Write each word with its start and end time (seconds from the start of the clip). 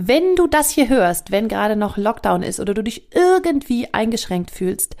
Wenn 0.00 0.36
du 0.36 0.46
das 0.46 0.70
hier 0.70 0.88
hörst, 0.88 1.32
wenn 1.32 1.48
gerade 1.48 1.74
noch 1.74 1.96
Lockdown 1.96 2.44
ist 2.44 2.60
oder 2.60 2.72
du 2.72 2.84
dich 2.84 3.12
irgendwie 3.12 3.92
eingeschränkt 3.92 4.52
fühlst, 4.52 4.94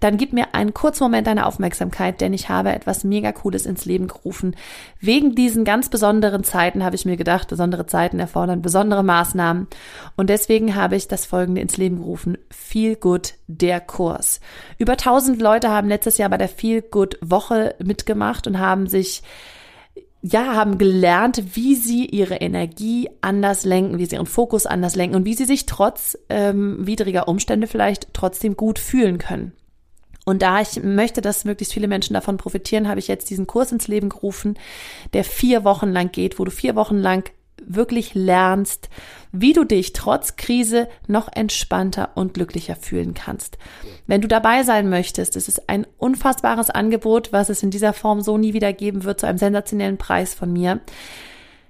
dann 0.00 0.18
gib 0.18 0.34
mir 0.34 0.54
einen 0.54 0.74
kurzen 0.74 1.04
Moment 1.04 1.26
deine 1.26 1.46
Aufmerksamkeit, 1.46 2.20
denn 2.20 2.34
ich 2.34 2.50
habe 2.50 2.70
etwas 2.70 3.02
mega 3.02 3.32
Cooles 3.32 3.64
ins 3.64 3.86
Leben 3.86 4.08
gerufen. 4.08 4.54
Wegen 5.00 5.34
diesen 5.34 5.64
ganz 5.64 5.88
besonderen 5.88 6.44
Zeiten 6.44 6.84
habe 6.84 6.96
ich 6.96 7.06
mir 7.06 7.16
gedacht, 7.16 7.48
besondere 7.48 7.86
Zeiten 7.86 8.20
erfordern 8.20 8.60
besondere 8.60 9.02
Maßnahmen. 9.02 9.68
Und 10.16 10.28
deswegen 10.28 10.74
habe 10.74 10.96
ich 10.96 11.08
das 11.08 11.24
folgende 11.24 11.62
ins 11.62 11.78
Leben 11.78 11.96
gerufen. 11.96 12.36
Feel 12.50 12.96
Good, 12.96 13.32
der 13.46 13.80
Kurs. 13.80 14.38
Über 14.76 14.92
1000 14.92 15.40
Leute 15.40 15.70
haben 15.70 15.88
letztes 15.88 16.18
Jahr 16.18 16.28
bei 16.28 16.36
der 16.36 16.50
Feel 16.50 16.82
Good 16.82 17.16
Woche 17.22 17.74
mitgemacht 17.82 18.46
und 18.46 18.58
haben 18.58 18.86
sich 18.86 19.22
ja, 20.22 20.54
haben 20.54 20.78
gelernt, 20.78 21.56
wie 21.56 21.74
sie 21.74 22.06
ihre 22.06 22.36
Energie 22.36 23.10
anders 23.20 23.64
lenken, 23.64 23.98
wie 23.98 24.06
sie 24.06 24.14
ihren 24.14 24.26
Fokus 24.26 24.66
anders 24.66 24.94
lenken 24.94 25.16
und 25.16 25.24
wie 25.24 25.34
sie 25.34 25.44
sich 25.44 25.66
trotz 25.66 26.16
ähm, 26.28 26.86
widriger 26.86 27.26
Umstände 27.26 27.66
vielleicht 27.66 28.14
trotzdem 28.14 28.56
gut 28.56 28.78
fühlen 28.78 29.18
können. 29.18 29.52
Und 30.24 30.42
da 30.42 30.60
ich 30.60 30.80
möchte, 30.80 31.20
dass 31.20 31.44
möglichst 31.44 31.74
viele 31.74 31.88
Menschen 31.88 32.14
davon 32.14 32.36
profitieren, 32.36 32.86
habe 32.86 33.00
ich 33.00 33.08
jetzt 33.08 33.30
diesen 33.30 33.48
Kurs 33.48 33.72
ins 33.72 33.88
Leben 33.88 34.08
gerufen, 34.08 34.56
der 35.12 35.24
vier 35.24 35.64
Wochen 35.64 35.90
lang 35.90 36.12
geht, 36.12 36.38
wo 36.38 36.44
du 36.44 36.52
vier 36.52 36.76
Wochen 36.76 36.98
lang 36.98 37.28
wirklich 37.66 38.14
lernst, 38.14 38.88
wie 39.32 39.52
du 39.52 39.64
dich 39.64 39.92
trotz 39.92 40.36
Krise 40.36 40.88
noch 41.06 41.28
entspannter 41.32 42.10
und 42.14 42.34
glücklicher 42.34 42.76
fühlen 42.76 43.14
kannst. 43.14 43.58
Wenn 44.06 44.20
du 44.20 44.28
dabei 44.28 44.62
sein 44.62 44.90
möchtest, 44.90 45.36
es 45.36 45.48
ist 45.48 45.68
ein 45.68 45.86
unfassbares 45.98 46.70
Angebot, 46.70 47.32
was 47.32 47.48
es 47.48 47.62
in 47.62 47.70
dieser 47.70 47.92
Form 47.92 48.20
so 48.20 48.36
nie 48.36 48.52
wieder 48.52 48.72
geben 48.72 49.04
wird, 49.04 49.20
zu 49.20 49.26
einem 49.26 49.38
sensationellen 49.38 49.98
Preis 49.98 50.34
von 50.34 50.52
mir. 50.52 50.80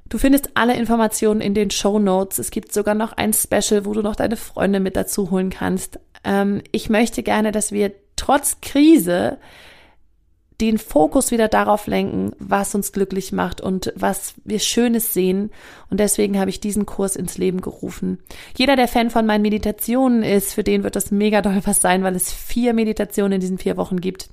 Du 0.09 0.19
findest 0.19 0.51
alle 0.55 0.77
Informationen 0.77 1.41
in 1.41 1.55
den 1.55 1.70
Show 1.70 1.98
Notes. 1.98 2.39
Es 2.39 2.51
gibt 2.51 2.73
sogar 2.73 2.95
noch 2.95 3.15
ein 3.15 3.33
Special, 3.33 3.87
wo 3.87 3.95
du 3.95 4.03
noch 4.03 4.17
deine 4.17 4.37
Freunde 4.37 4.79
mit 4.79 4.95
dazu 4.95 5.31
holen 5.31 5.48
kannst. 5.48 5.98
Ähm, 6.25 6.63
ich 6.70 6.91
möchte 6.91 7.23
gerne, 7.23 7.51
dass 7.51 7.73
wir 7.73 7.93
trotz 8.17 8.61
Krise 8.61 9.39
den 10.63 10.79
Fokus 10.79 11.33
wieder 11.33 11.49
darauf 11.49 11.89
lenken, 11.89 12.31
was 12.39 12.77
uns 12.77 12.93
glücklich 12.93 13.33
macht 13.33 13.61
und 13.61 13.93
was 13.97 14.35
wir 14.45 14.61
Schönes 14.61 15.13
sehen. 15.13 15.51
Und 15.91 15.99
deswegen 15.99 16.39
habe 16.39 16.51
ich 16.51 16.61
diesen 16.61 16.87
Kurs 16.87 17.17
ins 17.17 17.37
Leben 17.37 17.61
gerufen. 17.61 18.21
Jeder, 18.57 18.77
der 18.77 18.87
Fan 18.87 19.11
von 19.11 19.27
meinen 19.27 19.43
Meditationen 19.43 20.23
ist, 20.23 20.55
für 20.55 20.63
den 20.63 20.85
wird 20.85 20.95
das 20.95 21.11
mega 21.11 21.43
doll 21.43 21.61
was 21.65 21.81
sein, 21.81 22.05
weil 22.05 22.15
es 22.15 22.33
vier 22.33 22.75
Meditationen 22.75 23.33
in 23.33 23.41
diesen 23.41 23.59
vier 23.59 23.77
Wochen 23.77 24.01
gibt, 24.01 24.31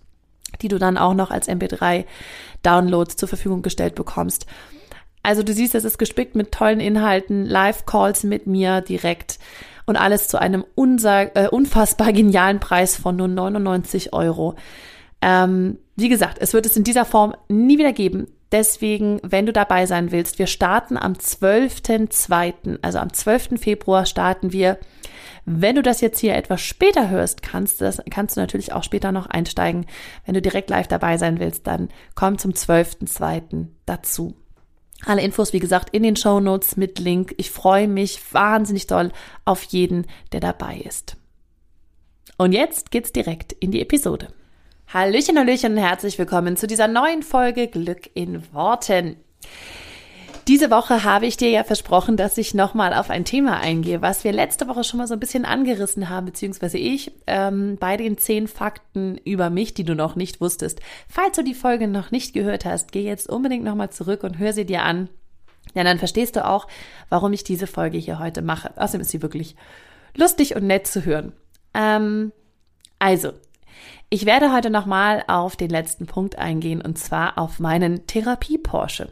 die 0.62 0.68
du 0.68 0.78
dann 0.78 1.00
auch 1.00 1.16
noch 1.16 1.32
als 1.32 1.50
MP3 1.50 2.06
Downloads 2.62 3.16
zur 3.16 3.28
Verfügung 3.28 3.64
gestellt 3.64 3.96
bekommst. 3.96 4.46
Also 5.24 5.42
du 5.42 5.52
siehst, 5.52 5.74
es 5.74 5.84
ist 5.84 5.98
gespickt 5.98 6.36
mit 6.36 6.52
tollen 6.52 6.80
Inhalten, 6.80 7.44
Live-Calls 7.44 8.24
mit 8.24 8.46
mir 8.46 8.82
direkt 8.82 9.40
und 9.88 9.98
alles 9.98 10.28
zu 10.28 10.40
einem 10.40 10.64
äh, 10.78 11.48
unfassbar 11.48 12.14
genialen 12.14 12.60
Preis 12.60 12.98
von 12.98 13.16
nur 13.16 13.28
99 13.28 14.14
Euro. 14.14 14.56
Ähm, 15.22 15.78
wie 15.96 16.10
gesagt, 16.10 16.38
es 16.40 16.54
wird 16.54 16.66
es 16.66 16.78
in 16.78 16.84
dieser 16.84 17.06
Form 17.06 17.36
nie 17.50 17.78
wieder 17.78 17.94
geben. 17.94 18.28
Deswegen, 18.52 19.20
wenn 19.22 19.46
du 19.46 19.54
dabei 19.54 19.86
sein 19.86 20.12
willst, 20.12 20.40
wir 20.40 20.48
starten 20.48 20.98
am 20.98 21.14
12.2., 21.14 22.80
also 22.82 22.98
am 22.98 23.14
12. 23.14 23.60
Februar 23.60 24.06
starten 24.06 24.52
wir. 24.52 24.80
Wenn 25.46 25.76
du 25.76 25.84
das 25.84 26.02
jetzt 26.02 26.20
hier 26.20 26.36
etwas 26.36 26.62
später 26.62 27.10
hörst, 27.10 27.42
kannst, 27.42 27.82
das, 27.82 28.02
kannst 28.10 28.38
du 28.38 28.42
natürlich 28.42 28.74
auch 28.74 28.84
später 28.84 29.12
noch 29.12 29.28
einsteigen. 29.28 29.86
Wenn 30.26 30.34
du 30.34 30.42
direkt 30.42 30.70
live 30.70 30.88
dabei 30.88 31.18
sein 31.18 31.40
willst, 31.40 31.68
dann 31.68 31.90
komm 32.16 32.38
zum 32.38 32.52
12.2. 32.52 33.68
dazu. 33.86 34.36
Alle 35.06 35.22
Infos, 35.22 35.54
wie 35.54 35.60
gesagt, 35.60 35.90
in 35.92 36.04
den 36.04 36.16
Show 36.16 36.40
Notes 36.40 36.76
mit 36.76 37.00
Link. 37.00 37.34
Ich 37.38 37.52
freue 37.52 37.88
mich 37.88 38.34
wahnsinnig 38.34 38.88
doll 38.88 39.12
auf 39.46 39.64
jeden, 39.64 40.08
der 40.34 40.40
dabei 40.40 40.78
ist. 40.78 41.16
Und 42.38 42.52
jetzt 42.52 42.92
geht's 42.92 43.12
direkt 43.12 43.54
in 43.54 43.72
die 43.72 43.82
Episode. 43.82 44.28
Hallöchen, 44.92 45.38
Hallöchen 45.38 45.74
und 45.74 45.78
herzlich 45.78 46.18
willkommen 46.18 46.58
zu 46.58 46.66
dieser 46.66 46.88
neuen 46.88 47.22
Folge 47.22 47.68
Glück 47.68 48.10
in 48.16 48.52
Worten. 48.56 49.18
Diese 50.48 50.72
Woche 50.72 51.04
habe 51.04 51.28
ich 51.28 51.38
dir 51.38 51.52
ja 51.52 51.64
versprochen, 51.64 52.18
dass 52.18 52.40
ich 52.40 52.56
nochmal 52.56 52.96
auf 52.96 53.12
ein 53.12 53.24
Thema 53.24 53.60
eingehe, 53.60 54.02
was 54.02 54.24
wir 54.24 54.32
letzte 54.32 54.68
Woche 54.68 54.84
schon 54.84 54.98
mal 54.98 55.06
so 55.06 55.14
ein 55.14 55.20
bisschen 55.20 55.46
angerissen 55.46 56.10
haben, 56.10 56.26
beziehungsweise 56.26 56.80
ich, 56.80 57.12
ähm, 57.28 57.78
bei 57.80 57.98
den 57.98 58.18
zehn 58.18 58.48
Fakten 58.48 59.20
über 59.26 59.52
mich, 59.52 59.76
die 59.76 59.84
du 59.84 59.94
noch 59.94 60.16
nicht 60.16 60.42
wusstest. 60.42 60.80
Falls 61.08 61.36
du 61.36 61.44
die 61.44 61.54
Folge 61.54 61.88
noch 61.88 62.10
nicht 62.10 62.34
gehört 62.34 62.66
hast, 62.66 62.92
geh 62.92 63.04
jetzt 63.04 63.30
unbedingt 63.30 63.64
nochmal 63.64 63.92
zurück 63.92 64.24
und 64.24 64.40
hör 64.40 64.54
sie 64.54 64.66
dir 64.66 64.82
an. 64.82 65.08
Ja, 65.76 65.84
dann 65.84 66.00
verstehst 66.00 66.36
du 66.36 66.48
auch, 66.48 66.66
warum 67.10 67.32
ich 67.32 67.44
diese 67.44 67.68
Folge 67.68 68.00
hier 68.00 68.18
heute 68.18 68.42
mache. 68.42 68.72
Außerdem 68.76 69.02
ist 69.02 69.12
sie 69.12 69.22
wirklich 69.22 69.56
lustig 70.18 70.56
und 70.56 70.66
nett 70.66 70.88
zu 70.88 71.06
hören. 71.06 71.34
Ähm, 71.76 72.32
also, 72.98 73.34
ich 74.10 74.26
werde 74.26 74.52
heute 74.52 74.70
nochmal 74.70 75.24
auf 75.28 75.56
den 75.56 75.70
letzten 75.70 76.08
Punkt 76.08 76.38
eingehen 76.38 76.82
und 76.82 76.98
zwar 76.98 77.38
auf 77.38 77.60
meinen 77.60 78.08
Therapie-Porsche. 78.08 79.12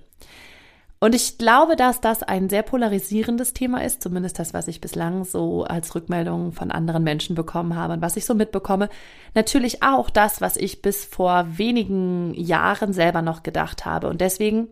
Und 1.00 1.14
ich 1.14 1.38
glaube, 1.38 1.76
dass 1.76 2.02
das 2.02 2.24
ein 2.24 2.50
sehr 2.50 2.64
polarisierendes 2.64 3.54
Thema 3.54 3.84
ist, 3.84 4.02
zumindest 4.02 4.40
das, 4.40 4.56
was 4.56 4.68
ich 4.68 4.82
bislang 4.82 5.26
so 5.26 5.64
als 5.64 5.94
Rückmeldung 5.94 6.54
von 6.54 6.72
anderen 6.72 7.04
Menschen 7.04 7.36
bekommen 7.36 7.76
habe 7.76 7.94
und 7.94 8.02
was 8.02 8.18
ich 8.18 8.26
so 8.26 8.34
mitbekomme. 8.34 8.90
Natürlich 9.36 9.84
auch 9.84 10.10
das, 10.10 10.42
was 10.42 10.58
ich 10.58 10.82
bis 10.82 11.06
vor 11.06 11.46
wenigen 11.50 12.34
Jahren 12.34 12.94
selber 12.94 13.22
noch 13.22 13.44
gedacht 13.44 13.86
habe. 13.86 14.08
Und 14.08 14.22
deswegen 14.22 14.70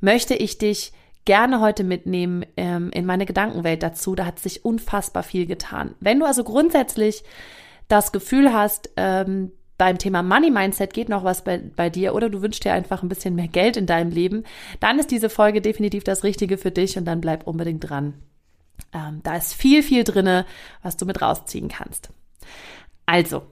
möchte 0.00 0.34
ich 0.34 0.58
dich 0.58 0.92
gerne 1.24 1.60
heute 1.60 1.84
mitnehmen 1.84 2.44
ähm, 2.56 2.90
in 2.90 3.06
meine 3.06 3.26
Gedankenwelt 3.26 3.84
dazu. 3.84 4.16
Da 4.16 4.26
hat 4.26 4.40
sich 4.40 4.64
unfassbar 4.64 5.22
viel 5.22 5.46
getan. 5.46 5.94
Wenn 6.00 6.18
du 6.18 6.26
also 6.26 6.42
grundsätzlich 6.42 7.22
das 7.86 8.10
Gefühl 8.10 8.52
hast, 8.52 8.90
ähm, 8.96 9.52
beim 9.78 9.96
Thema 9.96 10.22
Money 10.22 10.50
Mindset 10.50 10.92
geht 10.92 11.08
noch 11.08 11.24
was 11.24 11.44
bei, 11.44 11.58
bei 11.58 11.88
dir 11.88 12.14
oder 12.14 12.28
du 12.28 12.42
wünschst 12.42 12.64
dir 12.64 12.72
einfach 12.72 13.02
ein 13.02 13.08
bisschen 13.08 13.36
mehr 13.36 13.48
Geld 13.48 13.76
in 13.76 13.86
deinem 13.86 14.10
Leben, 14.10 14.44
dann 14.80 14.98
ist 14.98 15.10
diese 15.10 15.30
Folge 15.30 15.62
definitiv 15.62 16.04
das 16.04 16.24
Richtige 16.24 16.58
für 16.58 16.72
dich 16.72 16.98
und 16.98 17.04
dann 17.04 17.20
bleib 17.20 17.46
unbedingt 17.46 17.88
dran. 17.88 18.14
Ähm, 18.92 19.20
da 19.22 19.36
ist 19.36 19.54
viel, 19.54 19.82
viel 19.82 20.04
drinne, 20.04 20.44
was 20.82 20.96
du 20.96 21.06
mit 21.06 21.22
rausziehen 21.22 21.68
kannst. 21.68 22.10
Also, 23.06 23.42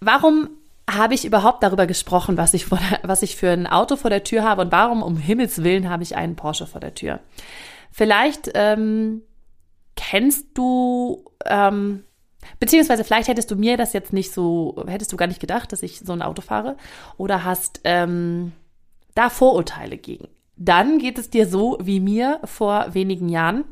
warum 0.00 0.50
habe 0.88 1.14
ich 1.14 1.24
überhaupt 1.24 1.62
darüber 1.62 1.86
gesprochen, 1.86 2.36
was 2.36 2.52
ich, 2.52 2.66
vor 2.66 2.78
der, 2.78 3.00
was 3.02 3.22
ich 3.22 3.36
für 3.36 3.50
ein 3.50 3.66
Auto 3.66 3.96
vor 3.96 4.10
der 4.10 4.24
Tür 4.24 4.44
habe 4.44 4.62
und 4.62 4.70
warum 4.70 5.02
um 5.02 5.16
Himmels 5.16 5.64
Willen 5.64 5.88
habe 5.88 6.02
ich 6.02 6.14
einen 6.14 6.36
Porsche 6.36 6.66
vor 6.66 6.80
der 6.80 6.94
Tür? 6.94 7.20
Vielleicht 7.90 8.50
ähm, 8.54 9.22
kennst 9.96 10.58
du 10.58 11.24
ähm, 11.46 12.04
Beziehungsweise 12.60 13.04
vielleicht 13.04 13.28
hättest 13.28 13.50
du 13.50 13.56
mir 13.56 13.76
das 13.76 13.92
jetzt 13.92 14.12
nicht 14.12 14.32
so, 14.32 14.84
hättest 14.86 15.12
du 15.12 15.16
gar 15.16 15.26
nicht 15.26 15.40
gedacht, 15.40 15.72
dass 15.72 15.82
ich 15.82 16.00
so 16.00 16.12
ein 16.12 16.22
Auto 16.22 16.42
fahre 16.42 16.76
oder 17.16 17.44
hast 17.44 17.80
ähm, 17.84 18.52
da 19.14 19.30
Vorurteile 19.30 19.96
gegen. 19.96 20.28
Dann 20.56 20.98
geht 20.98 21.18
es 21.18 21.30
dir 21.30 21.46
so 21.46 21.78
wie 21.82 22.00
mir 22.00 22.40
vor 22.44 22.94
wenigen 22.94 23.28
Jahren. 23.28 23.64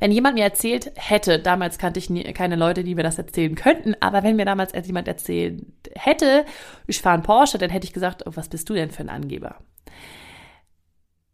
Wenn 0.00 0.12
jemand 0.12 0.36
mir 0.36 0.44
erzählt 0.44 0.92
hätte, 0.94 1.40
damals 1.40 1.78
kannte 1.78 1.98
ich 1.98 2.08
nie, 2.08 2.22
keine 2.32 2.54
Leute, 2.54 2.84
die 2.84 2.94
mir 2.94 3.02
das 3.02 3.18
erzählen 3.18 3.54
könnten, 3.54 3.96
aber 4.00 4.22
wenn 4.22 4.36
mir 4.36 4.44
damals 4.44 4.72
jemand 4.86 5.08
erzählt 5.08 5.66
hätte, 5.96 6.44
ich 6.86 7.02
fahre 7.02 7.14
einen 7.14 7.24
Porsche, 7.24 7.58
dann 7.58 7.70
hätte 7.70 7.86
ich 7.86 7.92
gesagt, 7.92 8.24
oh, 8.26 8.32
was 8.34 8.48
bist 8.48 8.68
du 8.68 8.74
denn 8.74 8.90
für 8.92 9.02
ein 9.02 9.08
Angeber? 9.08 9.56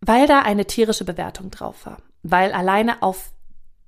Weil 0.00 0.27
da 0.27 0.41
eine 0.41 0.67
tierische 0.67 1.05
Bewertung 1.05 1.50
drauf 1.50 1.85
war. 1.85 1.99
Weil 2.23 2.53
alleine 2.53 3.03
auf 3.03 3.33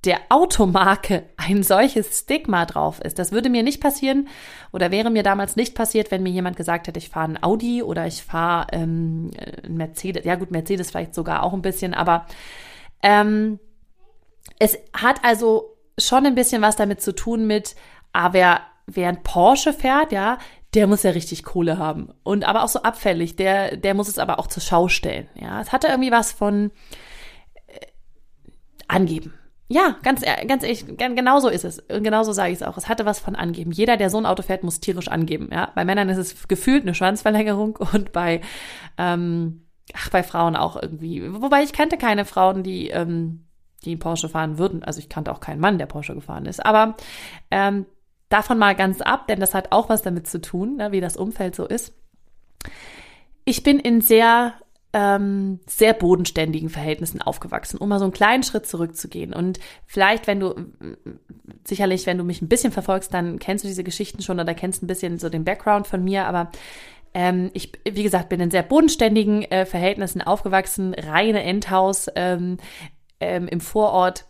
der 0.04 0.20
Automarke 0.28 1.24
ein 1.36 1.62
solches 1.62 2.20
Stigma 2.20 2.64
drauf 2.64 3.00
ist. 3.00 3.18
Das 3.18 3.32
würde 3.32 3.50
mir 3.50 3.62
nicht 3.62 3.80
passieren 3.80 4.28
oder 4.72 4.90
wäre 4.90 5.10
mir 5.10 5.22
damals 5.22 5.56
nicht 5.56 5.74
passiert, 5.74 6.10
wenn 6.10 6.22
mir 6.22 6.30
jemand 6.30 6.56
gesagt 6.56 6.86
hätte, 6.86 6.98
ich 6.98 7.08
fahre 7.08 7.32
ein 7.32 7.42
Audi 7.42 7.82
oder 7.82 8.06
ich 8.06 8.22
fahre 8.22 8.68
ähm, 8.72 9.30
ein 9.64 9.74
Mercedes. 9.74 10.24
Ja 10.24 10.36
gut, 10.36 10.50
Mercedes 10.50 10.90
vielleicht 10.90 11.14
sogar 11.14 11.42
auch 11.42 11.52
ein 11.52 11.62
bisschen, 11.62 11.92
aber 11.92 12.26
ähm, 13.02 13.58
es 14.58 14.78
hat 14.92 15.24
also 15.24 15.76
schon 15.98 16.26
ein 16.26 16.34
bisschen 16.34 16.62
was 16.62 16.76
damit 16.76 17.00
zu 17.00 17.14
tun 17.14 17.46
mit, 17.46 17.74
ah, 18.12 18.32
wer, 18.32 18.60
wer 18.86 19.08
ein 19.08 19.22
Porsche 19.22 19.72
fährt, 19.72 20.12
ja, 20.12 20.38
der 20.74 20.86
muss 20.86 21.02
ja 21.02 21.10
richtig 21.10 21.42
Kohle 21.42 21.78
haben. 21.78 22.12
Und 22.22 22.44
aber 22.44 22.62
auch 22.62 22.68
so 22.68 22.82
abfällig, 22.82 23.34
der, 23.36 23.76
der 23.76 23.94
muss 23.94 24.08
es 24.08 24.18
aber 24.18 24.38
auch 24.38 24.46
zur 24.46 24.62
Schau 24.62 24.88
stellen. 24.88 25.28
Ja, 25.34 25.60
es 25.60 25.72
hatte 25.72 25.88
irgendwie 25.88 26.12
was 26.12 26.32
von 26.32 26.70
äh, 27.66 27.86
angeben 28.86 29.34
ja, 29.68 29.96
ganz, 30.02 30.22
ganz 30.46 30.62
ehrlich, 30.62 30.86
genau 30.96 31.40
so 31.40 31.48
ist 31.48 31.64
es. 31.64 31.80
Und 31.80 32.04
genau 32.04 32.22
so 32.22 32.32
sage 32.32 32.52
ich 32.52 32.60
es 32.60 32.62
auch. 32.62 32.76
Es 32.76 32.88
hatte 32.88 33.04
was 33.04 33.18
von 33.18 33.34
angeben. 33.34 33.72
Jeder, 33.72 33.96
der 33.96 34.10
so 34.10 34.18
ein 34.18 34.26
Auto 34.26 34.42
fährt, 34.42 34.62
muss 34.62 34.78
tierisch 34.78 35.08
angeben. 35.08 35.50
Ja, 35.52 35.72
bei 35.74 35.84
Männern 35.84 36.08
ist 36.08 36.18
es 36.18 36.46
gefühlt 36.46 36.82
eine 36.82 36.94
Schwanzverlängerung 36.94 37.76
und 37.92 38.12
bei, 38.12 38.40
ähm, 38.96 39.66
ach, 39.92 40.10
bei 40.10 40.22
Frauen 40.22 40.54
auch 40.54 40.80
irgendwie. 40.80 41.32
Wobei 41.32 41.62
ich 41.64 41.72
kannte 41.72 41.96
keine 41.96 42.24
Frauen, 42.24 42.62
die, 42.62 42.88
ähm, 42.88 43.46
die 43.84 43.96
Porsche 43.96 44.28
fahren 44.28 44.58
würden. 44.58 44.84
Also 44.84 45.00
ich 45.00 45.08
kannte 45.08 45.32
auch 45.32 45.40
keinen 45.40 45.60
Mann, 45.60 45.78
der 45.78 45.86
Porsche 45.86 46.14
gefahren 46.14 46.46
ist. 46.46 46.64
Aber 46.64 46.96
ähm, 47.50 47.86
davon 48.28 48.58
mal 48.58 48.76
ganz 48.76 49.00
ab, 49.00 49.26
denn 49.26 49.40
das 49.40 49.52
hat 49.52 49.72
auch 49.72 49.88
was 49.88 50.02
damit 50.02 50.28
zu 50.28 50.40
tun, 50.40 50.76
ne, 50.76 50.92
wie 50.92 51.00
das 51.00 51.16
Umfeld 51.16 51.56
so 51.56 51.66
ist. 51.66 51.92
Ich 53.44 53.64
bin 53.64 53.80
in 53.80 54.00
sehr 54.00 54.54
ähm, 54.98 55.60
sehr 55.66 55.92
bodenständigen 55.92 56.70
Verhältnissen 56.70 57.20
aufgewachsen, 57.20 57.76
um 57.76 57.90
mal 57.90 57.98
so 57.98 58.06
einen 58.06 58.14
kleinen 58.14 58.42
Schritt 58.42 58.66
zurückzugehen. 58.66 59.34
Und 59.34 59.60
vielleicht, 59.84 60.26
wenn 60.26 60.40
du, 60.40 60.54
sicherlich, 61.64 62.06
wenn 62.06 62.16
du 62.16 62.24
mich 62.24 62.40
ein 62.40 62.48
bisschen 62.48 62.72
verfolgst, 62.72 63.12
dann 63.12 63.38
kennst 63.38 63.62
du 63.62 63.68
diese 63.68 63.84
Geschichten 63.84 64.22
schon 64.22 64.40
oder 64.40 64.54
kennst 64.54 64.82
ein 64.82 64.86
bisschen 64.86 65.18
so 65.18 65.28
den 65.28 65.44
Background 65.44 65.86
von 65.86 66.02
mir, 66.02 66.26
aber 66.26 66.50
ähm, 67.12 67.50
ich, 67.52 67.72
wie 67.84 68.02
gesagt, 68.02 68.30
bin 68.30 68.40
in 68.40 68.50
sehr 68.50 68.62
bodenständigen 68.62 69.42
äh, 69.42 69.66
Verhältnissen 69.66 70.22
aufgewachsen, 70.22 70.94
reine 70.94 71.42
Endhaus 71.42 72.06
ähm, 72.14 72.56
ähm, 73.20 73.48
im 73.48 73.60
Vorort. 73.60 74.24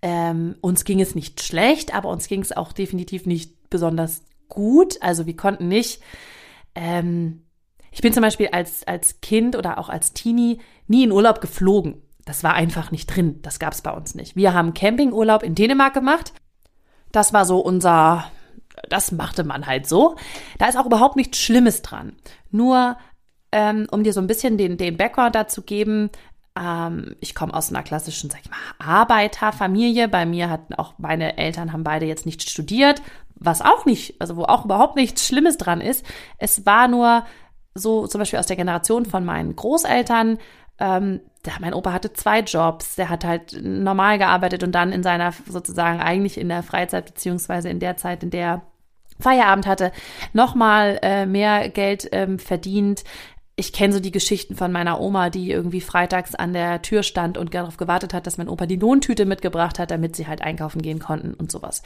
Ähm, 0.00 0.56
uns 0.62 0.86
ging 0.86 1.02
es 1.02 1.14
nicht 1.14 1.42
schlecht, 1.42 1.94
aber 1.94 2.08
uns 2.08 2.28
ging 2.28 2.40
es 2.40 2.56
auch 2.56 2.72
definitiv 2.72 3.26
nicht 3.26 3.68
besonders 3.68 4.22
gut. 4.48 4.96
Also 5.02 5.26
wir 5.26 5.36
konnten 5.36 5.68
nicht 5.68 6.00
ähm, 6.74 7.42
ich 7.96 8.02
bin 8.02 8.12
zum 8.12 8.20
Beispiel 8.20 8.48
als, 8.48 8.86
als 8.86 9.22
Kind 9.22 9.56
oder 9.56 9.78
auch 9.78 9.88
als 9.88 10.12
Teenie 10.12 10.60
nie 10.86 11.04
in 11.04 11.12
Urlaub 11.12 11.40
geflogen. 11.40 12.02
Das 12.26 12.44
war 12.44 12.52
einfach 12.52 12.90
nicht 12.90 13.06
drin. 13.06 13.40
Das 13.40 13.58
gab 13.58 13.72
es 13.72 13.80
bei 13.80 13.90
uns 13.90 14.14
nicht. 14.14 14.36
Wir 14.36 14.52
haben 14.52 14.74
Campingurlaub 14.74 15.42
in 15.42 15.54
Dänemark 15.54 15.94
gemacht. 15.94 16.34
Das 17.10 17.32
war 17.32 17.46
so 17.46 17.58
unser, 17.58 18.30
das 18.90 19.12
machte 19.12 19.44
man 19.44 19.66
halt 19.66 19.88
so. 19.88 20.16
Da 20.58 20.66
ist 20.68 20.76
auch 20.76 20.84
überhaupt 20.84 21.16
nichts 21.16 21.38
Schlimmes 21.38 21.80
dran. 21.80 22.12
Nur, 22.50 22.98
ähm, 23.50 23.86
um 23.90 24.04
dir 24.04 24.12
so 24.12 24.20
ein 24.20 24.26
bisschen 24.26 24.58
den, 24.58 24.76
den 24.76 24.98
Background 24.98 25.34
dazu 25.34 25.62
geben, 25.62 26.10
ähm, 26.54 27.16
ich 27.20 27.34
komme 27.34 27.54
aus 27.54 27.70
einer 27.70 27.82
klassischen, 27.82 28.28
sag 28.28 28.40
ich 28.42 28.50
mal, 28.50 28.58
Arbeiterfamilie. 28.78 30.08
Bei 30.08 30.26
mir 30.26 30.50
hatten 30.50 30.74
auch 30.74 30.98
meine 30.98 31.38
Eltern 31.38 31.72
haben 31.72 31.82
beide 31.82 32.04
jetzt 32.04 32.26
nicht 32.26 32.46
studiert, 32.50 33.00
was 33.36 33.62
auch 33.62 33.86
nicht, 33.86 34.20
also 34.20 34.36
wo 34.36 34.42
auch 34.42 34.66
überhaupt 34.66 34.96
nichts 34.96 35.26
Schlimmes 35.26 35.56
dran 35.56 35.80
ist. 35.80 36.04
Es 36.36 36.66
war 36.66 36.88
nur 36.88 37.24
so 37.76 38.06
zum 38.06 38.18
Beispiel 38.18 38.38
aus 38.38 38.46
der 38.46 38.56
Generation 38.56 39.06
von 39.06 39.24
meinen 39.24 39.54
Großeltern, 39.54 40.38
ähm, 40.78 41.20
mein 41.60 41.74
Opa 41.74 41.92
hatte 41.92 42.12
zwei 42.12 42.40
Jobs, 42.40 42.96
der 42.96 43.08
hat 43.08 43.24
halt 43.24 43.56
normal 43.62 44.18
gearbeitet 44.18 44.62
und 44.62 44.72
dann 44.72 44.92
in 44.92 45.02
seiner 45.02 45.32
sozusagen 45.48 46.00
eigentlich 46.00 46.38
in 46.38 46.48
der 46.48 46.62
Freizeit 46.62 47.06
beziehungsweise 47.06 47.68
in 47.68 47.78
der 47.78 47.96
Zeit, 47.96 48.22
in 48.22 48.30
der 48.30 48.62
Feierabend 49.20 49.66
hatte, 49.66 49.92
nochmal 50.32 50.98
äh, 51.02 51.24
mehr 51.24 51.68
Geld 51.70 52.08
ähm, 52.12 52.38
verdient 52.38 53.04
ich 53.58 53.72
kenne 53.72 53.94
so 53.94 54.00
die 54.00 54.12
Geschichten 54.12 54.54
von 54.54 54.70
meiner 54.70 55.00
Oma, 55.00 55.30
die 55.30 55.50
irgendwie 55.50 55.80
freitags 55.80 56.34
an 56.34 56.52
der 56.52 56.82
Tür 56.82 57.02
stand 57.02 57.38
und 57.38 57.54
darauf 57.54 57.78
gewartet 57.78 58.12
hat, 58.12 58.26
dass 58.26 58.36
mein 58.36 58.50
Opa 58.50 58.66
die 58.66 58.76
Lohntüte 58.76 59.24
mitgebracht 59.24 59.78
hat, 59.78 59.90
damit 59.90 60.14
sie 60.14 60.26
halt 60.26 60.42
einkaufen 60.42 60.82
gehen 60.82 60.98
konnten 60.98 61.32
und 61.32 61.50
sowas. 61.50 61.82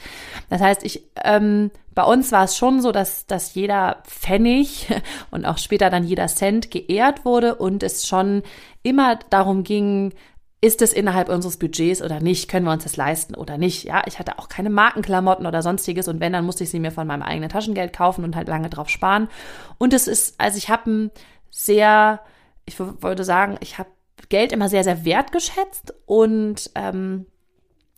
Das 0.49 0.59
heißt, 0.61 0.83
ich 0.83 1.05
ähm, 1.23 1.71
bei 1.95 2.03
uns 2.03 2.33
war 2.33 2.43
es 2.43 2.57
schon 2.57 2.81
so, 2.81 2.91
dass 2.91 3.25
dass 3.25 3.55
jeder 3.55 4.03
Pfennig 4.05 4.87
und 5.31 5.45
auch 5.45 5.57
später 5.57 5.89
dann 5.89 6.03
jeder 6.03 6.27
Cent 6.27 6.71
geehrt 6.71 7.23
wurde 7.23 7.55
und 7.55 7.83
es 7.83 8.05
schon 8.05 8.43
immer 8.83 9.17
darum 9.29 9.63
ging, 9.63 10.13
ist 10.59 10.81
es 10.81 10.91
innerhalb 10.91 11.29
unseres 11.29 11.57
Budgets 11.57 12.01
oder 12.01 12.19
nicht? 12.19 12.49
Können 12.49 12.65
wir 12.65 12.73
uns 12.73 12.83
das 12.83 12.97
leisten 12.97 13.33
oder 13.33 13.57
nicht? 13.57 13.85
Ja, 13.85 14.03
ich 14.05 14.19
hatte 14.19 14.37
auch 14.39 14.49
keine 14.49 14.69
Markenklamotten 14.69 15.45
oder 15.47 15.61
sonstiges 15.63 16.09
und 16.09 16.19
wenn, 16.19 16.33
dann 16.33 16.45
musste 16.45 16.65
ich 16.65 16.69
sie 16.69 16.79
mir 16.79 16.91
von 16.91 17.07
meinem 17.07 17.23
eigenen 17.23 17.49
Taschengeld 17.49 17.93
kaufen 17.93 18.25
und 18.25 18.35
halt 18.35 18.49
lange 18.49 18.69
drauf 18.69 18.89
sparen. 18.89 19.29
Und 19.77 19.93
es 19.93 20.07
ist, 20.07 20.35
also 20.37 20.57
ich 20.57 20.69
habe 20.69 20.91
ein 20.91 21.11
sehr, 21.51 22.21
ich 22.65 22.79
würde 22.79 23.23
sagen, 23.23 23.57
ich 23.59 23.77
habe 23.77 23.89
Geld 24.29 24.51
immer 24.51 24.69
sehr, 24.69 24.83
sehr 24.83 25.05
wertgeschätzt 25.05 25.93
und 26.05 26.71
ähm, 26.73 27.27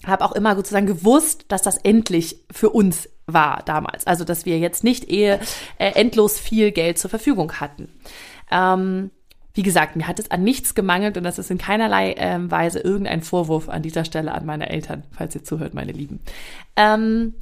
habe 0.05 0.25
auch 0.25 0.33
immer 0.33 0.55
sozusagen 0.55 0.87
gewusst, 0.87 1.45
dass 1.47 1.61
das 1.61 1.77
endlich 1.77 2.43
für 2.51 2.69
uns 2.69 3.07
war 3.25 3.61
damals. 3.65 4.05
Also, 4.05 4.25
dass 4.25 4.45
wir 4.45 4.59
jetzt 4.59 4.83
nicht 4.83 5.09
ehe, 5.09 5.39
äh, 5.77 5.91
endlos 5.91 6.39
viel 6.39 6.71
Geld 6.71 6.97
zur 6.97 7.09
Verfügung 7.09 7.53
hatten. 7.53 7.89
Ähm, 8.51 9.11
wie 9.53 9.63
gesagt, 9.63 9.95
mir 9.95 10.07
hat 10.07 10.19
es 10.19 10.31
an 10.31 10.43
nichts 10.43 10.73
gemangelt 10.73 11.15
und 11.15 11.23
das 11.23 11.37
ist 11.37 11.51
in 11.51 11.59
keinerlei 11.59 12.15
ähm, 12.17 12.49
Weise 12.49 12.79
irgendein 12.79 13.21
Vorwurf 13.21 13.69
an 13.69 13.83
dieser 13.83 14.03
Stelle 14.03 14.33
an 14.33 14.45
meine 14.45 14.69
Eltern, 14.69 15.03
falls 15.11 15.35
ihr 15.35 15.43
zuhört, 15.43 15.75
meine 15.75 15.91
Lieben. 15.91 16.21
Ähm, 16.75 17.35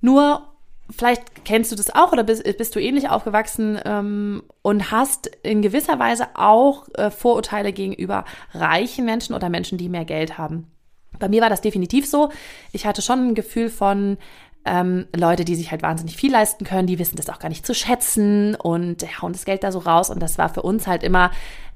nur 0.00 0.51
vielleicht 0.90 1.44
kennst 1.44 1.72
du 1.72 1.76
das 1.76 1.94
auch 1.94 2.12
oder 2.12 2.24
bist, 2.24 2.44
bist 2.58 2.74
du 2.74 2.80
ähnlich 2.80 3.08
aufgewachsen 3.08 3.78
ähm, 3.84 4.42
und 4.62 4.90
hast 4.90 5.26
in 5.42 5.62
gewisser 5.62 5.98
Weise 5.98 6.28
auch 6.34 6.88
äh, 6.94 7.10
Vorurteile 7.10 7.72
gegenüber 7.72 8.24
reichen 8.52 9.04
Menschen 9.04 9.34
oder 9.34 9.48
Menschen, 9.48 9.78
die 9.78 9.88
mehr 9.88 10.04
Geld 10.04 10.38
haben. 10.38 10.70
Bei 11.18 11.28
mir 11.28 11.42
war 11.42 11.50
das 11.50 11.60
definitiv 11.60 12.06
so. 12.06 12.30
Ich 12.72 12.86
hatte 12.86 13.02
schon 13.02 13.28
ein 13.28 13.34
Gefühl 13.34 13.68
von 13.68 14.18
ähm, 14.64 15.06
Leute, 15.14 15.44
die 15.44 15.54
sich 15.54 15.70
halt 15.70 15.82
wahnsinnig 15.82 16.16
viel 16.16 16.32
leisten 16.32 16.64
können, 16.64 16.86
die 16.86 16.98
wissen 16.98 17.16
das 17.16 17.28
auch 17.28 17.38
gar 17.38 17.48
nicht 17.48 17.66
zu 17.66 17.74
schätzen 17.74 18.54
und 18.54 19.04
hauen 19.20 19.32
das 19.32 19.44
Geld 19.44 19.64
da 19.64 19.72
so 19.72 19.80
raus. 19.80 20.10
Und 20.10 20.20
das 20.20 20.38
war 20.38 20.48
für 20.48 20.62
uns 20.62 20.86
halt 20.86 21.02
immer 21.02 21.30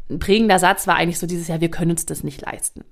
ein 0.09 0.19
prägender 0.19 0.59
Satz, 0.59 0.87
war 0.87 0.97
eigentlich 0.97 1.19
so 1.19 1.27
dieses 1.27 1.49
Jahr, 1.49 1.61
wir 1.61 1.71
können 1.71 1.91
uns 1.91 2.07
das 2.07 2.23
nicht 2.23 2.43
leisten. 2.43 2.85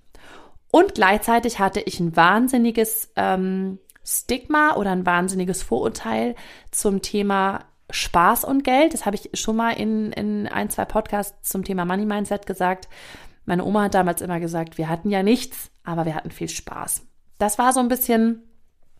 Und 0.71 0.95
gleichzeitig 0.95 1.61
hatte 1.61 1.81
ich 1.81 2.01
ein 2.01 2.17
wahnsinniges 2.17 3.13
ähm, 3.15 3.79
Stigma 4.05 4.77
oder 4.77 4.93
ein 4.93 5.07
wahnsinniges 5.07 5.63
Vorurteil 5.63 6.35
zum 6.71 7.03
Thema 7.03 7.65
Spaß 7.91 8.45
und 8.45 8.65
Geld. 8.65 8.95
Das 8.95 9.07
habe 9.07 9.17
ich 9.17 9.31
schon 9.35 9.57
mal 9.57 9.73
in, 9.73 10.13
in 10.13 10.47
ein, 10.47 10.71
zwei 10.71 10.85
Podcasts 10.85 11.49
zum 11.49 11.65
Thema 11.65 11.85
Money 11.85 12.07
Mindset 12.07 12.47
gesagt. 12.47 12.89
Meine 13.47 13.65
Oma 13.65 13.85
hat 13.85 13.95
damals 13.95 14.23
immer 14.23 14.41
gesagt, 14.41 14.79
wir 14.79 14.89
hatten 14.89 15.11
ja 15.11 15.23
nichts, 15.23 15.71
aber 15.85 16.05
wir 16.07 16.15
hatten 16.15 16.31
viel 16.31 16.49
Spaß. 16.49 17.03
Das 17.39 17.59
war 17.59 17.73
so 17.73 17.81
ein 17.81 17.89
bisschen, 17.89 18.43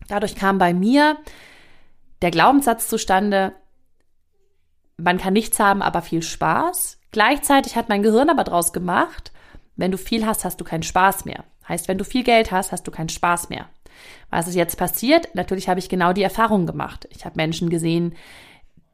dadurch 0.07 0.35
kam 0.35 0.57
bei 0.57 0.73
mir 0.73 1.17
der 2.21 2.31
Glaubenssatz 2.31 2.87
zustande, 2.87 3.53
man 4.97 5.17
kann 5.17 5.33
nichts 5.33 5.59
haben, 5.59 5.81
aber 5.81 6.01
viel 6.01 6.21
Spaß. 6.21 6.99
Gleichzeitig 7.11 7.75
hat 7.75 7.89
mein 7.89 8.03
Gehirn 8.03 8.29
aber 8.29 8.43
draus 8.43 8.71
gemacht, 8.71 9.31
wenn 9.75 9.91
du 9.91 9.97
viel 9.97 10.25
hast, 10.25 10.45
hast 10.45 10.59
du 10.61 10.63
keinen 10.63 10.83
Spaß 10.83 11.25
mehr. 11.25 11.43
Heißt, 11.67 11.87
wenn 11.87 11.97
du 11.97 12.05
viel 12.05 12.23
Geld 12.23 12.51
hast, 12.51 12.71
hast 12.71 12.87
du 12.87 12.91
keinen 12.91 13.09
Spaß 13.09 13.49
mehr. 13.49 13.67
Was 14.29 14.47
ist 14.47 14.55
jetzt 14.55 14.77
passiert? 14.77 15.33
Natürlich 15.35 15.69
habe 15.69 15.79
ich 15.79 15.89
genau 15.89 16.13
die 16.13 16.23
Erfahrung 16.23 16.65
gemacht. 16.65 17.07
Ich 17.11 17.25
habe 17.25 17.35
Menschen 17.37 17.69
gesehen, 17.69 18.15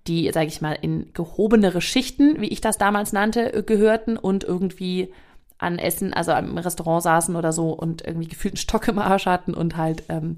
die, 0.07 0.31
sage 0.31 0.47
ich 0.47 0.61
mal, 0.61 0.77
in 0.81 1.13
gehobenere 1.13 1.81
Schichten, 1.81 2.41
wie 2.41 2.47
ich 2.47 2.61
das 2.61 2.77
damals 2.77 3.13
nannte, 3.13 3.63
gehörten 3.63 4.17
und 4.17 4.43
irgendwie 4.43 5.13
an 5.57 5.77
Essen, 5.77 6.13
also 6.13 6.31
im 6.31 6.57
Restaurant 6.57 7.03
saßen 7.03 7.35
oder 7.35 7.53
so 7.53 7.71
und 7.71 8.05
irgendwie 8.05 8.27
gefühlt 8.27 8.55
einen 8.55 8.57
Stock 8.57 8.87
im 8.87 8.99
Arsch 8.99 9.27
hatten 9.27 9.53
und 9.53 9.77
halt, 9.77 10.03
ähm, 10.09 10.37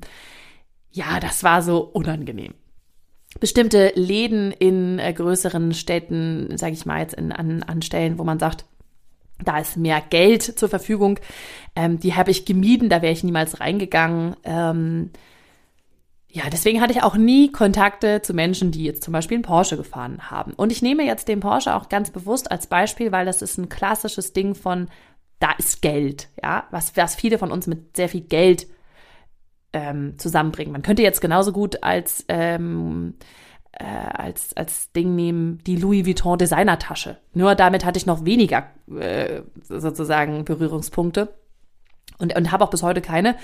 ja, 0.92 1.20
das 1.20 1.44
war 1.44 1.62
so 1.62 1.80
unangenehm. 1.80 2.54
Bestimmte 3.40 3.94
Läden 3.96 4.52
in 4.52 5.00
äh, 5.00 5.14
größeren 5.14 5.74
Städten, 5.74 6.56
sage 6.58 6.74
ich 6.74 6.86
mal 6.86 7.00
jetzt 7.00 7.16
in, 7.16 7.32
an, 7.32 7.64
an 7.64 7.82
Stellen, 7.82 8.20
wo 8.20 8.24
man 8.24 8.38
sagt, 8.38 8.66
da 9.44 9.60
ist 9.60 9.78
mehr 9.78 10.02
Geld 10.02 10.44
zur 10.44 10.70
Verfügung. 10.70 11.20
Ähm, 11.76 12.00
die 12.00 12.16
habe 12.16 12.32
ich 12.32 12.46
gemieden, 12.46 12.90
da 12.90 13.02
wäre 13.02 13.14
ich 13.14 13.24
niemals 13.24 13.60
reingegangen. 13.60 14.36
Ähm, 14.44 15.12
ja, 16.36 16.50
deswegen 16.52 16.82
hatte 16.82 16.94
ich 16.94 17.04
auch 17.04 17.16
nie 17.16 17.52
Kontakte 17.52 18.24
zu 18.24 18.34
Menschen, 18.34 18.72
die 18.72 18.84
jetzt 18.84 19.04
zum 19.04 19.12
Beispiel 19.12 19.36
einen 19.36 19.44
Porsche 19.44 19.78
gefahren 19.78 20.32
haben. 20.32 20.54
Und 20.54 20.72
ich 20.72 20.82
nehme 20.82 21.06
jetzt 21.06 21.28
den 21.28 21.42
Porsche 21.42 21.76
auch 21.76 21.90
ganz 21.90 22.10
bewusst 22.10 22.52
als 22.52 22.66
Beispiel, 22.66 23.12
weil 23.12 23.26
das 23.26 23.44
ist 23.44 23.60
ein 23.60 23.70
klassisches 23.70 24.34
Ding 24.34 24.56
von, 24.56 24.88
da 25.40 25.52
ist 25.60 25.84
Geld, 25.84 26.30
ja, 26.42 26.66
was, 26.72 26.98
was 26.98 27.14
viele 27.16 27.38
von 27.38 27.52
uns 27.52 27.68
mit 27.68 27.96
sehr 27.96 28.10
viel 28.10 28.22
Geld 28.22 28.66
ähm, 29.74 30.18
zusammenbringen. 30.18 30.72
Man 30.72 30.82
könnte 30.82 31.04
jetzt 31.04 31.22
genauso 31.22 31.52
gut 31.52 31.84
als 31.84 32.26
ähm, 32.30 33.16
äh, 33.74 33.86
als, 33.86 34.56
als 34.56 34.92
Ding 34.92 35.16
nehmen, 35.16 35.60
die 35.66 35.76
Louis 35.76 36.06
Vuitton 36.06 36.38
Designertasche. 36.38 37.18
Nur 37.34 37.56
damit 37.56 37.86
hatte 37.86 37.98
ich 37.98 38.06
noch 38.06 38.26
weniger 38.26 38.68
äh, 39.00 39.42
sozusagen 39.64 40.46
Berührungspunkte 40.46 41.34
und, 42.20 42.36
und 42.36 42.52
habe 42.52 42.64
auch 42.64 42.70
bis 42.70 42.84
heute 42.84 43.02
keine. 43.02 43.36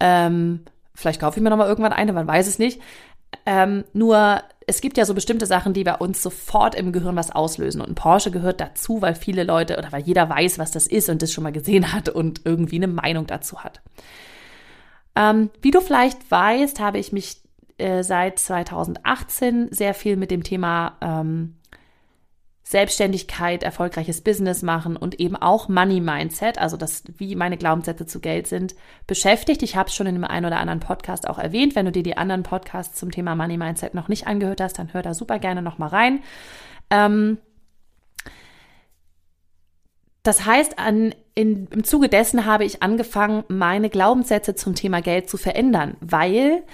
Ähm, 0.00 0.64
vielleicht 0.94 1.20
kaufe 1.20 1.38
ich 1.38 1.42
mir 1.42 1.50
noch 1.50 1.56
mal 1.56 1.68
irgendwann 1.68 1.92
eine, 1.92 2.12
man 2.12 2.26
weiß 2.26 2.46
es 2.48 2.58
nicht. 2.58 2.80
Ähm, 3.46 3.84
nur 3.92 4.42
es 4.66 4.80
gibt 4.80 4.96
ja 4.98 5.04
so 5.04 5.14
bestimmte 5.14 5.46
Sachen, 5.46 5.72
die 5.72 5.84
bei 5.84 5.94
uns 5.94 6.22
sofort 6.22 6.74
im 6.74 6.92
Gehirn 6.92 7.16
was 7.16 7.30
auslösen. 7.30 7.80
Und 7.80 7.88
ein 7.88 7.94
Porsche 7.94 8.30
gehört 8.30 8.60
dazu, 8.60 9.00
weil 9.00 9.14
viele 9.14 9.44
Leute 9.44 9.78
oder 9.78 9.92
weil 9.92 10.02
jeder 10.02 10.28
weiß, 10.28 10.58
was 10.58 10.72
das 10.72 10.86
ist 10.86 11.08
und 11.08 11.22
das 11.22 11.32
schon 11.32 11.44
mal 11.44 11.52
gesehen 11.52 11.92
hat 11.92 12.08
und 12.08 12.42
irgendwie 12.44 12.76
eine 12.76 12.88
Meinung 12.88 13.26
dazu 13.26 13.64
hat. 13.64 13.80
Ähm, 15.16 15.50
wie 15.62 15.70
du 15.70 15.80
vielleicht 15.80 16.30
weißt, 16.30 16.80
habe 16.80 16.98
ich 16.98 17.12
mich 17.12 17.42
äh, 17.78 18.02
seit 18.02 18.38
2018 18.38 19.68
sehr 19.72 19.94
viel 19.94 20.16
mit 20.16 20.30
dem 20.30 20.42
Thema 20.42 20.96
ähm, 21.00 21.54
Selbstständigkeit, 22.68 23.62
erfolgreiches 23.62 24.20
Business 24.20 24.60
machen 24.60 24.96
und 24.96 25.18
eben 25.18 25.36
auch 25.36 25.70
Money 25.70 26.00
Mindset, 26.00 26.58
also 26.58 26.76
das, 26.76 27.02
wie 27.16 27.34
meine 27.34 27.56
Glaubenssätze 27.56 28.04
zu 28.04 28.20
Geld 28.20 28.46
sind, 28.46 28.74
beschäftigt. 29.06 29.62
Ich 29.62 29.74
habe 29.74 29.88
es 29.88 29.94
schon 29.94 30.06
in 30.06 30.14
dem 30.14 30.24
einen 30.24 30.44
oder 30.44 30.58
anderen 30.58 30.80
Podcast 30.80 31.26
auch 31.26 31.38
erwähnt. 31.38 31.74
Wenn 31.74 31.86
du 31.86 31.92
dir 31.92 32.02
die 32.02 32.18
anderen 32.18 32.42
Podcasts 32.42 32.98
zum 32.98 33.10
Thema 33.10 33.34
Money 33.34 33.56
Mindset 33.56 33.94
noch 33.94 34.08
nicht 34.08 34.26
angehört 34.26 34.60
hast, 34.60 34.78
dann 34.78 34.92
hör 34.92 35.00
da 35.00 35.14
super 35.14 35.38
gerne 35.38 35.62
nochmal 35.62 35.88
rein. 35.88 36.20
Ähm, 36.90 37.38
das 40.22 40.44
heißt, 40.44 40.78
an, 40.78 41.14
in, 41.34 41.68
im 41.68 41.84
Zuge 41.84 42.10
dessen 42.10 42.44
habe 42.44 42.66
ich 42.66 42.82
angefangen, 42.82 43.44
meine 43.48 43.88
Glaubenssätze 43.88 44.54
zum 44.54 44.74
Thema 44.74 45.00
Geld 45.00 45.30
zu 45.30 45.38
verändern, 45.38 45.96
weil 46.00 46.64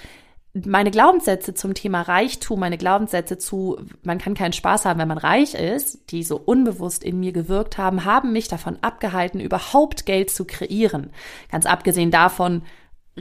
meine 0.63 0.89
Glaubenssätze 0.89 1.53
zum 1.53 1.73
Thema 1.73 2.01
Reichtum, 2.01 2.61
meine 2.61 2.77
Glaubenssätze 2.77 3.37
zu, 3.37 3.77
man 4.03 4.19
kann 4.19 4.35
keinen 4.35 4.53
Spaß 4.53 4.85
haben, 4.85 4.99
wenn 4.99 5.07
man 5.07 5.17
reich 5.17 5.53
ist, 5.53 6.11
die 6.11 6.23
so 6.23 6.37
unbewusst 6.37 7.03
in 7.03 7.19
mir 7.19 7.33
gewirkt 7.33 7.77
haben, 7.77 8.05
haben 8.05 8.31
mich 8.31 8.47
davon 8.47 8.77
abgehalten, 8.81 9.41
überhaupt 9.41 10.05
Geld 10.05 10.29
zu 10.29 10.45
kreieren. 10.45 11.11
Ganz 11.51 11.65
abgesehen 11.65 12.09
davon, 12.09 12.61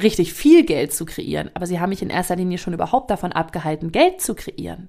richtig 0.00 0.32
viel 0.32 0.64
Geld 0.64 0.92
zu 0.92 1.04
kreieren. 1.04 1.50
Aber 1.54 1.66
sie 1.66 1.80
haben 1.80 1.90
mich 1.90 2.02
in 2.02 2.10
erster 2.10 2.36
Linie 2.36 2.58
schon 2.58 2.74
überhaupt 2.74 3.10
davon 3.10 3.32
abgehalten, 3.32 3.90
Geld 3.90 4.20
zu 4.20 4.34
kreieren. 4.34 4.88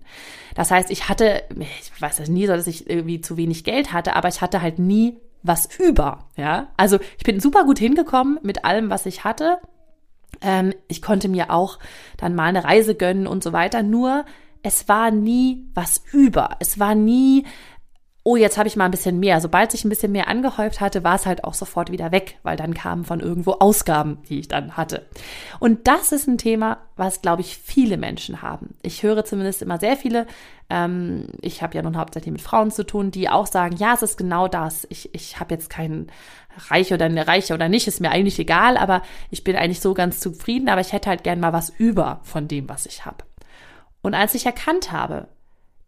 Das 0.53 0.69
heißt, 0.69 0.91
ich 0.91 1.09
hatte, 1.09 1.43
ich 1.57 1.99
weiß 1.99 2.19
es 2.19 2.29
nie 2.29 2.45
so, 2.45 2.53
dass 2.53 2.67
ich 2.67 2.87
irgendwie 2.87 3.21
zu 3.21 3.37
wenig 3.37 3.63
Geld 3.63 3.91
hatte, 3.91 4.15
aber 4.15 4.27
ich 4.27 4.41
hatte 4.41 4.61
halt 4.61 4.77
nie 4.77 5.17
was 5.41 5.67
über, 5.79 6.29
ja. 6.37 6.67
Also 6.77 6.99
ich 7.17 7.23
bin 7.23 7.39
super 7.39 7.65
gut 7.65 7.79
hingekommen 7.79 8.39
mit 8.41 8.65
allem, 8.65 8.89
was 8.89 9.05
ich 9.05 9.23
hatte. 9.23 9.57
Ähm, 10.41 10.73
ich 10.87 11.01
konnte 11.01 11.27
mir 11.27 11.51
auch 11.51 11.79
dann 12.17 12.35
mal 12.35 12.45
eine 12.45 12.63
Reise 12.63 12.95
gönnen 12.95 13.27
und 13.27 13.43
so 13.43 13.53
weiter. 13.53 13.83
Nur 13.83 14.25
es 14.63 14.87
war 14.87 15.11
nie 15.11 15.69
was 15.73 16.03
über. 16.11 16.57
Es 16.59 16.79
war 16.79 16.95
nie 16.95 17.45
oh, 18.27 18.35
jetzt 18.35 18.57
habe 18.57 18.67
ich 18.67 18.75
mal 18.75 18.85
ein 18.85 18.91
bisschen 18.91 19.19
mehr. 19.19 19.39
Sobald 19.39 19.71
sich 19.71 19.85
ein 19.85 19.89
bisschen 19.89 20.11
mehr 20.11 20.27
angehäuft 20.27 20.81
hatte, 20.81 21.03
war 21.03 21.13
es 21.13 21.27
halt 21.27 21.43
auch 21.43 21.53
sofort 21.53 21.91
wieder 21.91 22.11
weg, 22.11 22.39
weil 22.41 22.57
dann 22.57 22.73
kamen 22.73 23.05
von 23.05 23.19
irgendwo 23.19 23.51
Ausgaben, 23.51 24.17
die 24.27 24.39
ich 24.39 24.47
dann 24.47 24.75
hatte. 24.75 25.05
Und 25.59 25.87
das 25.87 26.11
ist 26.11 26.27
ein 26.27 26.39
Thema, 26.39 26.79
was, 26.95 27.21
glaube 27.21 27.41
ich, 27.41 27.55
viele 27.55 27.97
Menschen 27.97 28.41
haben. 28.41 28.73
Ich 28.81 29.03
höre 29.03 29.25
zumindest 29.25 29.61
immer 29.61 29.77
sehr 29.77 29.95
viele, 29.95 30.25
ähm, 30.71 31.27
ich 31.41 31.61
habe 31.61 31.75
ja 31.75 31.83
nun 31.83 31.97
hauptsächlich 31.97 32.31
mit 32.31 32.41
Frauen 32.41 32.71
zu 32.71 32.83
tun, 32.83 33.11
die 33.11 33.29
auch 33.29 33.45
sagen, 33.45 33.75
ja, 33.77 33.93
es 33.93 34.01
ist 34.01 34.17
genau 34.17 34.47
das. 34.47 34.87
Ich, 34.89 35.13
ich 35.13 35.39
habe 35.39 35.53
jetzt 35.53 35.69
keinen 35.69 36.07
Reich 36.69 36.93
oder 36.93 37.05
eine 37.05 37.27
Reiche 37.27 37.53
oder 37.53 37.69
nicht, 37.69 37.87
ist 37.87 38.01
mir 38.01 38.11
eigentlich 38.11 38.39
egal, 38.39 38.77
aber 38.77 39.01
ich 39.29 39.43
bin 39.43 39.55
eigentlich 39.55 39.81
so 39.81 39.93
ganz 39.93 40.19
zufrieden, 40.19 40.69
aber 40.69 40.81
ich 40.81 40.93
hätte 40.93 41.09
halt 41.09 41.23
gern 41.23 41.39
mal 41.39 41.53
was 41.53 41.69
über 41.69 42.19
von 42.23 42.47
dem, 42.47 42.69
was 42.69 42.85
ich 42.85 43.05
habe. 43.05 43.25
Und 44.01 44.13
als 44.13 44.35
ich 44.35 44.45
erkannt 44.45 44.91
habe, 44.91 45.27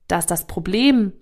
dass 0.08 0.26
das 0.26 0.48
Problem 0.48 1.14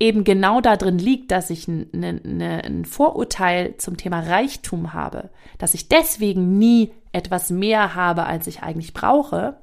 eben 0.00 0.24
genau 0.24 0.60
da 0.60 0.76
drin 0.76 0.98
liegt, 0.98 1.30
dass 1.30 1.50
ich 1.50 1.68
ein, 1.68 1.88
ein 1.92 2.84
Vorurteil 2.84 3.76
zum 3.76 3.96
Thema 3.96 4.20
Reichtum 4.20 4.92
habe, 4.92 5.30
dass 5.58 5.74
ich 5.74 5.88
deswegen 5.88 6.58
nie 6.58 6.92
etwas 7.12 7.50
mehr 7.50 7.94
habe, 7.94 8.24
als 8.24 8.46
ich 8.46 8.62
eigentlich 8.62 8.92
brauche, 8.92 9.56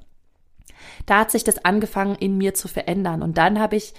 da 1.05 1.19
hat 1.19 1.31
sich 1.31 1.43
das 1.43 1.65
angefangen 1.65 2.15
in 2.15 2.37
mir 2.37 2.53
zu 2.53 2.67
verändern. 2.67 3.21
Und 3.21 3.37
dann 3.37 3.59
habe 3.59 3.75
ich 3.75 3.93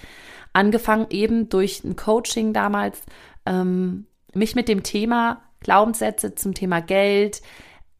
angefangen, 0.53 1.07
eben 1.09 1.49
durch 1.49 1.83
ein 1.83 1.95
Coaching 1.95 2.53
damals, 2.53 3.01
ähm, 3.45 4.07
mich 4.35 4.55
mit 4.55 4.67
dem 4.67 4.83
Thema 4.83 5.41
Glaubenssätze 5.59 6.35
zum 6.35 6.53
Thema 6.53 6.81
Geld, 6.81 7.41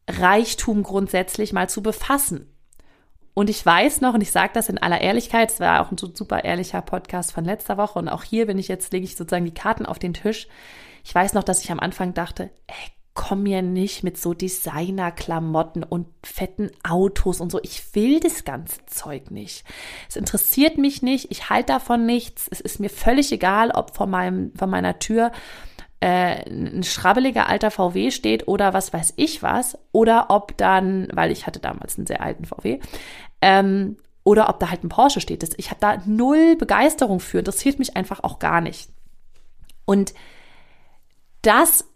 Reichtum 0.08 0.82
grundsätzlich 0.82 1.52
mal 1.52 1.68
zu 1.68 1.82
befassen. 1.82 2.50
Und 3.34 3.50
ich 3.50 3.64
weiß 3.64 4.00
noch, 4.00 4.14
und 4.14 4.20
ich 4.20 4.30
sage 4.30 4.52
das 4.54 4.68
in 4.68 4.78
aller 4.78 5.00
Ehrlichkeit, 5.00 5.50
es 5.50 5.58
war 5.58 5.80
auch 5.80 5.90
ein 5.90 5.98
super 5.98 6.44
ehrlicher 6.44 6.82
Podcast 6.82 7.32
von 7.32 7.44
letzter 7.44 7.76
Woche 7.76 7.98
und 7.98 8.08
auch 8.08 8.22
hier 8.22 8.46
bin 8.46 8.58
ich 8.58 8.68
jetzt, 8.68 8.92
lege 8.92 9.04
ich 9.04 9.16
sozusagen 9.16 9.44
die 9.44 9.54
Karten 9.54 9.86
auf 9.86 9.98
den 9.98 10.14
Tisch. 10.14 10.46
Ich 11.04 11.12
weiß 11.12 11.34
noch, 11.34 11.42
dass 11.42 11.64
ich 11.64 11.72
am 11.72 11.80
Anfang 11.80 12.14
dachte, 12.14 12.50
ey, 12.68 12.92
komm 13.14 13.44
mir 13.44 13.62
nicht 13.62 14.02
mit 14.02 14.18
so 14.18 14.34
Designerklamotten 14.34 15.84
und 15.84 16.08
fetten 16.24 16.70
Autos 16.82 17.40
und 17.40 17.50
so. 17.50 17.60
Ich 17.62 17.94
will 17.94 18.20
das 18.20 18.44
ganze 18.44 18.84
Zeug 18.86 19.30
nicht. 19.30 19.64
Es 20.08 20.16
interessiert 20.16 20.78
mich 20.78 21.00
nicht. 21.00 21.30
Ich 21.30 21.48
halte 21.48 21.72
davon 21.72 22.06
nichts. 22.06 22.48
Es 22.50 22.60
ist 22.60 22.80
mir 22.80 22.90
völlig 22.90 23.30
egal, 23.30 23.70
ob 23.70 23.94
vor 23.94 24.06
meinem, 24.06 24.52
vor 24.56 24.66
meiner 24.66 24.98
Tür 24.98 25.30
äh, 26.04 26.46
ein 26.50 26.82
schrabbeliger 26.82 27.48
alter 27.48 27.70
VW 27.70 28.10
steht 28.10 28.46
oder 28.46 28.74
was 28.74 28.92
weiß 28.92 29.14
ich 29.16 29.42
was, 29.42 29.78
oder 29.90 30.26
ob 30.28 30.54
dann, 30.58 31.08
weil 31.14 31.30
ich 31.30 31.46
hatte 31.46 31.60
damals 31.60 31.96
einen 31.96 32.06
sehr 32.06 32.20
alten 32.20 32.44
VW, 32.44 32.78
ähm, 33.40 33.96
oder 34.22 34.50
ob 34.50 34.60
da 34.60 34.68
halt 34.68 34.84
ein 34.84 34.90
Porsche 34.90 35.22
steht. 35.22 35.42
Das, 35.42 35.52
ich 35.56 35.70
habe 35.70 35.80
da 35.80 36.02
null 36.04 36.56
Begeisterung 36.56 37.20
für, 37.20 37.38
interessiert 37.38 37.78
mich 37.78 37.96
einfach 37.96 38.22
auch 38.22 38.38
gar 38.38 38.60
nicht. 38.60 38.90
Und 39.86 40.12
das 41.40 41.86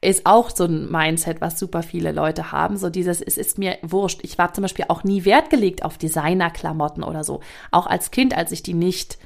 ist 0.00 0.26
auch 0.26 0.50
so 0.50 0.66
ein 0.66 0.88
Mindset, 0.88 1.40
was 1.40 1.58
super 1.58 1.82
viele 1.82 2.12
Leute 2.12 2.52
haben. 2.52 2.76
So 2.76 2.88
dieses, 2.88 3.20
es 3.20 3.36
ist 3.36 3.58
mir 3.58 3.78
wurscht. 3.82 4.20
Ich 4.22 4.38
war 4.38 4.54
zum 4.54 4.62
Beispiel 4.62 4.84
auch 4.88 5.02
nie 5.02 5.24
Wert 5.24 5.50
gelegt 5.50 5.84
auf 5.84 5.98
Designerklamotten 5.98 7.02
oder 7.02 7.24
so. 7.24 7.40
Auch 7.72 7.88
als 7.88 8.12
Kind, 8.12 8.36
als 8.36 8.52
ich 8.52 8.62
die 8.62 8.74
nicht 8.74 9.18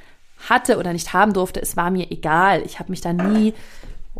hatte 0.49 0.78
oder 0.78 0.94
nicht 0.94 1.12
haben 1.12 1.35
durfte, 1.35 1.61
es 1.61 1.76
war 1.76 1.90
mir 1.90 2.11
egal. 2.11 2.62
Ich 2.64 2.78
habe 2.78 2.90
mich 2.90 3.02
da 3.02 3.12
nie 3.12 3.52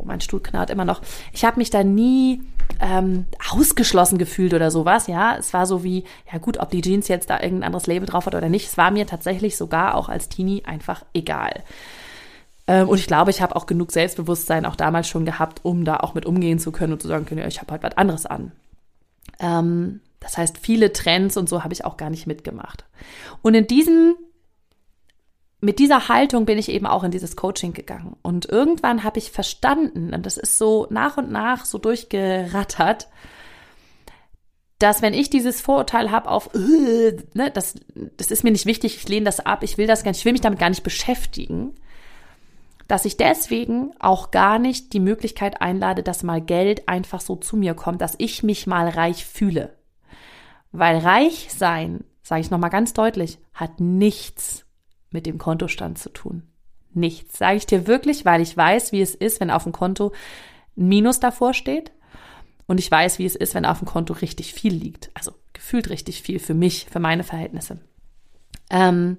oh, 0.01 0.07
mein 0.07 0.21
Stuhl 0.21 0.41
knarrt 0.41 0.71
immer 0.71 0.85
noch. 0.85 1.03
Ich 1.33 1.45
habe 1.45 1.59
mich 1.59 1.71
da 1.71 1.85
nie 1.85 2.43
ähm, 2.81 3.27
ausgeschlossen 3.51 4.19
gefühlt 4.19 4.55
oder 4.55 4.71
sowas, 4.71 5.07
ja. 5.07 5.37
Es 5.37 5.53
war 5.53 5.67
so 5.67 5.85
wie, 5.85 6.05
ja 6.33 6.39
gut, 6.39 6.59
ob 6.59 6.71
die 6.71 6.81
Jeans 6.81 7.09
jetzt 7.09 7.31
da 7.31 7.41
irgendein 7.41 7.65
anderes 7.65 7.87
Label 7.87 8.07
drauf 8.07 8.27
hat 8.27 8.35
oder 8.35 8.49
nicht, 8.49 8.67
es 8.67 8.77
war 8.77 8.91
mir 8.91 9.07
tatsächlich 9.07 9.57
sogar 9.57 9.95
auch 9.95 10.09
als 10.09 10.29
Teenie 10.29 10.65
einfach 10.65 11.05
egal. 11.15 11.63
Ähm, 12.67 12.89
und 12.89 12.99
ich 12.99 13.07
glaube, 13.07 13.31
ich 13.31 13.43
habe 13.43 13.57
auch 13.57 13.67
genug 13.67 13.93
Selbstbewusstsein 13.93 14.65
auch 14.65 14.77
damals 14.77 15.09
schon 15.09 15.25
gehabt, 15.25 15.61
um 15.65 15.85
da 15.85 15.99
auch 15.99 16.15
mit 16.15 16.27
umgehen 16.27 16.59
zu 16.59 16.73
können 16.73 16.93
und 16.93 17.03
zu 17.03 17.09
sagen 17.09 17.27
können, 17.27 17.41
ja, 17.41 17.47
ich 17.47 17.61
habe 17.61 17.73
halt 17.73 17.83
was 17.83 17.97
anderes 17.97 18.27
an. 18.27 18.53
Ähm, 19.41 20.01
das 20.21 20.37
heißt, 20.37 20.59
viele 20.59 20.93
Trends 20.93 21.37
und 21.37 21.49
so 21.49 21.65
habe 21.65 21.73
ich 21.73 21.85
auch 21.85 21.97
gar 21.97 22.11
nicht 22.11 22.27
mitgemacht. 22.27 22.85
Und 23.43 23.55
in 23.55 23.67
diesem 23.67 24.15
mit 25.61 25.79
dieser 25.79 26.09
Haltung 26.09 26.47
bin 26.47 26.59
ich 26.59 26.71
eben 26.71 26.87
auch 26.87 27.05
in 27.05 27.11
dieses 27.11 27.37
Coaching 27.37 27.73
gegangen. 27.73 28.17
Und 28.23 28.47
irgendwann 28.47 29.05
habe 29.05 29.19
ich 29.19 29.31
verstanden, 29.31 30.15
und 30.15 30.25
das 30.25 30.39
ist 30.39 30.57
so 30.57 30.87
nach 30.91 31.19
und 31.19 31.31
nach 31.31 31.67
so 31.67 31.79
durchgerattert, 31.79 33.09
dass 34.79 35.03
wenn 35.03 35.13
ich 35.13 35.29
dieses 35.29 35.61
Vorurteil 35.61 36.11
habe 36.11 36.31
auf, 36.31 36.55
äh, 36.55 37.17
ne, 37.35 37.51
das, 37.53 37.75
das 38.17 38.31
ist 38.31 38.43
mir 38.45 38.51
nicht 38.51 38.65
wichtig, 38.65 38.97
ich 38.97 39.09
lehne 39.09 39.27
das 39.27 39.41
ab, 39.41 39.63
ich 39.63 39.77
will 39.77 39.87
das 39.87 40.03
gar 40.03 40.11
nicht, 40.11 40.21
ich 40.21 40.25
will 40.25 40.33
mich 40.33 40.41
damit 40.41 40.59
gar 40.59 40.71
nicht 40.71 40.83
beschäftigen, 40.83 41.75
dass 42.89 43.05
ich 43.05 43.19
deswegen 43.19 43.93
auch 44.01 44.31
gar 44.31 44.59
nicht 44.59 44.95
die 44.95 45.01
Möglichkeit 45.01 45.61
einlade, 45.61 46.03
dass 46.03 46.23
mal 46.23 46.41
Geld 46.41 46.89
einfach 46.89 47.21
so 47.21 47.37
zu 47.37 47.59
mir 47.59 47.75
kommt, 47.75 48.01
dass 48.01 48.15
ich 48.17 48.43
mich 48.43 48.67
mal 48.67 48.89
reich 48.89 49.27
fühle. 49.27 49.77
Weil 50.73 50.99
reich 50.99 51.49
sein, 51.55 52.05
sage 52.23 52.41
ich 52.41 52.51
nochmal 52.51 52.71
ganz 52.71 52.95
deutlich, 52.95 53.39
hat 53.53 53.79
nichts 53.81 54.65
mit 55.11 55.27
dem 55.27 55.39
Kontostand 55.39 55.99
zu 55.99 56.11
tun. 56.11 56.43
Nichts. 56.93 57.39
Sage 57.39 57.57
ich 57.57 57.67
dir 57.67 57.87
wirklich, 57.87 58.25
weil 58.25 58.41
ich 58.41 58.57
weiß, 58.57 58.93
wie 58.93 59.01
es 59.01 59.15
ist, 59.15 59.41
wenn 59.41 59.51
auf 59.51 59.65
dem 59.65 59.73
Konto 59.73 60.13
ein 60.77 60.89
Minus 60.89 61.21
davor 61.21 61.55
steht. 61.55 61.93
Und 62.67 62.79
ich 62.79 62.91
weiß, 62.91 63.19
wie 63.19 63.27
es 63.27 63.37
ist, 63.37 63.55
wenn 63.55 63.65
auf 63.65 63.79
dem 63.79 63.89
Konto 63.89 64.13
richtig 64.15 64.55
viel 64.55 64.75
liegt. 64.75 65.11
Also 65.15 65.33
gefühlt 65.53 65.91
richtig 65.91 66.23
viel 66.23 66.39
für 66.39 66.55
mich, 66.55 66.87
für 66.91 67.01
meine 67.01 67.25
Verhältnisse. 67.25 67.79
Ähm, 68.71 69.19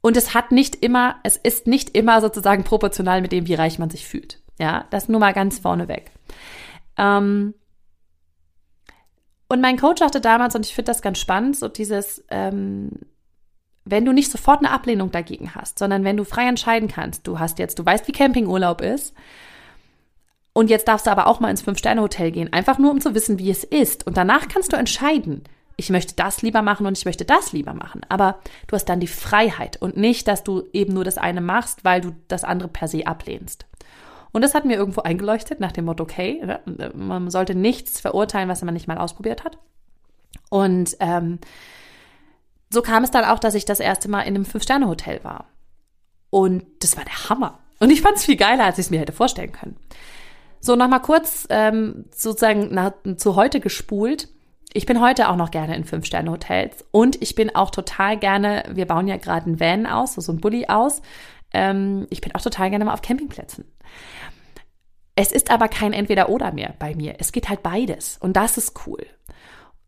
und 0.00 0.16
es 0.16 0.34
hat 0.34 0.52
nicht 0.52 0.76
immer, 0.76 1.16
es 1.22 1.36
ist 1.36 1.66
nicht 1.66 1.96
immer 1.96 2.20
sozusagen 2.20 2.64
proportional 2.64 3.20
mit 3.20 3.32
dem, 3.32 3.46
wie 3.46 3.54
reich 3.54 3.78
man 3.78 3.90
sich 3.90 4.06
fühlt. 4.06 4.40
Ja, 4.58 4.86
das 4.90 5.08
nur 5.08 5.20
mal 5.20 5.32
ganz 5.32 5.58
vorneweg. 5.58 6.10
Ähm, 6.96 7.54
und 9.48 9.60
mein 9.60 9.78
Coach 9.78 10.00
sagte 10.00 10.20
damals, 10.20 10.54
und 10.54 10.66
ich 10.66 10.74
finde 10.74 10.90
das 10.90 11.02
ganz 11.02 11.18
spannend, 11.18 11.56
so 11.56 11.68
dieses, 11.68 12.24
ähm, 12.30 12.90
wenn 13.84 14.04
du 14.04 14.12
nicht 14.12 14.30
sofort 14.30 14.60
eine 14.60 14.70
Ablehnung 14.70 15.10
dagegen 15.10 15.54
hast, 15.54 15.78
sondern 15.78 16.04
wenn 16.04 16.16
du 16.16 16.24
frei 16.24 16.46
entscheiden 16.48 16.88
kannst, 16.88 17.26
du 17.26 17.38
hast 17.38 17.58
jetzt, 17.58 17.78
du 17.78 17.84
weißt, 17.84 18.06
wie 18.08 18.12
Campingurlaub 18.12 18.80
ist, 18.80 19.14
und 20.54 20.68
jetzt 20.68 20.86
darfst 20.86 21.06
du 21.06 21.10
aber 21.10 21.26
auch 21.26 21.40
mal 21.40 21.50
ins 21.50 21.62
Fünf-Sterne-Hotel 21.62 22.30
gehen, 22.30 22.52
einfach 22.52 22.78
nur 22.78 22.90
um 22.90 23.00
zu 23.00 23.14
wissen, 23.14 23.38
wie 23.38 23.50
es 23.50 23.64
ist. 23.64 24.06
Und 24.06 24.16
danach 24.18 24.48
kannst 24.48 24.72
du 24.72 24.76
entscheiden, 24.76 25.44
ich 25.76 25.88
möchte 25.88 26.14
das 26.14 26.42
lieber 26.42 26.60
machen 26.60 26.86
und 26.86 26.98
ich 26.98 27.06
möchte 27.06 27.24
das 27.24 27.52
lieber 27.52 27.72
machen. 27.72 28.02
Aber 28.10 28.38
du 28.66 28.76
hast 28.76 28.84
dann 28.84 29.00
die 29.00 29.06
Freiheit 29.06 29.80
und 29.80 29.96
nicht, 29.96 30.28
dass 30.28 30.44
du 30.44 30.64
eben 30.72 30.92
nur 30.92 31.04
das 31.04 31.16
eine 31.16 31.40
machst, 31.40 31.84
weil 31.84 32.02
du 32.02 32.14
das 32.28 32.44
andere 32.44 32.68
per 32.68 32.86
se 32.86 33.06
ablehnst. 33.06 33.66
Und 34.32 34.42
das 34.42 34.54
hat 34.54 34.64
mir 34.64 34.76
irgendwo 34.76 35.02
eingeleuchtet 35.02 35.60
nach 35.60 35.72
dem 35.72 35.86
Motto, 35.86 36.02
okay, 36.02 36.42
ne, 36.44 36.92
man 36.94 37.30
sollte 37.30 37.54
nichts 37.54 38.00
verurteilen, 38.00 38.48
was 38.48 38.62
man 38.62 38.74
nicht 38.74 38.88
mal 38.88 38.98
ausprobiert 38.98 39.44
hat. 39.44 39.58
Und 40.50 40.96
ähm, 41.00 41.38
so 42.72 42.82
kam 42.82 43.04
es 43.04 43.10
dann 43.10 43.24
auch, 43.24 43.38
dass 43.38 43.54
ich 43.54 43.64
das 43.64 43.80
erste 43.80 44.08
Mal 44.08 44.22
in 44.22 44.34
einem 44.34 44.44
Fünf-Sterne-Hotel 44.44 45.22
war. 45.22 45.46
Und 46.30 46.64
das 46.80 46.96
war 46.96 47.04
der 47.04 47.28
Hammer. 47.28 47.58
Und 47.78 47.90
ich 47.90 48.00
fand 48.00 48.16
es 48.16 48.24
viel 48.24 48.36
geiler, 48.36 48.64
als 48.64 48.78
ich 48.78 48.86
es 48.86 48.90
mir 48.90 49.00
hätte 49.00 49.12
vorstellen 49.12 49.52
können. 49.52 49.76
So, 50.60 50.76
nochmal 50.76 51.02
kurz 51.02 51.46
ähm, 51.50 52.04
sozusagen 52.14 52.72
nach, 52.72 52.92
zu 53.16 53.36
heute 53.36 53.60
gespult. 53.60 54.28
ich 54.72 54.86
bin 54.86 55.00
heute 55.00 55.28
auch 55.28 55.36
noch 55.36 55.50
gerne 55.50 55.76
in 55.76 55.84
Fünf-Sterne-Hotels 55.84 56.84
und 56.92 57.20
ich 57.20 57.34
bin 57.34 57.54
auch 57.54 57.70
total 57.70 58.16
gerne, 58.16 58.64
wir 58.70 58.86
bauen 58.86 59.08
ja 59.08 59.16
gerade 59.16 59.46
einen 59.46 59.60
Van 59.60 59.86
aus, 59.86 60.14
so 60.14 60.32
ein 60.32 60.40
Bulli 60.40 60.66
aus. 60.68 61.02
Ähm, 61.52 62.06
ich 62.10 62.20
bin 62.20 62.34
auch 62.34 62.40
total 62.40 62.70
gerne 62.70 62.84
mal 62.84 62.94
auf 62.94 63.02
Campingplätzen. 63.02 63.64
Es 65.14 65.32
ist 65.32 65.50
aber 65.50 65.68
kein 65.68 65.92
Entweder-Oder 65.92 66.52
mehr 66.52 66.74
bei 66.78 66.94
mir. 66.94 67.16
Es 67.18 67.32
geht 67.32 67.48
halt 67.48 67.62
beides 67.62 68.16
und 68.18 68.34
das 68.34 68.56
ist 68.56 68.86
cool. 68.86 69.04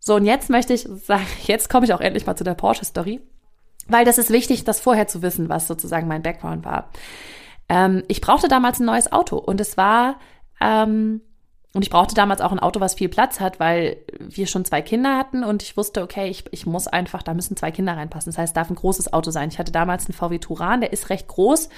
So, 0.07 0.17
und 0.17 0.27
jetzt 0.27 0.51
möchte 0.51 0.75
ich 0.75 0.83
sagen, 0.83 1.27
jetzt 1.47 1.71
komme 1.71 1.87
ich 1.87 1.95
auch 1.95 2.01
endlich 2.01 2.27
mal 2.27 2.37
zu 2.37 2.45
der 2.45 2.55
Porsche-Story, 2.55 3.23
weil 3.89 4.05
das 4.05 4.19
ist 4.19 4.31
wichtig, 4.31 4.65
das 4.65 4.79
vorher 4.79 5.09
zu 5.09 5.23
wissen, 5.23 5.49
was 5.49 5.67
sozusagen 5.67 6.07
mein 6.07 6.23
Background 6.23 6.65
war. 6.65 6.91
Ähm, 7.71 8.03
ich 8.09 8.21
brauchte 8.21 8.49
damals 8.49 8.81
ein 8.81 8.87
neues 8.87 9.11
Auto 9.13 9.39
und 9.39 9.63
es 9.63 9.79
war, 9.79 10.17
ähm, 10.61 11.23
und 11.73 11.83
ich 11.83 11.89
brauchte 11.89 12.15
damals 12.15 12.43
auch 12.43 12.53
ein 12.53 12.61
Auto, 12.61 12.81
was 12.81 12.95
viel 12.95 13.09
Platz 13.09 13.41
hat, 13.41 13.59
weil 13.59 13.97
wir 14.21 14.47
schon 14.47 14.67
zwei 14.67 14.83
Kinder 14.83 15.17
hatten 15.17 15.43
und 15.43 15.63
ich 15.63 15.75
wusste, 15.77 16.03
okay, 16.03 16.29
ich, 16.29 16.45
ich 16.53 16.67
muss 16.67 16.87
einfach, 16.87 17.23
da 17.23 17.33
müssen 17.33 17.57
zwei 17.57 17.71
Kinder 17.71 17.97
reinpassen. 17.97 18.31
Das 18.31 18.39
heißt, 18.39 18.51
es 18.51 18.55
darf 18.55 18.69
ein 18.69 18.77
großes 18.77 19.13
Auto 19.15 19.31
sein. 19.31 19.49
Ich 19.49 19.59
hatte 19.59 19.73
damals 19.73 20.05
einen 20.05 20.15
VW 20.15 20.39
Touran, 20.39 20.83
der 20.83 20.93
ist 20.93 21.09
recht 21.09 21.29
groß. 21.29 21.71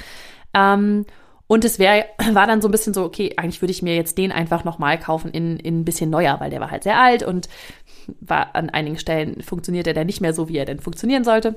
Ähm, 0.52 1.06
und 1.47 1.65
es 1.65 1.79
wär, 1.79 2.07
war 2.33 2.47
dann 2.47 2.61
so 2.61 2.69
ein 2.69 2.73
bisschen 2.73 2.95
so, 2.95 3.05
okay, 3.05 3.35
eigentlich 3.37 3.62
würde 3.62 3.73
ich 3.73 3.83
mir 3.83 3.95
jetzt 3.95 4.19
den 4.19 4.33
einfach 4.33 4.65
nochmal 4.65 4.99
kaufen 4.99 5.31
in, 5.31 5.59
in 5.59 5.81
ein 5.81 5.85
bisschen 5.85 6.11
neuer, 6.11 6.41
weil 6.41 6.50
der 6.50 6.61
war 6.61 6.71
halt 6.71 6.83
sehr 6.83 7.00
alt 7.00 7.23
und 7.23 7.49
war 8.21 8.55
an 8.55 8.71
einigen 8.71 8.99
Stellen 8.99 9.43
funktionierte 9.43 9.93
der 9.93 10.05
nicht 10.05 10.21
mehr 10.21 10.33
so, 10.33 10.49
wie 10.49 10.59
er 10.59 10.65
denn 10.65 10.81
funktionieren 10.81 11.25
sollte. 11.25 11.57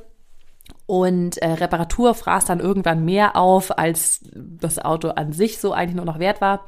Und 0.85 1.37
äh, 1.37 1.51
Reparatur 1.51 2.13
fraß 2.15 2.45
dann 2.45 2.59
irgendwann 2.59 3.05
mehr 3.05 3.35
auf, 3.35 3.77
als 3.77 4.21
das 4.33 4.79
Auto 4.79 5.09
an 5.09 5.33
sich 5.33 5.59
so 5.59 5.73
eigentlich 5.73 5.95
nur 5.95 6.05
noch 6.05 6.19
wert 6.19 6.41
war. 6.41 6.65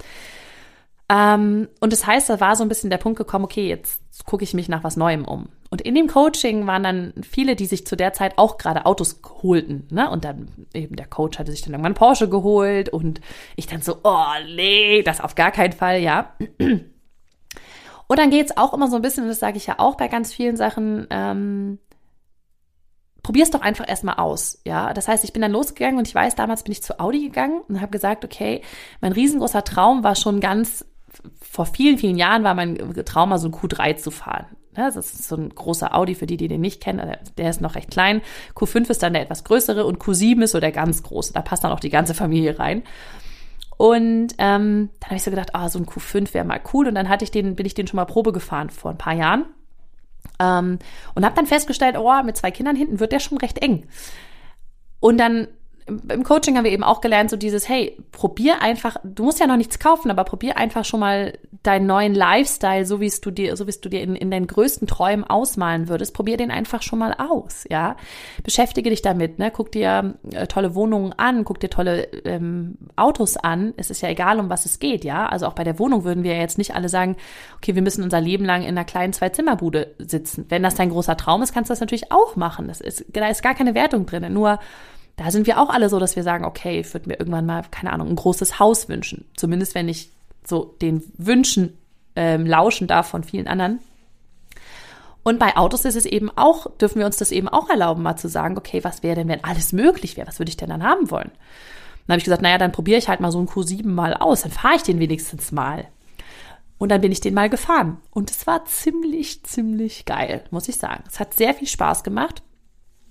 Ähm, 1.12 1.68
und 1.82 1.92
das 1.92 2.08
heißt, 2.08 2.30
da 2.30 2.40
war 2.40 2.56
so 2.56 2.64
ein 2.64 2.70
bisschen 2.70 2.90
der 2.90 2.98
Punkt 2.98 3.18
gekommen, 3.18 3.44
okay, 3.44 3.68
jetzt 3.68 4.02
gucke 4.26 4.46
ich 4.46 4.54
mich 4.54 4.70
nach 4.70 4.86
was 4.86 4.96
Neuem 4.96 5.26
um. 5.26 5.50
Und 5.70 5.82
in 5.82 5.94
dem 5.94 6.08
Coaching 6.08 6.68
waren 6.68 6.84
dann 6.84 7.14
viele, 7.30 7.58
die 7.58 7.66
sich 7.66 7.86
zu 7.86 7.98
der 7.98 8.14
Zeit 8.14 8.38
auch 8.38 8.58
gerade 8.58 8.86
Autos 8.86 9.20
holten. 9.44 9.88
Ne? 9.92 10.10
Und 10.10 10.24
dann 10.24 10.48
eben 10.74 10.96
der 10.96 11.08
Coach 11.08 11.38
hatte 11.38 11.52
sich 11.52 11.62
dann 11.62 11.74
irgendwann 11.74 11.96
Porsche 11.96 12.30
geholt 12.30 12.90
und 12.90 13.20
ich 13.58 13.68
dann 13.68 13.82
so, 13.82 13.98
oh 14.04 14.26
nee, 14.56 15.02
das 15.04 15.20
auf 15.20 15.36
gar 15.36 15.52
keinen 15.52 15.74
Fall, 15.74 16.00
ja. 16.00 16.34
Und 16.60 18.20
dann 18.20 18.30
geht 18.30 18.50
es 18.50 18.58
auch 18.58 18.74
immer 18.74 18.90
so 18.90 18.96
ein 18.96 19.02
bisschen, 19.02 19.24
und 19.24 19.30
das 19.30 19.40
sage 19.40 19.58
ich 19.58 19.68
ja 19.68 19.76
auch 19.80 19.96
bei 19.96 20.08
ganz 20.08 20.34
vielen 20.34 20.56
Sachen, 20.56 21.08
ähm, 21.10 21.80
probier 23.24 23.44
es 23.44 23.52
doch 23.52 23.62
einfach 23.62 23.88
erstmal 23.88 24.16
aus. 24.16 24.60
Ja, 24.66 24.94
das 24.94 25.08
heißt, 25.08 25.24
ich 25.24 25.34
bin 25.34 25.42
dann 25.42 25.52
losgegangen 25.52 25.98
und 25.98 26.08
ich 26.08 26.16
weiß, 26.16 26.36
damals 26.36 26.64
bin 26.64 26.72
ich 26.72 26.84
zu 26.84 27.00
Audi 27.00 27.22
gegangen 27.24 27.62
und 27.68 27.80
habe 27.82 27.92
gesagt, 27.92 28.26
okay, 28.26 28.62
mein 29.00 29.14
riesengroßer 29.14 29.64
Traum 29.64 30.04
war 30.04 30.16
schon 30.16 30.40
ganz, 30.40 30.86
vor 31.52 31.66
vielen, 31.66 31.98
vielen 31.98 32.16
Jahren 32.16 32.46
war 32.46 32.54
mein 32.54 32.78
Traum 33.04 33.28
mal 33.28 33.38
so 33.38 33.50
ein 33.50 33.54
Q3 33.54 33.98
zu 33.98 34.10
fahren. 34.10 34.46
Das 34.74 34.96
ist 34.96 35.28
so 35.28 35.36
ein 35.36 35.50
großer 35.50 35.94
Audi, 35.94 36.16
für 36.16 36.26
die, 36.26 36.38
die 36.38 36.48
den 36.48 36.62
nicht 36.62 36.82
kennen. 36.82 37.18
Der 37.38 37.50
ist 37.50 37.60
noch 37.60 37.76
recht 37.76 37.92
klein. 37.92 38.22
Q5 38.56 38.90
ist 38.90 39.04
dann 39.04 39.12
der 39.12 39.24
etwas 39.24 39.44
größere 39.44 39.86
und 39.86 40.00
Q7 40.00 40.44
ist 40.44 40.52
so 40.52 40.62
der 40.62 40.72
ganz 40.72 41.04
große. 41.04 41.34
Da 41.34 41.42
passt 41.42 41.66
dann 41.66 41.74
auch 41.74 41.82
die 41.82 41.90
ganze 41.90 42.14
Familie 42.14 42.58
rein. 42.58 42.84
Und 43.76 44.34
ähm, 44.38 44.92
dann 45.02 45.08
habe 45.08 45.16
ich 45.16 45.24
so 45.24 45.30
gedacht, 45.30 45.54
ah, 45.54 45.66
oh, 45.66 45.68
so 45.68 45.78
ein 45.78 45.86
Q5 45.86 46.34
wäre 46.34 46.46
mal 46.46 46.62
cool. 46.74 46.88
Und 46.88 46.96
dann 46.96 47.10
hatte 47.10 47.26
ich 47.26 47.32
den, 47.32 47.58
bin 47.58 47.66
ich 47.66 47.74
den 47.74 47.86
schon 47.86 47.98
mal 47.98 48.06
Probe 48.06 48.32
gefahren 48.32 48.70
vor 48.70 48.92
ein 48.92 48.98
paar 48.98 49.16
Jahren. 49.16 49.44
Ähm, 50.40 50.80
und 51.16 51.26
habe 51.26 51.36
dann 51.36 51.48
festgestellt, 51.48 51.98
oh, 52.00 52.24
mit 52.24 52.38
zwei 52.38 52.52
Kindern 52.52 52.78
hinten 52.78 53.02
wird 53.02 53.12
der 53.12 53.20
schon 53.20 53.40
recht 53.40 53.62
eng. 53.62 53.88
Und 55.02 55.18
dann 55.18 55.50
im 55.88 56.24
Coaching 56.24 56.58
haben 56.58 56.64
wir 56.64 56.72
eben 56.72 56.84
auch 56.84 57.02
gelernt, 57.02 57.30
so 57.30 57.38
dieses, 57.38 57.68
hey, 57.68 57.98
probier 58.12 58.62
einfach, 58.62 58.98
du 59.04 59.24
musst 59.24 59.40
ja 59.40 59.48
noch 59.48 59.58
nichts 59.58 59.80
kaufen, 59.80 60.12
aber 60.12 60.24
probier 60.24 60.58
einfach 60.58 60.86
schon 60.86 61.00
mal 61.00 61.34
deinen 61.64 61.86
neuen 61.86 62.16
Lifestyle, 62.16 62.86
so 62.86 63.00
wie 63.00 63.06
es 63.06 63.22
du 63.22 63.30
dir, 63.30 63.56
so 63.56 63.68
wie 63.68 63.70
es 63.70 63.82
du 63.82 63.90
dir 63.90 64.02
in, 64.02 64.16
in 64.16 64.32
deinen 64.32 64.48
größten 64.48 64.88
Träumen 64.88 65.24
ausmalen 65.24 65.90
würdest, 65.90 66.14
probier 66.14 66.38
den 66.38 66.50
einfach 66.50 66.82
schon 66.82 67.00
mal 67.00 67.16
aus, 67.18 67.66
ja. 67.70 67.98
Beschäftige 68.44 68.90
dich 68.90 69.02
damit, 69.02 69.38
ne? 69.38 69.52
Guck 69.52 69.72
dir 69.72 70.16
äh, 70.32 70.48
tolle 70.48 70.74
Wohnungen 70.74 71.14
an, 71.14 71.44
guck 71.44 71.60
dir 71.60 71.70
tolle 71.70 72.06
ähm, 72.26 72.78
Autos 72.96 73.38
an. 73.38 73.74
Es 73.78 73.92
ist 73.92 74.02
ja 74.02 74.10
egal, 74.10 74.40
um 74.40 74.50
was 74.50 74.66
es 74.66 74.80
geht, 74.80 75.04
ja. 75.04 75.28
Also 75.28 75.46
auch 75.46 75.54
bei 75.54 75.64
der 75.64 75.78
Wohnung 75.78 76.04
würden 76.04 76.24
wir 76.24 76.34
ja 76.34 76.42
jetzt 76.42 76.58
nicht 76.58 76.76
alle 76.76 76.90
sagen, 76.90 77.16
okay, 77.58 77.76
wir 77.76 77.82
müssen 77.82 78.04
unser 78.04 78.22
Leben 78.22 78.46
lang 78.46 78.64
in 78.64 78.70
einer 78.70 78.86
kleinen 78.86 79.14
Zwei-Zimmer-Bude 79.14 79.96
sitzen. 80.00 80.46
Wenn 80.50 80.64
das 80.64 80.76
dein 80.76 80.90
großer 80.90 81.18
Traum 81.18 81.44
ist, 81.44 81.54
kannst 81.54 81.70
du 81.70 81.74
das 81.74 81.80
natürlich 81.82 82.12
auch 82.12 82.36
machen. 82.36 82.68
Das 82.68 82.82
ist, 82.82 83.06
da 83.10 83.28
ist 83.28 83.44
gar 83.44 83.54
keine 83.54 83.76
Wertung 83.76 84.06
drin. 84.08 84.34
Nur 84.34 84.60
da 85.18 85.32
sind 85.32 85.48
wir 85.48 85.60
auch 85.60 85.70
alle 85.70 85.90
so, 85.90 86.00
dass 86.00 86.16
wir 86.16 86.24
sagen, 86.24 86.46
okay, 86.46 86.80
ich 86.80 86.94
würde 86.94 87.10
mir 87.10 87.20
irgendwann 87.20 87.46
mal, 87.46 87.64
keine 87.70 87.94
Ahnung, 87.94 88.10
ein 88.10 88.16
großes 88.16 88.60
Haus 88.60 88.90
wünschen. 88.90 89.26
Zumindest 89.36 89.76
wenn 89.76 89.90
ich 89.90 90.10
so 90.46 90.76
den 90.82 91.04
Wünschen 91.18 91.78
ähm, 92.16 92.46
lauschen 92.46 92.88
darf 92.88 93.08
von 93.08 93.24
vielen 93.24 93.48
anderen. 93.48 93.80
Und 95.24 95.38
bei 95.38 95.56
Autos 95.56 95.86
ist 95.86 95.96
es 95.96 96.06
eben 96.06 96.32
auch, 96.36 96.76
dürfen 96.78 97.00
wir 97.00 97.06
uns 97.06 97.18
das 97.18 97.32
eben 97.32 97.48
auch 97.48 97.70
erlauben, 97.70 98.02
mal 98.02 98.16
zu 98.16 98.28
sagen, 98.28 98.58
okay, 98.58 98.84
was 98.84 99.04
wäre 99.04 99.16
denn, 99.16 99.28
wenn 99.28 99.44
alles 99.44 99.72
möglich 99.72 100.18
wäre? 100.18 100.28
Was 100.28 100.40
würde 100.40 100.50
ich 100.50 100.58
denn 100.58 100.70
dann 100.70 100.84
haben 100.84 101.12
wollen? 101.12 101.30
Dann 102.08 102.14
habe 102.14 102.18
ich 102.18 102.24
gesagt, 102.24 102.42
naja, 102.42 102.58
dann 102.58 102.72
probiere 102.72 102.98
ich 102.98 103.08
halt 103.08 103.20
mal 103.20 103.32
so 103.32 103.38
einen 103.38 103.48
Q7 103.48 103.88
mal 103.88 104.16
aus, 104.16 104.42
dann 104.42 104.52
fahre 104.52 104.76
ich 104.76 104.84
den 104.84 105.00
wenigstens 105.00 105.52
mal. 105.52 105.88
Und 106.80 106.90
dann 106.90 107.02
bin 107.02 107.12
ich 107.12 107.22
den 107.22 107.36
mal 107.36 107.50
gefahren. 107.50 107.98
Und 108.10 108.32
es 108.32 108.48
war 108.48 108.66
ziemlich, 108.66 109.44
ziemlich 109.44 110.06
geil, 110.06 110.44
muss 110.50 110.68
ich 110.68 110.78
sagen. 110.78 111.04
Es 111.08 111.20
hat 111.20 111.36
sehr 111.36 111.54
viel 111.54 111.68
Spaß 111.68 112.04
gemacht 112.04 112.42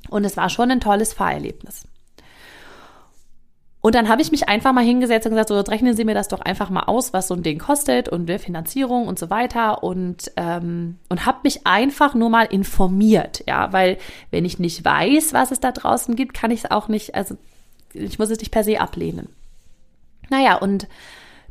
und 0.08 0.24
es 0.24 0.36
war 0.36 0.48
schon 0.48 0.70
ein 0.70 0.80
tolles 0.80 1.12
Fahrerlebnis. 1.12 1.84
Und 3.82 3.94
dann 3.94 4.08
habe 4.08 4.20
ich 4.20 4.30
mich 4.30 4.48
einfach 4.48 4.74
mal 4.74 4.84
hingesetzt 4.84 5.26
und 5.26 5.32
gesagt, 5.32 5.48
so 5.48 5.56
jetzt 5.56 5.70
rechnen 5.70 5.96
Sie 5.96 6.04
mir 6.04 6.14
das 6.14 6.28
doch 6.28 6.40
einfach 6.40 6.68
mal 6.68 6.82
aus, 6.82 7.14
was 7.14 7.28
so 7.28 7.34
ein 7.34 7.42
Ding 7.42 7.58
kostet 7.58 8.10
und 8.10 8.26
der 8.26 8.38
Finanzierung 8.38 9.08
und 9.08 9.18
so 9.18 9.30
weiter 9.30 9.82
und 9.82 10.30
ähm, 10.36 10.98
und 11.08 11.24
habe 11.24 11.38
mich 11.44 11.66
einfach 11.66 12.14
nur 12.14 12.28
mal 12.28 12.44
informiert, 12.44 13.42
ja, 13.46 13.72
weil 13.72 13.96
wenn 14.30 14.44
ich 14.44 14.58
nicht 14.58 14.84
weiß, 14.84 15.32
was 15.32 15.50
es 15.50 15.60
da 15.60 15.72
draußen 15.72 16.14
gibt, 16.14 16.34
kann 16.34 16.50
ich 16.50 16.64
es 16.64 16.70
auch 16.70 16.88
nicht, 16.88 17.14
also 17.14 17.36
ich 17.94 18.18
muss 18.18 18.28
es 18.28 18.38
nicht 18.38 18.52
per 18.52 18.64
se 18.64 18.80
ablehnen. 18.80 19.30
Naja, 20.28 20.56
und 20.56 20.86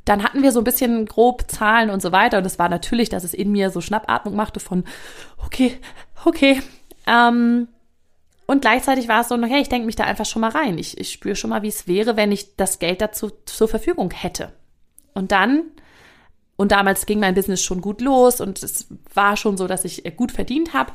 dann 0.05 0.23
hatten 0.23 0.43
wir 0.43 0.51
so 0.51 0.61
ein 0.61 0.65
bisschen 0.65 1.07
grob 1.07 1.49
Zahlen 1.49 1.89
und 1.89 2.01
so 2.01 2.11
weiter 2.11 2.37
und 2.37 2.45
es 2.45 2.59
war 2.59 2.69
natürlich, 2.69 3.09
dass 3.09 3.23
es 3.23 3.33
in 3.33 3.51
mir 3.51 3.71
so 3.71 3.81
Schnappatmung 3.81 4.35
machte 4.35 4.59
von 4.59 4.83
okay, 5.43 5.79
okay, 6.25 6.61
ähm, 7.07 7.67
und 8.49 8.61
gleichzeitig 8.61 9.07
war 9.07 9.21
es 9.21 9.27
so, 9.27 9.35
okay, 9.35 9.59
ich 9.59 9.69
denke 9.69 9.85
mich 9.85 9.95
da 9.95 10.05
einfach 10.05 10.25
schon 10.25 10.41
mal 10.41 10.49
rein. 10.49 10.79
Ich, 10.79 10.97
ich 10.97 11.11
spüre 11.11 11.35
schon 11.35 11.51
mal, 11.51 11.61
wie 11.61 11.67
es 11.67 11.87
wäre, 11.87 12.17
wenn 12.17 12.31
ich 12.31 12.55
das 12.55 12.79
Geld 12.79 12.99
dazu 12.99 13.29
zur 13.45 13.67
Verfügung 13.67 14.09
hätte. 14.09 14.53
Und 15.13 15.31
dann, 15.31 15.65
und 16.55 16.71
damals 16.71 17.05
ging 17.05 17.19
mein 17.19 17.35
Business 17.35 17.61
schon 17.61 17.79
gut 17.79 18.01
los 18.01 18.41
und 18.41 18.63
es 18.63 18.87
war 19.13 19.37
schon 19.37 19.55
so, 19.55 19.67
dass 19.67 19.85
ich 19.85 20.01
gut 20.17 20.31
verdient 20.31 20.73
habe 20.73 20.93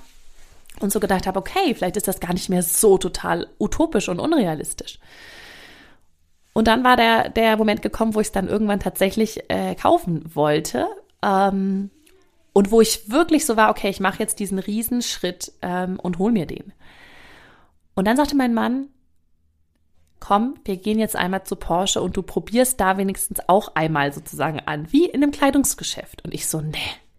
und 0.81 0.91
so 0.91 0.99
gedacht 0.99 1.29
habe, 1.29 1.39
okay, 1.39 1.77
vielleicht 1.77 1.97
ist 1.97 2.09
das 2.09 2.19
gar 2.19 2.33
nicht 2.33 2.49
mehr 2.49 2.65
so 2.65 2.99
total 2.99 3.47
utopisch 3.61 4.09
und 4.09 4.19
unrealistisch. 4.19 4.99
Und 6.55 6.67
dann 6.67 6.83
war 6.83 6.97
der, 6.97 7.29
der 7.29 7.57
Moment 7.57 7.83
gekommen, 7.83 8.17
wo 8.17 8.21
ich 8.21 8.27
es 8.27 8.33
dann 8.33 8.49
irgendwann 8.49 8.81
tatsächlich 8.81 9.49
äh, 9.49 9.77
kaufen 9.77 10.25
wollte. 10.35 10.89
Ähm, 11.23 11.91
und 12.53 12.73
wo 12.73 12.81
ich 12.81 13.13
wirklich 13.13 13.47
so 13.47 13.57
war, 13.57 13.71
okay, 13.71 13.91
ich 13.91 14.01
mache 14.01 14.19
jetzt 14.19 14.41
diesen 14.41 14.59
Riesenschritt 14.59 15.53
ähm, 15.63 16.01
und 16.01 16.19
hol 16.19 16.33
mir 16.33 16.47
den. 16.47 16.73
Und 17.95 18.07
dann 18.07 18.17
sagte 18.17 18.37
mein 18.37 18.55
Mann, 18.55 18.89
komm, 20.21 20.55
wir 20.65 20.77
gehen 20.77 20.99
jetzt 20.99 21.17
einmal 21.17 21.45
zu 21.45 21.57
Porsche 21.57 22.01
und 22.01 22.17
du 22.17 22.23
probierst 22.23 22.81
da 22.81 22.97
wenigstens 22.97 23.47
auch 23.47 23.75
einmal 23.75 24.13
sozusagen 24.13 24.61
an, 24.61 24.91
wie 24.91 25.07
in 25.07 25.23
einem 25.23 25.33
Kleidungsgeschäft. 25.33 26.25
Und 26.25 26.33
ich 26.33 26.49
so, 26.49 26.61
nee, 26.61 26.79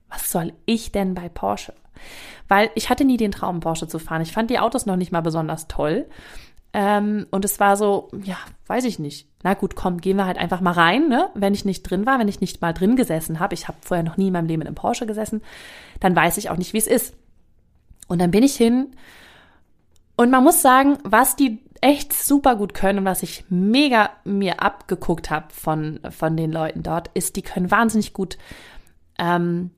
was 0.09 0.31
soll 0.31 0.53
ich 0.65 0.91
denn 0.91 1.13
bei 1.13 1.29
Porsche? 1.29 1.73
Weil 2.47 2.71
ich 2.75 2.89
hatte 2.89 3.05
nie 3.05 3.17
den 3.17 3.31
Traum, 3.31 3.59
Porsche 3.59 3.87
zu 3.87 3.99
fahren. 3.99 4.21
Ich 4.21 4.31
fand 4.31 4.49
die 4.49 4.59
Autos 4.59 4.85
noch 4.85 4.95
nicht 4.95 5.11
mal 5.11 5.21
besonders 5.21 5.67
toll. 5.67 6.07
Ähm, 6.73 7.27
und 7.31 7.45
es 7.45 7.59
war 7.59 7.77
so, 7.77 8.09
ja, 8.23 8.37
weiß 8.67 8.85
ich 8.85 8.99
nicht. 8.99 9.29
Na 9.43 9.53
gut, 9.53 9.75
komm, 9.75 10.01
gehen 10.01 10.17
wir 10.17 10.25
halt 10.25 10.37
einfach 10.37 10.59
mal 10.59 10.73
rein, 10.73 11.07
ne? 11.07 11.29
Wenn 11.33 11.53
ich 11.53 11.63
nicht 11.63 11.83
drin 11.83 12.05
war, 12.05 12.19
wenn 12.19 12.27
ich 12.27 12.41
nicht 12.41 12.61
mal 12.61 12.73
drin 12.73 12.95
gesessen 12.95 13.39
habe, 13.39 13.53
ich 13.53 13.67
habe 13.67 13.77
vorher 13.81 14.03
noch 14.03 14.17
nie 14.17 14.27
in 14.27 14.33
meinem 14.33 14.47
Leben 14.47 14.61
in 14.61 14.67
einem 14.67 14.75
Porsche 14.75 15.05
gesessen, 15.05 15.41
dann 15.99 16.15
weiß 16.15 16.37
ich 16.37 16.49
auch 16.49 16.57
nicht, 16.57 16.73
wie 16.73 16.79
es 16.79 16.87
ist. 16.87 17.15
Und 18.07 18.19
dann 18.19 18.31
bin 18.31 18.43
ich 18.43 18.55
hin 18.55 18.95
und 20.17 20.29
man 20.29 20.43
muss 20.43 20.61
sagen, 20.61 20.97
was 21.03 21.35
die 21.35 21.59
echt 21.81 22.13
super 22.13 22.55
gut 22.55 22.73
können 22.73 22.99
und 22.99 23.05
was 23.05 23.23
ich 23.23 23.45
mega 23.49 24.11
mir 24.23 24.61
abgeguckt 24.61 25.29
habe 25.29 25.47
von, 25.49 25.99
von 26.09 26.37
den 26.37 26.51
Leuten 26.51 26.83
dort, 26.83 27.09
ist, 27.13 27.35
die 27.35 27.41
können 27.41 27.69
wahnsinnig 27.69 28.13
gut 28.13 28.37
ähm, 29.19 29.71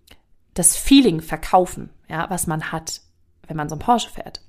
das 0.54 0.76
Feeling 0.76 1.22
verkaufen, 1.22 1.90
ja, 2.10 2.30
was 2.30 2.48
man 2.48 2.72
hat, 2.72 3.02
wenn 3.48 3.58
man 3.58 3.70
so 3.70 3.76
ein 3.76 3.80
Porsche 3.80 4.10
fährt. 4.10 4.42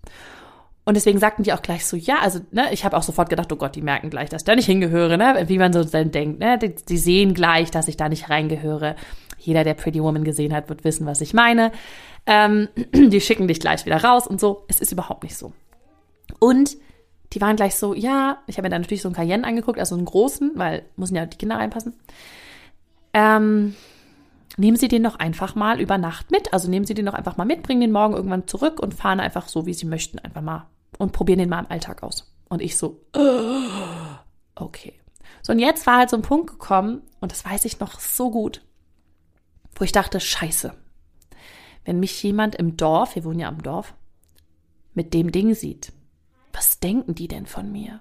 Und 0.84 0.94
deswegen 0.94 1.18
sagten 1.18 1.42
die 1.42 1.52
auch 1.52 1.60
gleich 1.60 1.84
so, 1.84 1.96
ja, 1.96 2.20
also, 2.20 2.40
ne, 2.50 2.72
ich 2.72 2.84
habe 2.84 2.96
auch 2.96 3.02
sofort 3.02 3.28
gedacht, 3.28 3.52
oh 3.52 3.56
Gott, 3.56 3.76
die 3.76 3.82
merken 3.82 4.08
gleich, 4.08 4.30
dass 4.30 4.42
ich 4.42 4.46
da 4.46 4.54
nicht 4.54 4.66
hingehöre, 4.66 5.18
ne, 5.18 5.44
wie 5.46 5.58
man 5.58 5.72
so 5.72 5.84
dann 5.84 6.10
denkt, 6.10 6.40
ne, 6.40 6.58
die, 6.58 6.74
die 6.74 6.96
sehen 6.96 7.34
gleich, 7.34 7.70
dass 7.70 7.88
ich 7.88 7.96
da 7.96 8.08
nicht 8.08 8.30
reingehöre. 8.30 8.96
Jeder, 9.36 9.64
der 9.64 9.74
Pretty 9.74 10.02
Woman 10.02 10.24
gesehen 10.24 10.54
hat, 10.54 10.68
wird 10.68 10.84
wissen, 10.84 11.06
was 11.06 11.20
ich 11.20 11.34
meine. 11.34 11.72
Ähm, 12.26 12.68
die 12.94 13.20
schicken 13.20 13.48
dich 13.48 13.60
gleich 13.60 13.84
wieder 13.84 14.02
raus 14.02 14.26
und 14.26 14.40
so. 14.40 14.64
Es 14.68 14.80
ist 14.80 14.92
überhaupt 14.92 15.24
nicht 15.24 15.36
so. 15.36 15.52
Und 16.38 16.76
die 17.32 17.40
waren 17.40 17.56
gleich 17.56 17.74
so, 17.74 17.94
ja, 17.94 18.38
ich 18.46 18.56
habe 18.56 18.66
mir 18.66 18.70
dann 18.70 18.82
natürlich 18.82 19.02
so 19.02 19.08
einen 19.08 19.16
Cayenne 19.16 19.46
angeguckt, 19.46 19.78
also 19.78 19.94
einen 19.94 20.04
großen, 20.04 20.52
weil 20.54 20.84
müssen 20.96 21.16
ja 21.16 21.26
die 21.26 21.36
Kinder 21.36 21.56
reinpassen. 21.56 21.94
Ähm, 23.12 23.74
nehmen 24.56 24.76
Sie 24.76 24.88
den 24.88 25.02
doch 25.02 25.16
einfach 25.16 25.54
mal 25.54 25.80
über 25.80 25.98
Nacht 25.98 26.30
mit. 26.30 26.52
Also 26.52 26.70
nehmen 26.70 26.86
Sie 26.86 26.94
den 26.94 27.06
doch 27.06 27.14
einfach 27.14 27.36
mal 27.36 27.44
mit, 27.44 27.62
bringen 27.62 27.80
den 27.80 27.92
morgen 27.92 28.14
irgendwann 28.14 28.46
zurück 28.46 28.80
und 28.80 28.94
fahren 28.94 29.20
einfach 29.20 29.48
so, 29.48 29.66
wie 29.66 29.74
Sie 29.74 29.86
möchten, 29.86 30.18
einfach 30.18 30.42
mal 30.42 30.66
und 30.98 31.12
probieren 31.12 31.38
den 31.38 31.48
mal 31.48 31.60
im 31.60 31.70
Alltag 31.70 32.02
aus. 32.02 32.32
Und 32.48 32.62
ich 32.62 32.76
so, 32.76 33.04
okay. 34.54 34.94
So, 35.42 35.52
und 35.52 35.58
jetzt 35.58 35.86
war 35.86 35.98
halt 35.98 36.10
so 36.10 36.16
ein 36.16 36.22
Punkt 36.22 36.50
gekommen, 36.50 37.02
und 37.20 37.32
das 37.32 37.44
weiß 37.44 37.64
ich 37.64 37.80
noch 37.80 38.00
so 38.00 38.30
gut, 38.30 38.62
wo 39.74 39.84
ich 39.84 39.92
dachte, 39.92 40.18
scheiße, 40.18 40.74
wenn 41.84 42.00
mich 42.00 42.22
jemand 42.22 42.54
im 42.56 42.76
Dorf, 42.76 43.14
wir 43.14 43.24
wohnen 43.24 43.38
ja 43.40 43.48
am 43.48 43.62
Dorf, 43.62 43.94
mit 44.94 45.14
dem 45.14 45.30
Ding 45.30 45.54
sieht, 45.54 45.92
was 46.52 46.80
denken 46.80 47.14
die 47.14 47.28
denn 47.28 47.46
von 47.46 47.70
mir? 47.70 48.00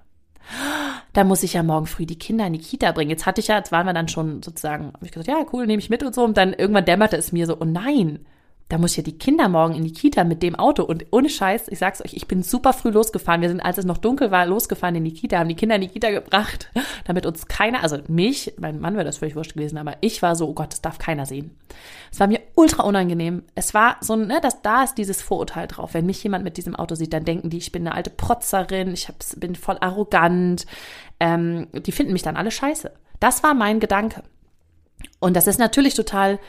Da 1.13 1.23
muss 1.23 1.43
ich 1.43 1.53
ja 1.53 1.63
morgen 1.63 1.87
früh 1.87 2.05
die 2.05 2.19
Kinder 2.19 2.47
in 2.47 2.53
die 2.53 2.59
Kita 2.59 2.91
bringen. 2.91 3.09
Jetzt 3.09 3.25
hatte 3.25 3.41
ich 3.41 3.47
ja, 3.47 3.57
jetzt 3.57 3.71
waren 3.71 3.85
wir 3.85 3.93
dann 3.93 4.07
schon 4.07 4.41
sozusagen, 4.43 4.87
habe 4.93 5.05
ich 5.05 5.11
gesagt, 5.11 5.27
ja, 5.27 5.45
cool, 5.51 5.67
nehme 5.67 5.81
ich 5.81 5.89
mit 5.89 6.03
und 6.03 6.15
so. 6.15 6.23
Und 6.23 6.37
dann 6.37 6.53
irgendwann 6.53 6.85
dämmerte 6.85 7.17
es 7.17 7.31
mir 7.31 7.45
so, 7.45 7.57
oh 7.59 7.65
nein, 7.65 8.25
da 8.69 8.77
muss 8.77 8.97
ja 8.97 9.03
die 9.03 9.17
Kinder 9.17 9.47
morgen 9.47 9.75
in 9.75 9.83
die 9.83 9.93
Kita 9.93 10.25
mit 10.25 10.43
dem 10.43 10.55
Auto. 10.55 10.83
Und 10.83 11.05
ohne 11.11 11.29
Scheiß, 11.29 11.69
ich 11.69 11.79
sag's 11.79 12.03
euch, 12.03 12.13
ich 12.13 12.27
bin 12.27 12.43
super 12.43 12.73
früh 12.73 12.89
losgefahren. 12.89 13.41
Wir 13.41 13.47
sind, 13.47 13.61
als 13.61 13.77
es 13.77 13.85
noch 13.85 13.97
dunkel 13.97 14.29
war, 14.29 14.45
losgefahren 14.45 14.95
in 14.95 15.05
die 15.05 15.13
Kita, 15.13 15.39
haben 15.39 15.47
die 15.47 15.55
Kinder 15.55 15.75
in 15.75 15.81
die 15.81 15.87
Kita 15.87 16.09
gebracht, 16.11 16.69
damit 17.05 17.25
uns 17.25 17.47
keiner, 17.47 17.81
also 17.81 17.97
mich, 18.09 18.53
mein 18.59 18.81
Mann 18.81 18.95
wäre 18.95 19.05
das 19.05 19.17
völlig 19.17 19.35
wurscht 19.35 19.53
gewesen, 19.53 19.77
aber 19.77 19.95
ich 20.01 20.21
war 20.21 20.35
so, 20.35 20.49
oh 20.49 20.53
Gott, 20.53 20.73
das 20.73 20.81
darf 20.81 20.97
keiner 20.97 21.25
sehen. 21.25 21.51
Es 22.11 22.19
war 22.19 22.27
mir 22.27 22.41
ultra 22.55 22.83
unangenehm. 22.83 23.43
Es 23.55 23.73
war 23.73 23.97
so, 24.01 24.17
ne, 24.17 24.39
das, 24.41 24.61
da 24.61 24.83
ist 24.83 24.95
dieses 24.95 25.21
Vorurteil 25.21 25.67
drauf. 25.67 25.93
Wenn 25.93 26.05
mich 26.05 26.21
jemand 26.23 26.43
mit 26.43 26.57
diesem 26.57 26.75
Auto 26.75 26.95
sieht, 26.95 27.13
dann 27.13 27.23
denken 27.23 27.49
die, 27.49 27.57
ich 27.57 27.71
bin 27.71 27.87
eine 27.87 27.95
alte 27.95 28.09
Protzerin, 28.09 28.93
ich 28.93 29.07
hab, 29.07 29.15
bin 29.37 29.55
voll 29.55 29.77
arrogant. 29.79 30.65
Ähm, 31.21 31.67
die 31.73 31.91
finden 31.93 32.13
mich 32.13 32.23
dann 32.23 32.35
alle 32.35 32.51
scheiße. 32.51 32.91
Das 33.21 33.43
war 33.43 33.53
mein 33.53 33.79
Gedanke. 33.79 34.23
Und 35.19 35.35
das 35.35 35.47
ist 35.47 35.57
natürlich 35.57 35.93
total 35.93 36.39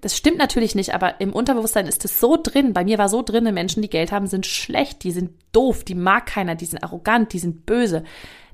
das 0.00 0.16
stimmt 0.16 0.38
natürlich 0.38 0.74
nicht, 0.74 0.94
aber 0.94 1.20
im 1.20 1.32
Unterbewusstsein 1.32 1.86
ist 1.86 2.04
es 2.04 2.20
so 2.20 2.36
drin. 2.40 2.72
Bei 2.72 2.84
mir 2.84 2.98
war 2.98 3.08
so 3.08 3.22
drin, 3.22 3.52
Menschen, 3.52 3.82
die 3.82 3.90
Geld 3.90 4.12
haben, 4.12 4.26
sind 4.26 4.46
schlecht, 4.46 5.02
die 5.02 5.12
sind 5.12 5.32
doof, 5.52 5.84
die 5.84 5.94
mag 5.94 6.26
keiner, 6.26 6.54
die 6.54 6.66
sind 6.66 6.82
arrogant, 6.82 7.32
die 7.32 7.38
sind 7.38 7.66
böse. 7.66 8.04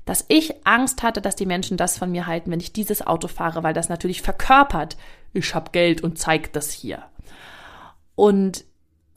Dass 0.05 0.25
ich 0.27 0.65
Angst 0.65 1.03
hatte, 1.03 1.21
dass 1.21 1.35
die 1.35 1.45
Menschen 1.45 1.77
das 1.77 1.97
von 1.97 2.11
mir 2.11 2.27
halten, 2.27 2.51
wenn 2.51 2.59
ich 2.59 2.73
dieses 2.73 3.05
Auto 3.05 3.27
fahre, 3.27 3.63
weil 3.63 3.73
das 3.73 3.89
natürlich 3.89 4.21
verkörpert, 4.21 4.97
ich 5.33 5.53
habe 5.53 5.71
Geld 5.71 6.01
und 6.01 6.17
zeigt 6.17 6.55
das 6.55 6.71
hier. 6.71 7.03
Und 8.15 8.65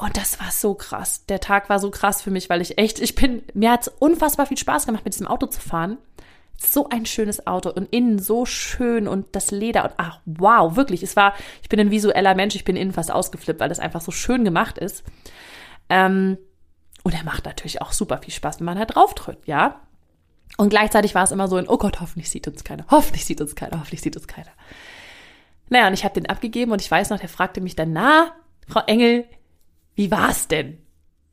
und 0.00 0.16
das 0.16 0.38
war 0.38 0.52
so 0.52 0.74
krass. 0.74 1.24
Der 1.26 1.40
Tag 1.40 1.68
war 1.68 1.80
so 1.80 1.90
krass 1.90 2.22
für 2.22 2.30
mich, 2.30 2.48
weil 2.48 2.60
ich 2.60 2.78
echt, 2.78 3.00
ich 3.00 3.16
bin, 3.16 3.42
mir 3.52 3.72
hat 3.72 3.82
es 3.82 3.88
unfassbar 3.88 4.46
viel 4.46 4.56
Spaß 4.56 4.86
gemacht, 4.86 5.04
mit 5.04 5.14
diesem 5.14 5.26
Auto 5.26 5.46
zu 5.46 5.60
fahren 5.60 5.98
so 6.60 6.88
ein 6.88 7.06
schönes 7.06 7.46
Auto 7.46 7.70
und 7.70 7.92
innen 7.92 8.18
so 8.18 8.44
schön 8.44 9.06
und 9.06 9.34
das 9.36 9.52
Leder 9.52 9.84
und 9.84 9.94
ach 9.96 10.20
wow, 10.24 10.76
wirklich, 10.76 11.02
es 11.02 11.14
war, 11.14 11.34
ich 11.62 11.68
bin 11.68 11.78
ein 11.78 11.90
visueller 11.90 12.34
Mensch, 12.34 12.56
ich 12.56 12.64
bin 12.64 12.76
innen 12.76 12.92
fast 12.92 13.12
ausgeflippt, 13.12 13.60
weil 13.60 13.68
das 13.68 13.78
einfach 13.78 14.00
so 14.00 14.10
schön 14.10 14.44
gemacht 14.44 14.76
ist. 14.76 15.04
Ähm, 15.88 16.36
und 17.04 17.14
er 17.14 17.22
macht 17.22 17.44
natürlich 17.44 17.80
auch 17.80 17.92
super 17.92 18.18
viel 18.18 18.34
Spaß, 18.34 18.58
wenn 18.58 18.66
man 18.66 18.76
da 18.76 18.84
drauf 18.86 19.14
drückt, 19.14 19.46
ja. 19.46 19.80
Und 20.56 20.70
gleichzeitig 20.70 21.14
war 21.14 21.22
es 21.22 21.30
immer 21.30 21.46
so 21.46 21.56
ein, 21.56 21.68
oh 21.68 21.78
Gott, 21.78 22.00
hoffentlich 22.00 22.28
sieht 22.28 22.48
uns 22.48 22.64
keiner, 22.64 22.84
hoffentlich 22.90 23.24
sieht 23.24 23.40
uns 23.40 23.54
keiner, 23.54 23.78
hoffentlich 23.78 24.02
sieht 24.02 24.16
uns 24.16 24.26
keiner. 24.26 24.50
Naja, 25.68 25.86
und 25.86 25.94
ich 25.94 26.04
habe 26.04 26.14
den 26.14 26.26
abgegeben 26.26 26.72
und 26.72 26.80
ich 26.80 26.90
weiß 26.90 27.10
noch, 27.10 27.20
der 27.20 27.28
fragte 27.28 27.60
mich 27.60 27.76
dann, 27.76 27.92
na, 27.92 28.32
Frau 28.66 28.80
Engel, 28.86 29.26
wie 29.94 30.10
war's 30.10 30.48
denn? 30.48 30.78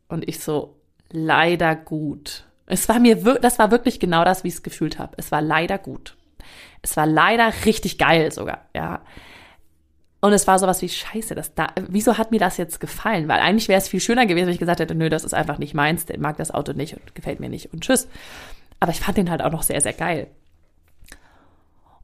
Und 0.08 0.28
ich 0.28 0.40
so, 0.40 0.80
leider 1.10 1.76
gut. 1.76 2.46
Es 2.68 2.90
war 2.90 3.00
mir, 3.00 3.16
das 3.16 3.60
war 3.60 3.72
wirklich 3.72 4.00
genau 4.00 4.24
das, 4.24 4.44
wie 4.44 4.48
ich 4.48 4.56
es 4.56 4.64
gefühlt 4.64 4.98
habe. 4.98 5.14
Es 5.18 5.32
war 5.32 5.42
leider 5.42 5.78
gut. 5.78 6.16
Es 6.82 6.98
war 6.98 7.06
leider 7.06 7.52
richtig 7.66 7.98
geil 7.98 8.32
sogar, 8.32 8.66
ja. 8.76 9.02
Und 10.22 10.34
es 10.34 10.48
war 10.48 10.58
sowas 10.58 10.82
wie 10.82 10.90
Scheiße, 10.90 11.36
das 11.36 11.54
da, 11.54 11.68
wieso 11.88 12.18
hat 12.18 12.32
mir 12.32 12.40
das 12.40 12.58
jetzt 12.58 12.80
gefallen? 12.80 13.28
Weil 13.28 13.42
eigentlich 13.42 13.68
wäre 13.68 13.78
es 13.78 13.88
viel 13.88 14.00
schöner 14.00 14.26
gewesen, 14.26 14.48
wenn 14.48 14.54
ich 14.54 14.60
gesagt 14.60 14.80
hätte, 14.80 14.96
nö, 14.96 15.10
das 15.10 15.24
ist 15.24 15.36
einfach 15.36 15.60
nicht 15.60 15.76
meins, 15.76 16.06
der 16.06 16.20
mag 16.20 16.38
das 16.38 16.50
Auto 16.52 16.74
nicht 16.74 16.96
und 16.96 17.14
gefällt 17.14 17.40
mir 17.40 17.50
nicht 17.50 17.72
und 17.74 17.82
tschüss. 17.82 18.08
Aber 18.80 18.92
ich 18.92 19.00
fand 19.00 19.18
den 19.18 19.30
halt 19.30 19.44
auch 19.44 19.52
noch 19.52 19.62
sehr, 19.62 19.82
sehr 19.82 19.94
geil. 19.94 20.28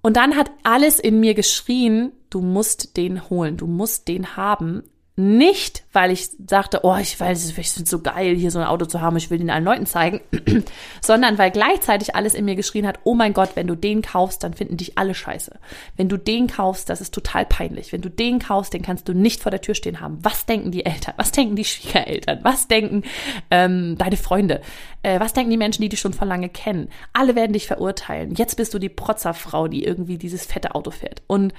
Und 0.01 0.17
dann 0.17 0.35
hat 0.35 0.51
alles 0.63 0.99
in 0.99 1.19
mir 1.19 1.33
geschrien, 1.33 2.11
du 2.29 2.41
musst 2.41 2.97
den 2.97 3.29
holen, 3.29 3.57
du 3.57 3.67
musst 3.67 4.07
den 4.07 4.35
haben, 4.35 4.83
nicht, 5.21 5.83
weil 5.93 6.11
ich 6.11 6.29
sagte, 6.47 6.81
oh, 6.83 6.95
ich 6.99 7.19
weiß, 7.19 7.45
ich 7.45 7.53
finde 7.53 7.89
so 7.89 8.01
geil, 8.01 8.35
hier 8.35 8.49
so 8.49 8.59
ein 8.59 8.65
Auto 8.65 8.85
zu 8.85 9.01
haben, 9.01 9.17
ich 9.17 9.29
will 9.29 9.37
den 9.37 9.49
allen 9.49 9.63
Leuten 9.63 9.85
zeigen, 9.85 10.21
sondern 11.01 11.37
weil 11.37 11.51
gleichzeitig 11.51 12.15
alles 12.15 12.33
in 12.33 12.45
mir 12.45 12.55
geschrien 12.55 12.87
hat, 12.87 12.99
oh 13.03 13.13
mein 13.13 13.33
Gott, 13.33 13.51
wenn 13.55 13.67
du 13.67 13.75
den 13.75 14.01
kaufst, 14.01 14.43
dann 14.43 14.53
finden 14.53 14.77
dich 14.77 14.97
alle 14.97 15.13
scheiße. 15.13 15.59
Wenn 15.97 16.09
du 16.09 16.17
den 16.17 16.47
kaufst, 16.47 16.89
das 16.89 17.01
ist 17.01 17.13
total 17.13 17.45
peinlich. 17.45 17.93
Wenn 17.93 18.01
du 18.01 18.09
den 18.09 18.39
kaufst, 18.39 18.73
den 18.73 18.81
kannst 18.81 19.07
du 19.07 19.13
nicht 19.13 19.41
vor 19.41 19.51
der 19.51 19.61
Tür 19.61 19.75
stehen 19.75 19.99
haben. 19.99 20.17
Was 20.21 20.45
denken 20.45 20.71
die 20.71 20.85
Eltern? 20.85 21.13
Was 21.17 21.31
denken 21.31 21.55
die 21.55 21.65
Schwiegereltern? 21.65 22.39
Was 22.43 22.67
denken 22.67 23.03
ähm, 23.51 23.97
deine 23.97 24.17
Freunde? 24.17 24.61
Äh, 25.03 25.19
was 25.19 25.33
denken 25.33 25.51
die 25.51 25.57
Menschen, 25.57 25.81
die 25.81 25.89
dich 25.89 25.99
schon 25.99 26.13
vor 26.13 26.27
lange 26.27 26.49
kennen? 26.49 26.89
Alle 27.13 27.35
werden 27.35 27.53
dich 27.53 27.67
verurteilen. 27.67 28.33
Jetzt 28.35 28.55
bist 28.57 28.73
du 28.73 28.79
die 28.79 28.89
Protzerfrau, 28.89 29.67
die 29.67 29.83
irgendwie 29.83 30.17
dieses 30.17 30.45
fette 30.45 30.73
Auto 30.73 30.91
fährt. 30.91 31.21
Und 31.27 31.53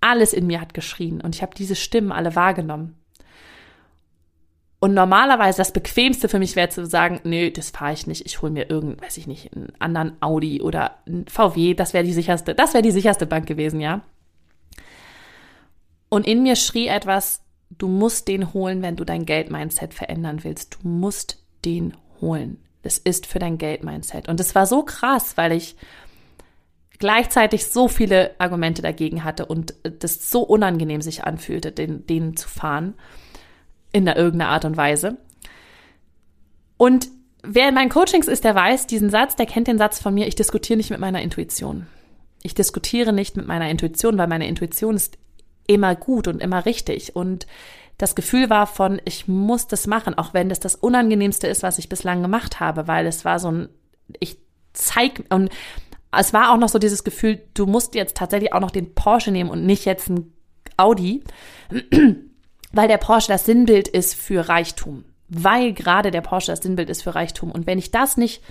alles 0.00 0.32
in 0.32 0.46
mir 0.46 0.60
hat 0.60 0.74
geschrien 0.74 1.20
und 1.20 1.34
ich 1.34 1.42
habe 1.42 1.54
diese 1.56 1.74
Stimmen 1.74 2.12
alle 2.12 2.36
wahrgenommen. 2.36 2.94
Und 4.80 4.94
normalerweise 4.94 5.58
das 5.58 5.72
Bequemste 5.72 6.28
für 6.28 6.38
mich 6.38 6.54
wäre 6.54 6.68
zu 6.68 6.86
sagen, 6.86 7.20
nee, 7.24 7.50
das 7.50 7.70
fahre 7.70 7.92
ich 7.92 8.06
nicht. 8.06 8.24
Ich 8.26 8.42
hole 8.42 8.52
mir 8.52 8.70
irgend, 8.70 9.02
weiß 9.02 9.16
ich 9.16 9.26
nicht, 9.26 9.54
einen 9.54 9.72
anderen 9.80 10.16
Audi 10.20 10.62
oder 10.62 10.98
einen 11.06 11.26
VW. 11.26 11.74
Das 11.74 11.94
wäre 11.94 12.04
die 12.04 12.12
sicherste, 12.12 12.54
das 12.54 12.74
wäre 12.74 12.82
die 12.82 12.92
sicherste 12.92 13.26
Bank 13.26 13.46
gewesen, 13.46 13.80
ja. 13.80 14.02
Und 16.08 16.26
in 16.26 16.44
mir 16.44 16.54
schrie 16.54 16.86
etwas, 16.86 17.42
du 17.70 17.88
musst 17.88 18.28
den 18.28 18.54
holen, 18.54 18.80
wenn 18.80 18.96
du 18.96 19.04
dein 19.04 19.26
Geld-Mindset 19.26 19.94
verändern 19.94 20.44
willst. 20.44 20.78
Du 20.80 20.88
musst 20.88 21.42
den 21.64 21.96
holen. 22.20 22.62
Das 22.82 22.98
ist 22.98 23.26
für 23.26 23.40
dein 23.40 23.58
Geld-Mindset. 23.58 24.28
Und 24.28 24.38
es 24.38 24.54
war 24.54 24.66
so 24.66 24.84
krass, 24.84 25.36
weil 25.36 25.52
ich 25.52 25.76
gleichzeitig 27.00 27.66
so 27.66 27.88
viele 27.88 28.30
Argumente 28.38 28.80
dagegen 28.80 29.24
hatte 29.24 29.46
und 29.46 29.74
das 29.82 30.30
so 30.30 30.42
unangenehm 30.42 31.02
sich 31.02 31.24
anfühlte, 31.24 31.72
den, 31.72 32.06
den 32.06 32.36
zu 32.36 32.48
fahren 32.48 32.94
in 33.92 34.06
irgendeiner 34.06 34.50
Art 34.50 34.64
und 34.64 34.76
Weise. 34.76 35.16
Und 36.76 37.08
wer 37.42 37.68
in 37.68 37.74
meinen 37.74 37.90
Coachings 37.90 38.28
ist, 38.28 38.44
der 38.44 38.54
weiß 38.54 38.86
diesen 38.86 39.10
Satz, 39.10 39.36
der 39.36 39.46
kennt 39.46 39.68
den 39.68 39.78
Satz 39.78 40.00
von 40.00 40.14
mir, 40.14 40.26
ich 40.26 40.34
diskutiere 40.34 40.76
nicht 40.76 40.90
mit 40.90 41.00
meiner 41.00 41.22
Intuition. 41.22 41.86
Ich 42.42 42.54
diskutiere 42.54 43.12
nicht 43.12 43.36
mit 43.36 43.46
meiner 43.46 43.68
Intuition, 43.68 44.16
weil 44.16 44.28
meine 44.28 44.48
Intuition 44.48 44.94
ist 44.94 45.18
immer 45.66 45.94
gut 45.94 46.28
und 46.28 46.40
immer 46.40 46.64
richtig. 46.66 47.16
Und 47.16 47.46
das 47.98 48.14
Gefühl 48.14 48.48
war 48.48 48.66
von, 48.66 49.00
ich 49.04 49.26
muss 49.26 49.66
das 49.66 49.86
machen, 49.86 50.14
auch 50.14 50.34
wenn 50.34 50.48
das 50.48 50.60
das 50.60 50.76
Unangenehmste 50.76 51.48
ist, 51.48 51.62
was 51.62 51.78
ich 51.78 51.88
bislang 51.88 52.22
gemacht 52.22 52.60
habe, 52.60 52.86
weil 52.86 53.06
es 53.06 53.24
war 53.24 53.40
so 53.40 53.50
ein, 53.50 53.68
ich 54.20 54.38
zeig, 54.72 55.24
und 55.30 55.50
es 56.16 56.32
war 56.32 56.52
auch 56.52 56.58
noch 56.58 56.68
so 56.68 56.78
dieses 56.78 57.02
Gefühl, 57.02 57.40
du 57.54 57.66
musst 57.66 57.94
jetzt 57.94 58.16
tatsächlich 58.16 58.52
auch 58.52 58.60
noch 58.60 58.70
den 58.70 58.94
Porsche 58.94 59.32
nehmen 59.32 59.50
und 59.50 59.66
nicht 59.66 59.84
jetzt 59.84 60.08
ein 60.08 60.32
Audi 60.76 61.24
weil 62.72 62.88
der 62.88 62.98
Porsche 62.98 63.28
das 63.28 63.44
Sinnbild 63.44 63.88
ist 63.88 64.14
für 64.14 64.48
Reichtum. 64.48 65.04
Weil 65.28 65.72
gerade 65.72 66.10
der 66.10 66.20
Porsche 66.20 66.52
das 66.52 66.62
Sinnbild 66.62 66.90
ist 66.90 67.02
für 67.02 67.14
Reichtum. 67.14 67.50
Und 67.50 67.66
wenn 67.66 67.78
ich 67.78 67.90
das 67.90 68.16
nicht, 68.16 68.42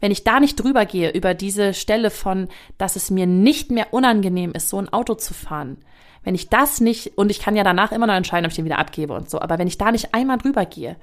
wenn 0.00 0.10
ich 0.10 0.24
da 0.24 0.40
nicht 0.40 0.56
drüber 0.56 0.84
gehe, 0.86 1.10
über 1.10 1.34
diese 1.34 1.74
Stelle 1.74 2.10
von, 2.10 2.48
dass 2.78 2.96
es 2.96 3.10
mir 3.10 3.26
nicht 3.26 3.70
mehr 3.70 3.92
unangenehm 3.92 4.52
ist, 4.52 4.68
so 4.68 4.78
ein 4.78 4.92
Auto 4.92 5.14
zu 5.14 5.34
fahren, 5.34 5.78
wenn 6.24 6.34
ich 6.34 6.48
das 6.48 6.80
nicht, 6.80 7.16
und 7.18 7.30
ich 7.30 7.38
kann 7.38 7.54
ja 7.54 7.64
danach 7.64 7.92
immer 7.92 8.06
noch 8.06 8.14
entscheiden, 8.14 8.46
ob 8.46 8.50
ich 8.50 8.56
den 8.56 8.64
wieder 8.64 8.78
abgebe 8.78 9.12
und 9.12 9.30
so, 9.30 9.40
aber 9.40 9.58
wenn 9.58 9.68
ich 9.68 9.78
da 9.78 9.92
nicht 9.92 10.14
einmal 10.14 10.38
drüber 10.38 10.64
gehe, 10.64 10.96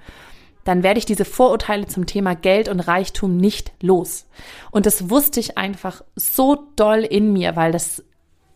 dann 0.63 0.83
werde 0.83 0.99
ich 0.99 1.05
diese 1.05 1.25
Vorurteile 1.25 1.87
zum 1.87 2.05
Thema 2.05 2.35
Geld 2.35 2.69
und 2.69 2.79
Reichtum 2.79 3.37
nicht 3.37 3.71
los. 3.81 4.27
Und 4.69 4.85
das 4.85 5.09
wusste 5.09 5.39
ich 5.39 5.57
einfach 5.57 6.03
so 6.15 6.67
doll 6.75 6.99
in 6.99 7.33
mir, 7.33 7.55
weil 7.55 7.71
das 7.71 8.03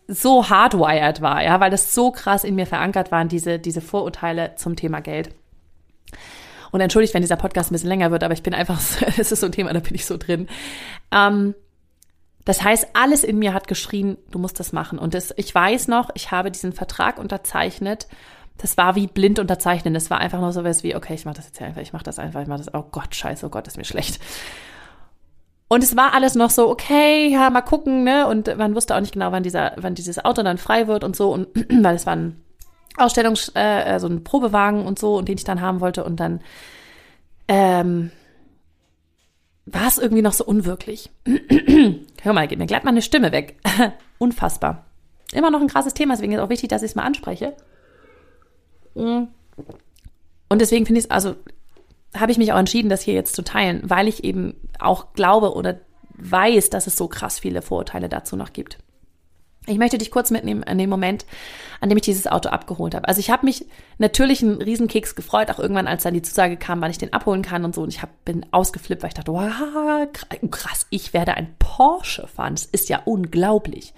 so 0.08 0.48
hardwired 0.48 1.20
war, 1.20 1.42
ja, 1.42 1.58
weil 1.60 1.70
das 1.70 1.94
so 1.94 2.10
krass 2.10 2.44
in 2.44 2.54
mir 2.54 2.66
verankert 2.66 3.10
waren, 3.10 3.28
diese, 3.28 3.58
diese 3.58 3.80
Vorurteile 3.80 4.54
zum 4.56 4.76
Thema 4.76 5.00
Geld. 5.00 5.30
Und 6.70 6.80
entschuldigt, 6.80 7.14
wenn 7.14 7.22
dieser 7.22 7.36
Podcast 7.36 7.70
ein 7.70 7.74
bisschen 7.74 7.88
länger 7.88 8.10
wird, 8.10 8.22
aber 8.22 8.34
ich 8.34 8.42
bin 8.42 8.54
einfach, 8.54 8.80
es 9.18 9.32
ist 9.32 9.40
so 9.40 9.46
ein 9.46 9.52
Thema, 9.52 9.72
da 9.72 9.80
bin 9.80 9.94
ich 9.94 10.06
so 10.06 10.16
drin. 10.16 10.48
Ähm, 11.10 11.54
das 12.44 12.62
heißt, 12.62 12.88
alles 12.94 13.24
in 13.24 13.38
mir 13.38 13.52
hat 13.52 13.66
geschrien, 13.66 14.18
du 14.30 14.38
musst 14.38 14.60
das 14.60 14.72
machen. 14.72 14.98
Und 14.98 15.14
das, 15.14 15.34
ich 15.36 15.52
weiß 15.52 15.88
noch, 15.88 16.10
ich 16.14 16.30
habe 16.30 16.52
diesen 16.52 16.72
Vertrag 16.72 17.18
unterzeichnet. 17.18 18.06
Das 18.58 18.76
war 18.76 18.94
wie 18.94 19.08
blind 19.08 19.40
unterzeichnen. 19.40 19.94
Das 19.94 20.10
war 20.10 20.18
einfach 20.18 20.40
nur 20.40 20.52
so 20.52 20.62
was 20.62 20.84
wie, 20.84 20.94
okay, 20.94 21.14
ich 21.14 21.24
mache 21.24 21.36
das 21.36 21.46
jetzt 21.46 21.60
einfach, 21.60 21.82
ich 21.82 21.92
mache 21.92 22.04
das 22.04 22.20
einfach, 22.20 22.40
ich 22.42 22.46
mache 22.46 22.62
das, 22.62 22.72
oh 22.72 22.84
Gott, 22.92 23.14
scheiße, 23.14 23.44
oh 23.44 23.48
Gott, 23.48 23.66
ist 23.66 23.76
mir 23.76 23.84
schlecht. 23.84 24.20
Und 25.68 25.82
es 25.82 25.96
war 25.96 26.14
alles 26.14 26.34
noch 26.36 26.50
so, 26.50 26.68
okay, 26.70 27.28
ja, 27.28 27.50
mal 27.50 27.62
gucken, 27.62 28.04
ne? 28.04 28.28
Und 28.28 28.56
man 28.56 28.74
wusste 28.74 28.94
auch 28.94 29.00
nicht 29.00 29.12
genau, 29.12 29.32
wann 29.32 29.42
dieser, 29.42 29.72
wann 29.76 29.94
dieses 29.94 30.24
Auto 30.24 30.42
dann 30.42 30.58
frei 30.58 30.86
wird 30.86 31.02
und 31.02 31.16
so. 31.16 31.32
Und 31.32 31.48
weil 31.82 31.96
es 31.96 32.06
war 32.06 32.14
ein 32.14 32.40
Ausstellungs-, 32.96 33.54
äh, 33.56 33.98
so 33.98 34.06
ein 34.06 34.22
Probewagen 34.22 34.86
und 34.86 34.98
so, 34.98 35.16
und 35.16 35.28
den 35.28 35.38
ich 35.38 35.44
dann 35.44 35.60
haben 35.60 35.80
wollte. 35.80 36.04
Und 36.04 36.20
dann 36.20 36.40
ähm, 37.48 38.12
war 39.66 39.88
es 39.88 39.98
irgendwie 39.98 40.22
noch 40.22 40.32
so 40.32 40.44
unwirklich. 40.44 41.10
Hör 42.22 42.32
mal, 42.32 42.46
geht 42.46 42.58
mir 42.58 42.66
glatt 42.66 42.84
meine 42.84 43.02
Stimme 43.02 43.32
weg. 43.32 43.58
Unfassbar. 44.18 44.84
Immer 45.32 45.50
noch 45.50 45.60
ein 45.60 45.68
krasses 45.68 45.94
Thema, 45.94 46.14
deswegen 46.14 46.32
ist 46.32 46.38
es 46.38 46.44
auch 46.44 46.50
wichtig, 46.50 46.68
dass 46.68 46.82
ich 46.82 46.90
es 46.90 46.94
mal 46.94 47.02
anspreche. 47.02 47.56
Und 48.94 49.28
deswegen 50.52 50.86
finde 50.86 51.00
ich 51.00 51.06
es, 51.06 51.10
also 51.10 51.34
habe 52.20 52.32
ich 52.32 52.38
mich 52.38 52.52
auch 52.52 52.58
entschieden, 52.58 52.88
das 52.88 53.02
hier 53.02 53.14
jetzt 53.14 53.36
zu 53.36 53.42
teilen, 53.42 53.82
weil 53.84 54.08
ich 54.08 54.24
eben 54.24 54.54
auch 54.78 55.12
glaube 55.14 55.54
oder 55.54 55.80
weiß, 56.18 56.70
dass 56.70 56.86
es 56.86 56.96
so 56.96 57.08
krass 57.08 57.38
viele 57.38 57.62
Vorurteile 57.62 58.08
dazu 58.08 58.36
noch 58.36 58.52
gibt. 58.52 58.78
Ich 59.68 59.78
möchte 59.78 59.98
dich 59.98 60.12
kurz 60.12 60.30
mitnehmen 60.30 60.62
an 60.62 60.78
den 60.78 60.88
Moment, 60.88 61.26
an 61.80 61.88
dem 61.88 61.98
ich 61.98 62.04
dieses 62.04 62.28
Auto 62.28 62.50
abgeholt 62.50 62.94
habe. 62.94 63.08
Also 63.08 63.18
ich 63.18 63.30
habe 63.30 63.44
mich 63.44 63.66
natürlich 63.98 64.42
einen 64.42 64.62
Riesenkeks 64.62 65.16
gefreut, 65.16 65.50
auch 65.50 65.58
irgendwann, 65.58 65.88
als 65.88 66.04
dann 66.04 66.14
die 66.14 66.22
Zusage 66.22 66.56
kam, 66.56 66.80
wann 66.80 66.90
ich 66.92 66.98
den 66.98 67.12
abholen 67.12 67.42
kann 67.42 67.64
und 67.64 67.74
so. 67.74 67.82
Und 67.82 67.88
ich 67.92 68.00
hab, 68.00 68.24
bin 68.24 68.46
ausgeflippt, 68.52 69.02
weil 69.02 69.08
ich 69.08 69.14
dachte, 69.14 69.32
wow, 69.32 70.06
krass, 70.50 70.86
ich 70.90 71.12
werde 71.12 71.34
ein 71.34 71.56
Porsche 71.58 72.28
fahren. 72.28 72.54
Das 72.54 72.64
ist 72.64 72.88
ja 72.88 73.02
unglaublich. 73.04 73.92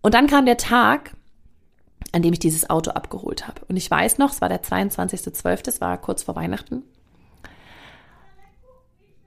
Und 0.00 0.14
dann 0.14 0.26
kam 0.26 0.46
der 0.46 0.56
Tag, 0.56 1.12
an 2.12 2.22
dem 2.22 2.32
ich 2.32 2.38
dieses 2.38 2.68
Auto 2.70 2.90
abgeholt 2.90 3.46
habe. 3.46 3.60
Und 3.68 3.76
ich 3.76 3.90
weiß 3.90 4.18
noch, 4.18 4.30
es 4.30 4.40
war 4.40 4.48
der 4.48 4.62
22.12., 4.62 5.68
es 5.68 5.80
war 5.80 5.98
kurz 5.98 6.22
vor 6.22 6.36
Weihnachten. 6.36 6.82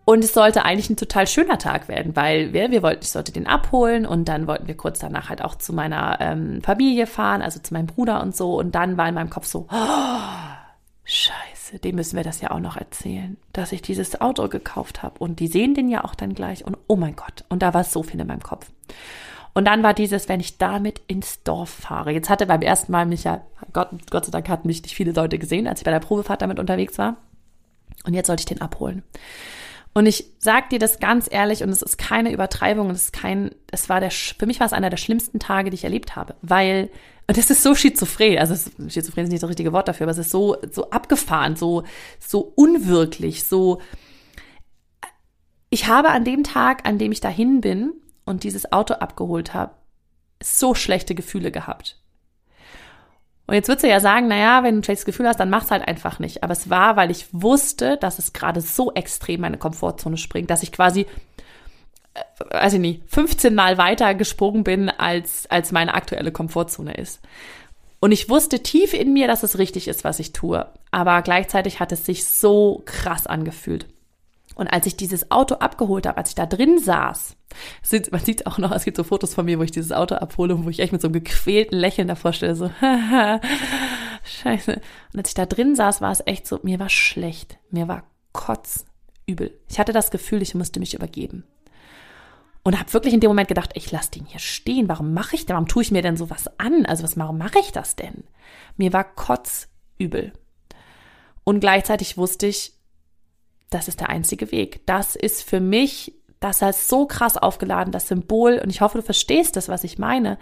Und 0.03 0.23
es 0.23 0.33
sollte 0.33 0.65
eigentlich 0.65 0.89
ein 0.89 0.97
total 0.97 1.27
schöner 1.27 1.57
Tag 1.57 1.87
werden, 1.87 2.15
weil 2.15 2.53
wir, 2.53 2.71
wir 2.71 2.81
wollten, 2.81 3.03
ich 3.03 3.11
sollte 3.11 3.31
den 3.31 3.47
abholen 3.47 4.05
und 4.05 4.25
dann 4.25 4.47
wollten 4.47 4.67
wir 4.67 4.75
kurz 4.75 4.99
danach 4.99 5.29
halt 5.29 5.43
auch 5.43 5.55
zu 5.55 5.73
meiner 5.73 6.17
ähm, 6.19 6.61
Familie 6.63 7.05
fahren, 7.05 7.41
also 7.41 7.59
zu 7.59 7.73
meinem 7.73 7.85
Bruder 7.85 8.21
und 8.21 8.35
so. 8.35 8.57
Und 8.57 8.73
dann 8.73 8.97
war 8.97 9.07
in 9.07 9.15
meinem 9.15 9.29
Kopf 9.29 9.45
so, 9.45 9.67
oh, 9.71 10.51
Scheiße, 11.03 11.79
dem 11.79 11.95
müssen 11.95 12.15
wir 12.15 12.23
das 12.23 12.41
ja 12.41 12.51
auch 12.51 12.59
noch 12.59 12.77
erzählen, 12.77 13.37
dass 13.53 13.71
ich 13.71 13.81
dieses 13.81 14.19
Auto 14.19 14.47
gekauft 14.47 15.03
habe. 15.03 15.19
Und 15.19 15.39
die 15.39 15.47
sehen 15.47 15.75
den 15.75 15.87
ja 15.87 16.03
auch 16.03 16.15
dann 16.15 16.33
gleich. 16.33 16.65
Und 16.65 16.77
oh 16.87 16.95
mein 16.95 17.15
Gott, 17.15 17.45
und 17.49 17.61
da 17.61 17.73
war 17.73 17.83
so 17.83 18.01
viel 18.01 18.19
in 18.19 18.27
meinem 18.27 18.43
Kopf. 18.43 18.71
Und 19.53 19.65
dann 19.65 19.83
war 19.83 19.93
dieses, 19.93 20.29
wenn 20.29 20.39
ich 20.39 20.57
damit 20.57 21.01
ins 21.07 21.43
Dorf 21.43 21.69
fahre. 21.69 22.11
Jetzt 22.11 22.29
hatte 22.29 22.45
beim 22.45 22.61
ersten 22.61 22.91
Mal 22.91 23.05
mich 23.05 23.25
ja, 23.25 23.41
Gott, 23.73 23.89
Gott 24.09 24.25
sei 24.25 24.31
Dank 24.31 24.47
hatten 24.47 24.67
mich 24.67 24.81
nicht 24.81 24.95
viele 24.95 25.11
Leute 25.11 25.39
gesehen, 25.39 25.67
als 25.67 25.81
ich 25.81 25.85
bei 25.85 25.91
der 25.91 25.99
Probefahrt 25.99 26.41
damit 26.41 26.59
unterwegs 26.59 26.97
war. 26.97 27.17
Und 28.05 28.13
jetzt 28.13 28.27
sollte 28.27 28.41
ich 28.41 28.45
den 28.45 28.61
abholen. 28.61 29.03
Und 29.93 30.05
ich 30.05 30.25
sag 30.39 30.69
dir 30.69 30.79
das 30.79 30.99
ganz 30.99 31.27
ehrlich 31.29 31.63
und 31.63 31.69
es 31.69 31.81
ist 31.81 31.97
keine 31.97 32.31
Übertreibung 32.31 32.87
und 32.87 32.95
es 32.95 33.05
ist 33.05 33.13
kein, 33.13 33.51
es 33.71 33.89
war 33.89 33.99
der, 33.99 34.11
für 34.11 34.45
mich 34.45 34.59
war 34.61 34.67
es 34.67 34.73
einer 34.73 34.89
der 34.89 34.97
schlimmsten 34.97 35.37
Tage, 35.37 35.69
die 35.69 35.75
ich 35.75 35.83
erlebt 35.83 36.15
habe, 36.15 36.35
weil, 36.41 36.89
und 37.27 37.37
es 37.37 37.49
ist 37.49 37.61
so 37.61 37.75
schizophren, 37.75 38.37
also 38.37 38.55
schizophren 38.87 39.25
ist 39.25 39.31
nicht 39.31 39.43
das 39.43 39.49
richtige 39.49 39.73
Wort 39.73 39.89
dafür, 39.89 40.05
aber 40.05 40.11
es 40.11 40.17
ist 40.17 40.31
so, 40.31 40.55
so 40.71 40.89
abgefahren, 40.91 41.57
so, 41.57 41.83
so 42.19 42.53
unwirklich, 42.55 43.43
so, 43.43 43.81
ich 45.69 45.87
habe 45.87 46.09
an 46.09 46.23
dem 46.23 46.45
Tag, 46.45 46.87
an 46.87 46.97
dem 46.97 47.11
ich 47.11 47.19
dahin 47.19 47.59
bin 47.59 47.91
und 48.25 48.43
dieses 48.43 48.71
Auto 48.71 48.95
abgeholt 48.95 49.53
habe, 49.53 49.73
so 50.41 50.73
schlechte 50.75 51.15
Gefühle 51.15 51.51
gehabt. 51.51 51.97
Und 53.47 53.55
jetzt 53.55 53.67
würdest 53.67 53.83
du 53.83 53.89
ja 53.89 53.99
sagen, 53.99 54.27
naja, 54.27 54.63
wenn 54.63 54.75
du 54.75 54.79
ein 54.79 54.83
schlechtes 54.83 55.05
Gefühl 55.05 55.27
hast, 55.27 55.39
dann 55.39 55.49
mach's 55.49 55.71
halt 55.71 55.85
einfach 55.85 56.19
nicht. 56.19 56.43
Aber 56.43 56.53
es 56.53 56.69
war, 56.69 56.95
weil 56.95 57.11
ich 57.11 57.27
wusste, 57.33 57.97
dass 57.97 58.17
es 58.17 58.33
gerade 58.33 58.61
so 58.61 58.93
extrem 58.93 59.41
meine 59.41 59.57
Komfortzone 59.57 60.17
springt, 60.17 60.49
dass 60.49 60.63
ich 60.63 60.71
quasi, 60.71 61.05
äh, 62.13 62.21
weiß 62.49 62.73
ich 62.73 62.79
nicht, 62.79 63.01
15 63.07 63.53
Mal 63.53 63.77
weiter 63.77 64.15
gesprungen 64.15 64.63
bin, 64.63 64.89
als, 64.89 65.51
als 65.51 65.73
meine 65.73 65.93
aktuelle 65.95 66.31
Komfortzone 66.31 66.93
ist. 66.93 67.19
Und 67.99 68.11
ich 68.13 68.29
wusste 68.29 68.63
tief 68.63 68.93
in 68.93 69.13
mir, 69.13 69.27
dass 69.27 69.43
es 69.43 69.57
richtig 69.57 69.87
ist, 69.87 70.03
was 70.03 70.19
ich 70.19 70.31
tue. 70.31 70.67
Aber 70.89 71.21
gleichzeitig 71.21 71.79
hat 71.79 71.91
es 71.91 72.05
sich 72.05 72.25
so 72.25 72.81
krass 72.85 73.27
angefühlt. 73.27 73.85
Und 74.55 74.67
als 74.67 74.85
ich 74.85 74.97
dieses 74.97 75.31
Auto 75.31 75.55
abgeholt 75.55 76.05
habe, 76.05 76.17
als 76.17 76.29
ich 76.29 76.35
da 76.35 76.45
drin 76.45 76.77
saß, 76.77 77.35
man 78.11 78.21
sieht 78.21 78.45
auch 78.47 78.57
noch, 78.57 78.71
es 78.71 78.85
gibt 78.85 78.97
so 78.97 79.03
Fotos 79.03 79.33
von 79.33 79.45
mir, 79.45 79.59
wo 79.59 79.63
ich 79.63 79.71
dieses 79.71 79.91
Auto 79.91 80.15
abhole 80.15 80.55
und 80.55 80.65
wo 80.65 80.69
ich 80.69 80.79
echt 80.79 80.91
mit 80.91 81.01
so 81.01 81.07
einem 81.07 81.13
gequälten 81.13 81.77
Lächeln 81.77 82.07
davor 82.07 82.33
stelle, 82.33 82.55
so, 82.55 82.69
scheiße. 84.23 84.81
Und 85.13 85.19
als 85.19 85.29
ich 85.29 85.35
da 85.35 85.45
drin 85.45 85.75
saß, 85.75 86.01
war 86.01 86.11
es 86.11 86.23
echt 86.25 86.47
so, 86.47 86.59
mir 86.63 86.79
war 86.79 86.89
schlecht, 86.89 87.57
mir 87.69 87.87
war 87.87 88.03
kotzübel. 88.33 89.57
Ich 89.69 89.79
hatte 89.79 89.93
das 89.93 90.11
Gefühl, 90.11 90.41
ich 90.41 90.55
musste 90.55 90.79
mich 90.79 90.93
übergeben. 90.93 91.43
Und 92.63 92.79
habe 92.79 92.93
wirklich 92.93 93.13
in 93.13 93.19
dem 93.19 93.29
Moment 93.29 93.47
gedacht, 93.47 93.71
ich 93.73 93.91
lasse 93.91 94.11
den 94.11 94.25
hier 94.25 94.39
stehen. 94.39 94.87
Warum 94.87 95.13
mache 95.13 95.35
ich 95.35 95.47
denn? 95.47 95.55
Warum 95.55 95.67
tue 95.67 95.81
ich 95.81 95.91
mir 95.91 96.03
denn 96.03 96.15
sowas 96.15 96.45
an? 96.59 96.85
Also 96.85 97.03
was, 97.03 97.17
warum 97.17 97.39
mache 97.39 97.57
ich 97.59 97.71
das 97.71 97.95
denn? 97.95 98.23
Mir 98.77 98.93
war 98.93 99.03
kotzübel. 99.03 100.31
Und 101.43 101.59
gleichzeitig 101.59 102.17
wusste 102.17 102.45
ich, 102.45 102.73
das 103.71 103.87
ist 103.87 103.99
der 103.99 104.09
einzige 104.09 104.51
Weg. 104.51 104.85
Das 104.85 105.15
ist 105.15 105.41
für 105.41 105.59
mich, 105.59 106.13
das 106.39 106.61
heißt 106.61 106.87
so 106.87 107.07
krass 107.07 107.37
aufgeladen, 107.37 107.91
das 107.91 108.07
Symbol, 108.07 108.59
und 108.63 108.69
ich 108.69 108.81
hoffe, 108.81 108.99
du 108.99 109.03
verstehst 109.03 109.55
das, 109.55 109.69
was 109.69 109.83
ich 109.83 109.97
meine. 109.97 110.37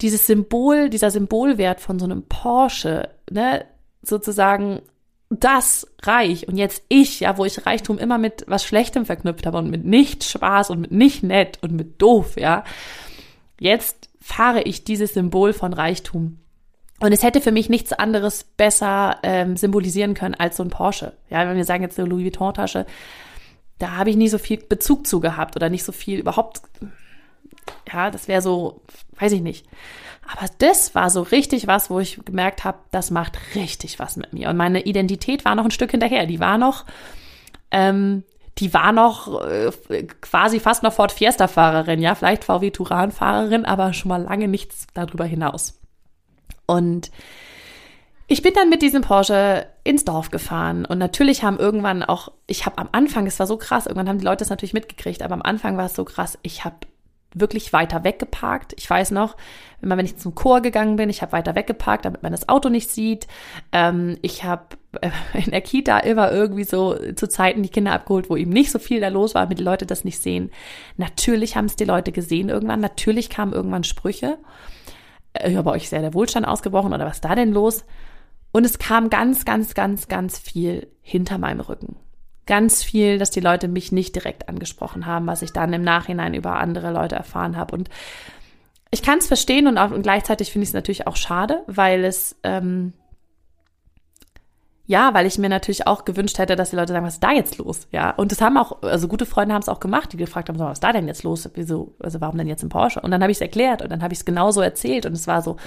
Dieses 0.00 0.26
Symbol, 0.26 0.90
dieser 0.90 1.10
Symbolwert 1.10 1.80
von 1.80 1.98
so 1.98 2.06
einem 2.06 2.24
Porsche, 2.24 3.10
ne, 3.30 3.66
sozusagen 4.02 4.80
das 5.28 5.86
Reich 6.02 6.48
und 6.48 6.56
jetzt 6.56 6.82
ich, 6.88 7.20
ja, 7.20 7.38
wo 7.38 7.44
ich 7.44 7.64
Reichtum 7.64 7.98
immer 7.98 8.18
mit 8.18 8.44
was 8.48 8.64
Schlechtem 8.64 9.06
verknüpft 9.06 9.46
habe 9.46 9.58
und 9.58 9.70
mit 9.70 9.84
nicht 9.84 10.24
Spaß 10.24 10.70
und 10.70 10.80
mit 10.80 10.90
nicht 10.90 11.22
nett 11.22 11.58
und 11.62 11.72
mit 11.72 12.02
doof, 12.02 12.36
ja. 12.36 12.64
Jetzt 13.60 14.08
fahre 14.20 14.62
ich 14.62 14.84
dieses 14.84 15.14
Symbol 15.14 15.52
von 15.52 15.72
Reichtum 15.72 16.38
und 17.00 17.12
es 17.12 17.22
hätte 17.22 17.40
für 17.40 17.50
mich 17.50 17.68
nichts 17.70 17.92
anderes 17.92 18.44
besser 18.44 19.18
ähm, 19.22 19.56
symbolisieren 19.56 20.14
können 20.14 20.34
als 20.34 20.58
so 20.58 20.62
ein 20.62 20.70
Porsche. 20.70 21.14
Ja, 21.30 21.48
wenn 21.48 21.56
wir 21.56 21.64
sagen 21.64 21.82
jetzt 21.82 21.98
eine 21.98 22.08
Louis 22.08 22.24
Vuitton-Tasche, 22.24 22.86
da 23.78 23.96
habe 23.96 24.10
ich 24.10 24.16
nie 24.16 24.28
so 24.28 24.36
viel 24.36 24.58
Bezug 24.58 25.06
zu 25.06 25.20
gehabt 25.20 25.56
oder 25.56 25.70
nicht 25.70 25.84
so 25.84 25.92
viel 25.92 26.18
überhaupt. 26.18 26.60
Ja, 27.90 28.10
das 28.10 28.28
wäre 28.28 28.42
so, 28.42 28.82
weiß 29.18 29.32
ich 29.32 29.40
nicht. 29.40 29.66
Aber 30.30 30.46
das 30.58 30.94
war 30.94 31.08
so 31.08 31.22
richtig 31.22 31.66
was, 31.66 31.88
wo 31.88 31.98
ich 31.98 32.20
gemerkt 32.24 32.64
habe, 32.64 32.78
das 32.90 33.10
macht 33.10 33.38
richtig 33.54 33.98
was 33.98 34.16
mit 34.16 34.34
mir. 34.34 34.50
Und 34.50 34.58
meine 34.58 34.82
Identität 34.82 35.46
war 35.46 35.54
noch 35.54 35.64
ein 35.64 35.70
Stück 35.70 35.92
hinterher. 35.92 36.26
Die 36.26 36.38
war 36.38 36.58
noch, 36.58 36.84
ähm, 37.70 38.24
die 38.58 38.74
war 38.74 38.92
noch 38.92 39.42
äh, 39.42 39.72
quasi 40.20 40.60
fast 40.60 40.82
noch 40.82 40.92
Ford 40.92 41.12
Fiesta-Fahrerin, 41.12 42.00
ja, 42.00 42.14
vielleicht 42.14 42.44
VW 42.44 42.70
Touran-Fahrerin, 42.70 43.64
aber 43.64 43.94
schon 43.94 44.10
mal 44.10 44.22
lange 44.22 44.48
nichts 44.48 44.86
darüber 44.92 45.24
hinaus. 45.24 45.79
Und 46.70 47.10
ich 48.28 48.42
bin 48.42 48.52
dann 48.54 48.70
mit 48.70 48.80
diesem 48.80 49.02
Porsche 49.02 49.66
ins 49.82 50.04
Dorf 50.04 50.30
gefahren 50.30 50.84
und 50.84 50.98
natürlich 50.98 51.42
haben 51.42 51.58
irgendwann 51.58 52.04
auch, 52.04 52.30
ich 52.46 52.64
habe 52.64 52.78
am 52.78 52.88
Anfang, 52.92 53.26
es 53.26 53.40
war 53.40 53.48
so 53.48 53.56
krass, 53.56 53.86
irgendwann 53.86 54.08
haben 54.08 54.18
die 54.18 54.24
Leute 54.24 54.38
das 54.38 54.50
natürlich 54.50 54.72
mitgekriegt, 54.72 55.22
aber 55.22 55.34
am 55.34 55.42
Anfang 55.42 55.76
war 55.76 55.86
es 55.86 55.94
so 55.94 56.04
krass, 56.04 56.38
ich 56.42 56.64
habe 56.64 56.76
wirklich 57.34 57.72
weiter 57.72 58.04
weggeparkt. 58.04 58.74
Ich 58.76 58.88
weiß 58.88 59.10
noch, 59.12 59.36
immer 59.82 59.96
wenn 59.96 60.04
ich 60.04 60.16
zum 60.16 60.34
Chor 60.34 60.60
gegangen 60.60 60.96
bin, 60.96 61.10
ich 61.10 61.22
habe 61.22 61.32
weiter 61.32 61.54
weggeparkt, 61.54 62.04
damit 62.04 62.22
man 62.22 62.32
das 62.32 62.48
Auto 62.48 62.68
nicht 62.68 62.90
sieht. 62.90 63.26
Ähm, 63.72 64.16
ich 64.22 64.44
habe 64.44 64.76
äh, 65.00 65.10
in 65.44 65.50
der 65.50 65.60
Kita 65.60 65.98
immer 65.98 66.30
irgendwie 66.30 66.64
so 66.64 66.96
zu 67.14 67.28
Zeiten 67.28 67.62
die 67.62 67.68
Kinder 67.68 67.92
abgeholt, 67.92 68.30
wo 68.30 68.36
eben 68.36 68.50
nicht 68.52 68.70
so 68.70 68.78
viel 68.78 69.00
da 69.00 69.08
los 69.08 69.34
war, 69.34 69.42
damit 69.42 69.58
die 69.58 69.64
Leute 69.64 69.86
das 69.86 70.04
nicht 70.04 70.22
sehen. 70.22 70.50
Natürlich 70.96 71.56
haben 71.56 71.66
es 71.66 71.76
die 71.76 71.84
Leute 71.84 72.12
gesehen 72.12 72.48
irgendwann. 72.48 72.80
Natürlich 72.80 73.28
kamen 73.28 73.52
irgendwann 73.52 73.84
Sprüche 73.84 74.38
ja, 75.46 75.62
bei 75.62 75.72
euch 75.72 75.88
sehr 75.88 76.00
der 76.00 76.14
Wohlstand 76.14 76.46
ausgebrochen 76.46 76.92
oder 76.92 77.06
was 77.06 77.16
ist 77.16 77.24
da 77.24 77.34
denn 77.34 77.52
los? 77.52 77.84
Und 78.52 78.64
es 78.64 78.78
kam 78.78 79.10
ganz, 79.10 79.44
ganz, 79.44 79.74
ganz, 79.74 80.08
ganz 80.08 80.38
viel 80.38 80.88
hinter 81.02 81.38
meinem 81.38 81.60
Rücken. 81.60 81.96
Ganz 82.46 82.82
viel, 82.82 83.18
dass 83.18 83.30
die 83.30 83.40
Leute 83.40 83.68
mich 83.68 83.92
nicht 83.92 84.14
direkt 84.16 84.48
angesprochen 84.48 85.06
haben, 85.06 85.26
was 85.26 85.42
ich 85.42 85.52
dann 85.52 85.72
im 85.72 85.82
Nachhinein 85.82 86.34
über 86.34 86.56
andere 86.56 86.92
Leute 86.92 87.14
erfahren 87.14 87.56
habe. 87.56 87.76
Und 87.76 87.90
ich 88.90 89.02
kann 89.02 89.18
es 89.18 89.28
verstehen 89.28 89.68
und, 89.68 89.78
auch, 89.78 89.92
und 89.92 90.02
gleichzeitig 90.02 90.50
finde 90.50 90.64
ich 90.64 90.70
es 90.70 90.74
natürlich 90.74 91.06
auch 91.06 91.16
schade, 91.16 91.62
weil 91.68 92.04
es 92.04 92.36
ähm, 92.42 92.92
ja, 94.90 95.14
weil 95.14 95.24
ich 95.24 95.38
mir 95.38 95.48
natürlich 95.48 95.86
auch 95.86 96.04
gewünscht 96.04 96.38
hätte, 96.38 96.56
dass 96.56 96.70
die 96.70 96.76
Leute 96.76 96.92
sagen, 96.92 97.06
was 97.06 97.14
ist 97.14 97.22
da 97.22 97.30
jetzt 97.30 97.58
los? 97.58 97.86
Ja, 97.92 98.10
und 98.10 98.32
das 98.32 98.40
haben 98.40 98.56
auch, 98.56 98.82
also 98.82 99.06
gute 99.06 99.24
Freunde 99.24 99.54
haben 99.54 99.62
es 99.62 99.68
auch 99.68 99.78
gemacht, 99.78 100.12
die 100.12 100.16
gefragt 100.16 100.48
haben, 100.48 100.58
was 100.58 100.78
ist 100.78 100.82
da 100.82 100.92
denn 100.92 101.06
jetzt 101.06 101.22
los? 101.22 101.48
Wieso, 101.54 101.94
also 102.00 102.20
warum 102.20 102.36
denn 102.36 102.48
jetzt 102.48 102.64
ein 102.64 102.70
Porsche? 102.70 103.00
Und 103.00 103.12
dann 103.12 103.22
habe 103.22 103.30
ich 103.30 103.38
es 103.38 103.40
erklärt 103.40 103.82
und 103.82 103.92
dann 103.92 104.02
habe 104.02 104.12
ich 104.12 104.18
es 104.18 104.24
genauso 104.24 104.60
erzählt 104.62 105.06
und 105.06 105.12
es 105.12 105.28
war 105.28 105.42
so, 105.42 105.58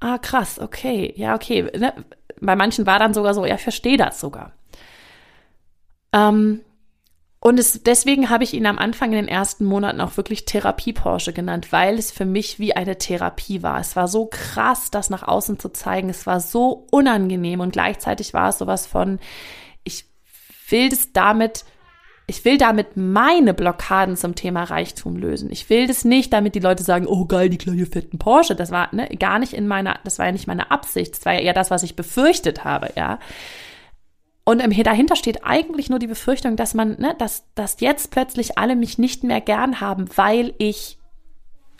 ah 0.00 0.16
krass, 0.16 0.58
okay, 0.58 1.12
ja, 1.14 1.34
okay. 1.34 1.70
Ne? 1.78 1.92
Bei 2.40 2.56
manchen 2.56 2.86
war 2.86 2.98
dann 2.98 3.12
sogar 3.12 3.34
so, 3.34 3.44
ja, 3.44 3.56
ich 3.56 3.62
verstehe 3.62 3.98
das 3.98 4.18
sogar. 4.18 4.52
Ähm, 6.14 6.62
und 7.46 7.58
es, 7.58 7.82
deswegen 7.82 8.30
habe 8.30 8.42
ich 8.42 8.54
ihn 8.54 8.64
am 8.64 8.78
Anfang 8.78 9.10
in 9.10 9.18
den 9.18 9.28
ersten 9.28 9.66
Monaten 9.66 10.00
auch 10.00 10.16
wirklich 10.16 10.46
Therapie-Porsche 10.46 11.34
genannt, 11.34 11.72
weil 11.72 11.98
es 11.98 12.10
für 12.10 12.24
mich 12.24 12.58
wie 12.58 12.74
eine 12.74 12.96
Therapie 12.96 13.62
war. 13.62 13.78
Es 13.78 13.96
war 13.96 14.08
so 14.08 14.24
krass, 14.24 14.90
das 14.90 15.10
nach 15.10 15.22
außen 15.22 15.58
zu 15.58 15.68
zeigen. 15.68 16.08
Es 16.08 16.26
war 16.26 16.40
so 16.40 16.86
unangenehm 16.90 17.60
und 17.60 17.74
gleichzeitig 17.74 18.32
war 18.32 18.48
es 18.48 18.56
sowas 18.56 18.86
von, 18.86 19.18
ich 19.82 20.06
will 20.70 20.88
das 20.88 21.12
damit, 21.12 21.66
ich 22.26 22.46
will 22.46 22.56
damit 22.56 22.96
meine 22.96 23.52
Blockaden 23.52 24.16
zum 24.16 24.34
Thema 24.36 24.64
Reichtum 24.64 25.16
lösen. 25.16 25.52
Ich 25.52 25.68
will 25.68 25.86
das 25.86 26.06
nicht, 26.06 26.32
damit 26.32 26.54
die 26.54 26.60
Leute 26.60 26.82
sagen, 26.82 27.06
oh 27.06 27.26
geil, 27.26 27.50
die 27.50 27.58
kleine 27.58 27.84
fetten 27.84 28.18
Porsche. 28.18 28.56
Das 28.56 28.70
war 28.70 28.88
ne, 28.94 29.06
gar 29.18 29.38
nicht 29.38 29.52
in 29.52 29.68
meiner, 29.68 29.98
das 30.04 30.18
war 30.18 30.24
ja 30.24 30.32
nicht 30.32 30.46
meine 30.46 30.70
Absicht. 30.70 31.14
Das 31.14 31.26
war 31.26 31.34
ja 31.34 31.40
eher 31.40 31.52
das, 31.52 31.70
was 31.70 31.82
ich 31.82 31.94
befürchtet 31.94 32.64
habe, 32.64 32.88
ja. 32.96 33.18
Und 34.44 34.58
dahinter 34.58 35.16
steht 35.16 35.44
eigentlich 35.44 35.88
nur 35.88 35.98
die 35.98 36.06
Befürchtung, 36.06 36.56
dass 36.56 36.74
man, 36.74 36.98
ne, 36.98 37.14
dass, 37.18 37.44
dass 37.54 37.80
jetzt 37.80 38.10
plötzlich 38.10 38.58
alle 38.58 38.76
mich 38.76 38.98
nicht 38.98 39.24
mehr 39.24 39.40
gern 39.40 39.80
haben, 39.80 40.06
weil 40.16 40.54
ich 40.58 40.98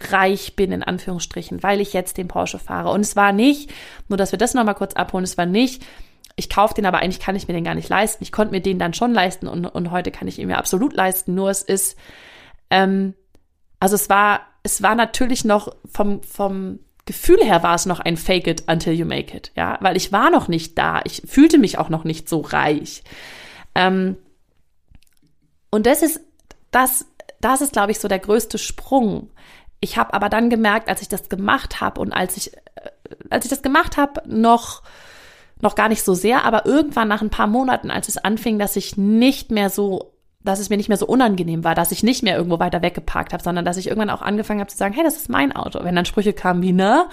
reich 0.00 0.57
bin, 0.57 0.72
in 0.72 0.83
Anführungsstrichen, 0.83 1.62
weil 1.62 1.81
ich 1.81 1.92
jetzt 1.92 2.16
den 2.16 2.29
Porsche 2.29 2.59
fahre. 2.59 2.90
Und 2.90 3.00
es 3.00 3.16
war 3.16 3.33
nicht, 3.33 3.70
nur 4.09 4.16
dass 4.16 4.33
wir 4.33 4.38
das 4.38 4.55
nochmal 4.55 4.74
kurz 4.74 4.94
abholen, 4.94 5.24
es 5.24 5.37
war 5.37 5.46
nicht, 5.46 5.85
ich 6.37 6.50
kaufe 6.50 6.74
den, 6.74 6.87
aber 6.87 6.98
eigentlich 6.98 7.20
kann 7.20 7.37
ich 7.37 7.46
mir 7.46 7.55
den 7.55 7.64
gar 7.64 7.74
nicht 7.74 7.88
leisten. 7.88 8.24
Ich 8.24 8.33
konnte 8.33 8.53
mir 8.53 8.61
den 8.61 8.79
dann 8.79 8.94
schon 8.94 9.12
leisten 9.12 9.46
und, 9.46 9.66
und 9.66 9.90
heute 9.90 10.11
kann 10.11 10.27
ich 10.27 10.38
ihn 10.38 10.48
mir 10.48 10.59
absolut 10.59 10.92
leisten. 10.92 11.35
Nur 11.35 11.50
es 11.50 11.62
ist, 11.62 11.96
ähm, 12.70 13.14
also 13.79 13.94
es 13.94 14.09
war, 14.09 14.40
es 14.62 14.83
war 14.83 14.94
natürlich 14.94 15.44
noch 15.44 15.77
vom, 15.87 16.22
vom 16.22 16.81
Gefühl 17.07 17.38
her 17.43 17.62
war 17.62 17.75
es 17.75 17.87
noch 17.87 18.01
ein 18.01 18.17
Fake 18.17 18.47
it 18.47 18.64
until 18.69 18.93
you 18.93 19.05
make 19.05 19.37
it, 19.37 19.53
ja, 19.57 19.79
weil 19.81 19.97
ich 19.97 20.12
war 20.12 20.31
noch 20.31 20.49
nicht 20.49 20.79
da. 20.79 21.03
Ich 21.05 21.23
fühlte 21.27 21.59
mich 21.59 21.79
auch 21.79 21.90
noch 21.90 22.05
nicht 22.05 22.29
so 22.29 22.40
reich. 22.40 23.03
Ähm, 23.75 24.17
und 25.71 25.87
das 25.87 26.03
ist, 26.03 26.21
das, 26.71 27.07
das 27.40 27.61
ist, 27.61 27.73
glaube 27.73 27.93
ich, 27.93 27.99
so 27.99 28.09
der 28.09 28.21
größte 28.21 28.59
Sprung. 28.59 29.31
Ich 29.81 29.99
habe 29.99 30.14
aber 30.14 30.29
dann 30.29 30.49
gemerkt, 30.49 30.88
als 30.88 31.03
ich 31.03 31.09
das 31.09 31.29
gemacht 31.29 31.81
habe 31.81 32.01
und 32.01 32.12
als 32.12 32.37
ich, 32.38 32.55
äh, 32.55 32.61
als 33.29 33.45
ich 33.45 33.51
das 33.51 33.62
gemacht 33.62 33.97
habe, 33.97 34.23
noch 34.27 34.83
noch 35.61 35.75
gar 35.75 35.88
nicht 35.88 36.05
so 36.05 36.14
sehr, 36.14 36.45
aber 36.45 36.67
irgendwann 36.67 37.09
nach 37.09 37.23
ein 37.23 37.31
paar 37.31 37.47
Monaten, 37.47 37.90
als 37.90 38.09
es 38.09 38.19
anfing, 38.19 38.59
dass 38.59 38.77
ich 38.77 38.97
nicht 38.97 39.51
mehr 39.51 39.71
so, 39.71 40.13
dass 40.44 40.61
es 40.61 40.70
mir 40.70 40.76
nicht 40.76 40.88
mehr 40.88 40.98
so 40.98 41.07
unangenehm 41.07 41.64
war, 41.64 41.74
dass 41.74 41.92
ich 41.92 42.02
nicht 42.02 42.22
mehr 42.22 42.37
irgendwo 42.37 42.59
weiter 42.59 42.83
weggeparkt 42.83 43.33
habe, 43.33 43.42
sondern 43.42 43.64
dass 43.64 43.76
ich 43.76 43.87
irgendwann 43.88 44.11
auch 44.11 44.22
angefangen 44.22 44.61
habe 44.61 44.70
zu 44.70 44.76
sagen, 44.76 44.94
hey, 44.94 45.02
das 45.02 45.16
ist 45.16 45.28
mein 45.28 45.54
Auto. 45.57 45.83
Wenn 45.83 45.96
dann 45.96 46.04
Sprüche 46.04 46.33
kamen 46.33 46.62
wie, 46.62 46.72
ne, 46.72 47.07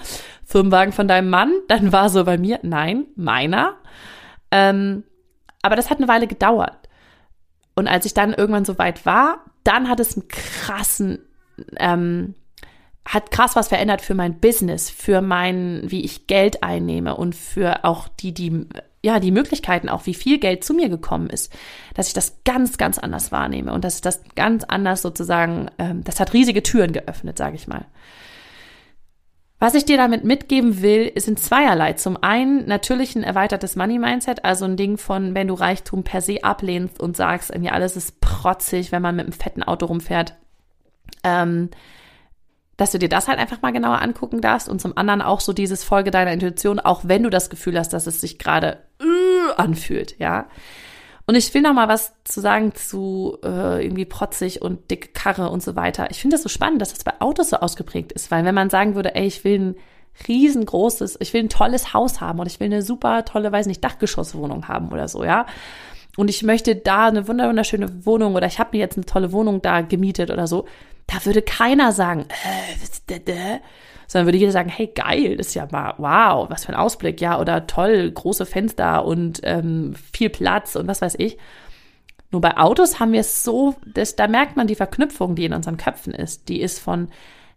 Firmenwagen 0.44 0.92
von 0.92 1.08
deinem 1.08 1.30
Mann, 1.30 1.52
dann 1.68 1.92
war 1.92 2.10
so 2.10 2.24
bei 2.24 2.38
mir, 2.38 2.60
nein, 2.62 3.06
meiner. 3.16 3.76
Ähm, 4.50 5.04
aber 5.62 5.76
das 5.76 5.90
hat 5.90 5.98
eine 5.98 6.08
Weile 6.08 6.26
gedauert. 6.26 6.88
Und 7.74 7.88
als 7.88 8.04
ich 8.04 8.14
dann 8.14 8.34
irgendwann 8.34 8.66
so 8.66 8.78
weit 8.78 9.06
war, 9.06 9.44
dann 9.64 9.88
hat 9.88 10.00
es 10.00 10.16
einen 10.16 10.28
krassen 10.28 11.20
ähm, 11.78 12.34
hat 13.04 13.30
krass 13.30 13.56
was 13.56 13.68
verändert 13.68 14.00
für 14.00 14.14
mein 14.14 14.38
Business, 14.38 14.88
für 14.88 15.22
mein, 15.22 15.82
wie 15.86 16.04
ich 16.04 16.26
Geld 16.26 16.62
einnehme 16.62 17.16
und 17.16 17.34
für 17.34 17.84
auch 17.84 18.08
die, 18.08 18.32
die, 18.32 18.66
ja, 19.04 19.18
die 19.18 19.32
Möglichkeiten, 19.32 19.88
auch 19.88 20.06
wie 20.06 20.14
viel 20.14 20.38
Geld 20.38 20.62
zu 20.62 20.74
mir 20.74 20.88
gekommen 20.88 21.28
ist, 21.28 21.52
dass 21.94 22.06
ich 22.06 22.14
das 22.14 22.38
ganz, 22.44 22.78
ganz 22.78 22.98
anders 22.98 23.32
wahrnehme 23.32 23.72
und 23.72 23.84
dass 23.84 23.96
ich 23.96 24.00
das 24.00 24.22
ganz 24.36 24.64
anders 24.64 25.02
sozusagen, 25.02 25.70
ähm, 25.78 26.04
das 26.04 26.20
hat 26.20 26.32
riesige 26.32 26.62
Türen 26.62 26.92
geöffnet, 26.92 27.36
sage 27.36 27.56
ich 27.56 27.66
mal. 27.66 27.86
Was 29.58 29.74
ich 29.74 29.84
dir 29.84 29.96
damit 29.96 30.24
mitgeben 30.24 30.82
will, 30.82 31.12
sind 31.16 31.38
zweierlei. 31.38 31.92
Zum 31.92 32.20
einen 32.20 32.66
natürlich 32.66 33.14
ein 33.14 33.22
erweitertes 33.22 33.76
Money 33.76 33.98
Mindset, 33.98 34.44
also 34.44 34.64
ein 34.64 34.76
Ding 34.76 34.98
von, 34.98 35.36
wenn 35.36 35.46
du 35.46 35.54
Reichtum 35.54 36.02
per 36.02 36.20
se 36.20 36.42
ablehnst 36.42 37.00
und 37.00 37.16
sagst, 37.16 37.50
irgendwie 37.50 37.70
alles 37.70 37.96
ist 37.96 38.20
protzig, 38.20 38.90
wenn 38.90 39.02
man 39.02 39.14
mit 39.14 39.26
einem 39.26 39.32
fetten 39.32 39.62
Auto 39.62 39.86
rumfährt. 39.86 40.34
Ähm, 41.22 41.70
dass 42.76 42.92
du 42.92 42.98
dir 42.98 43.08
das 43.08 43.28
halt 43.28 43.38
einfach 43.38 43.62
mal 43.62 43.72
genauer 43.72 44.00
angucken 44.00 44.40
darfst 44.40 44.68
und 44.68 44.80
zum 44.80 44.96
anderen 44.96 45.22
auch 45.22 45.40
so 45.40 45.52
dieses 45.52 45.84
Folge 45.84 46.10
deiner 46.10 46.32
Intuition, 46.32 46.80
auch 46.80 47.02
wenn 47.04 47.22
du 47.22 47.30
das 47.30 47.50
Gefühl 47.50 47.78
hast, 47.78 47.92
dass 47.92 48.06
es 48.06 48.20
sich 48.20 48.38
gerade 48.38 48.78
äh, 49.00 49.52
anfühlt, 49.56 50.18
ja. 50.18 50.46
Und 51.26 51.36
ich 51.36 51.54
will 51.54 51.62
noch 51.62 51.74
mal 51.74 51.88
was 51.88 52.12
zu 52.24 52.40
sagen 52.40 52.74
zu 52.74 53.38
äh, 53.44 53.84
irgendwie 53.84 54.04
protzig 54.04 54.60
und 54.60 54.90
dicke 54.90 55.10
Karre 55.12 55.50
und 55.50 55.62
so 55.62 55.76
weiter. 55.76 56.10
Ich 56.10 56.20
finde 56.20 56.34
das 56.34 56.42
so 56.42 56.48
spannend, 56.48 56.82
dass 56.82 56.92
das 56.92 57.04
bei 57.04 57.20
Autos 57.20 57.50
so 57.50 57.58
ausgeprägt 57.58 58.12
ist, 58.12 58.30
weil 58.30 58.44
wenn 58.44 58.54
man 58.54 58.70
sagen 58.70 58.96
würde, 58.96 59.14
ey, 59.14 59.26
ich 59.26 59.44
will 59.44 59.58
ein 59.58 59.76
riesengroßes, 60.26 61.18
ich 61.20 61.32
will 61.32 61.44
ein 61.44 61.48
tolles 61.48 61.94
Haus 61.94 62.20
haben 62.20 62.40
und 62.40 62.46
ich 62.46 62.58
will 62.60 62.66
eine 62.66 62.82
super 62.82 63.24
tolle, 63.24 63.52
weiß 63.52 63.66
nicht, 63.66 63.84
Dachgeschosswohnung 63.84 64.68
haben 64.68 64.90
oder 64.92 65.08
so, 65.08 65.24
ja. 65.24 65.46
Und 66.16 66.28
ich 66.28 66.42
möchte 66.42 66.76
da 66.76 67.06
eine 67.06 67.26
wunderschöne 67.26 68.04
Wohnung 68.04 68.34
oder 68.34 68.46
ich 68.46 68.58
habe 68.58 68.70
mir 68.72 68.80
jetzt 68.80 68.98
eine 68.98 69.06
tolle 69.06 69.32
Wohnung 69.32 69.62
da 69.62 69.80
gemietet 69.80 70.30
oder 70.30 70.46
so, 70.46 70.66
da 71.06 71.24
würde 71.24 71.42
keiner 71.42 71.92
sagen, 71.92 72.26
äh, 72.28 73.58
sondern 74.06 74.26
würde 74.26 74.38
jeder 74.38 74.52
sagen, 74.52 74.68
hey, 74.68 74.88
geil, 74.94 75.36
das 75.36 75.48
ist 75.48 75.54
ja 75.54 75.66
mal, 75.70 75.94
wow, 75.98 76.50
was 76.50 76.66
für 76.66 76.72
ein 76.72 76.78
Ausblick, 76.78 77.20
ja, 77.20 77.40
oder 77.40 77.66
toll, 77.66 78.10
große 78.10 78.46
Fenster 78.46 79.04
und 79.04 79.40
ähm, 79.42 79.94
viel 80.12 80.30
Platz 80.30 80.76
und 80.76 80.86
was 80.86 81.00
weiß 81.00 81.14
ich. 81.18 81.38
Nur 82.30 82.40
bei 82.40 82.56
Autos 82.56 83.00
haben 83.00 83.12
wir 83.12 83.20
es 83.20 83.42
so, 83.42 83.74
das, 83.86 84.16
da 84.16 84.26
merkt 84.26 84.56
man 84.56 84.66
die 84.66 84.74
Verknüpfung, 84.74 85.34
die 85.34 85.44
in 85.44 85.52
unseren 85.52 85.76
Köpfen 85.76 86.14
ist. 86.14 86.48
Die 86.48 86.60
ist 86.60 86.78
von, 86.78 87.08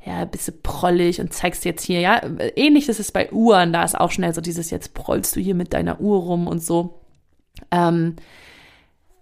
ja, 0.05 0.19
ein 0.19 0.29
bisschen 0.29 0.61
prollig 0.61 1.19
und 1.19 1.33
zeigst 1.33 1.65
jetzt 1.65 1.83
hier, 1.83 1.99
ja, 1.99 2.21
ähnlich 2.55 2.89
ist 2.89 2.99
es 2.99 3.11
bei 3.11 3.31
Uhren, 3.31 3.73
da 3.73 3.83
ist 3.83 3.99
auch 3.99 4.11
schnell 4.11 4.33
so 4.33 4.41
dieses, 4.41 4.69
jetzt 4.69 4.93
prollst 4.93 5.35
du 5.35 5.39
hier 5.39 5.55
mit 5.55 5.73
deiner 5.73 5.99
Uhr 5.99 6.19
rum 6.19 6.47
und 6.47 6.59
so. 6.59 7.01
Ähm, 7.71 8.17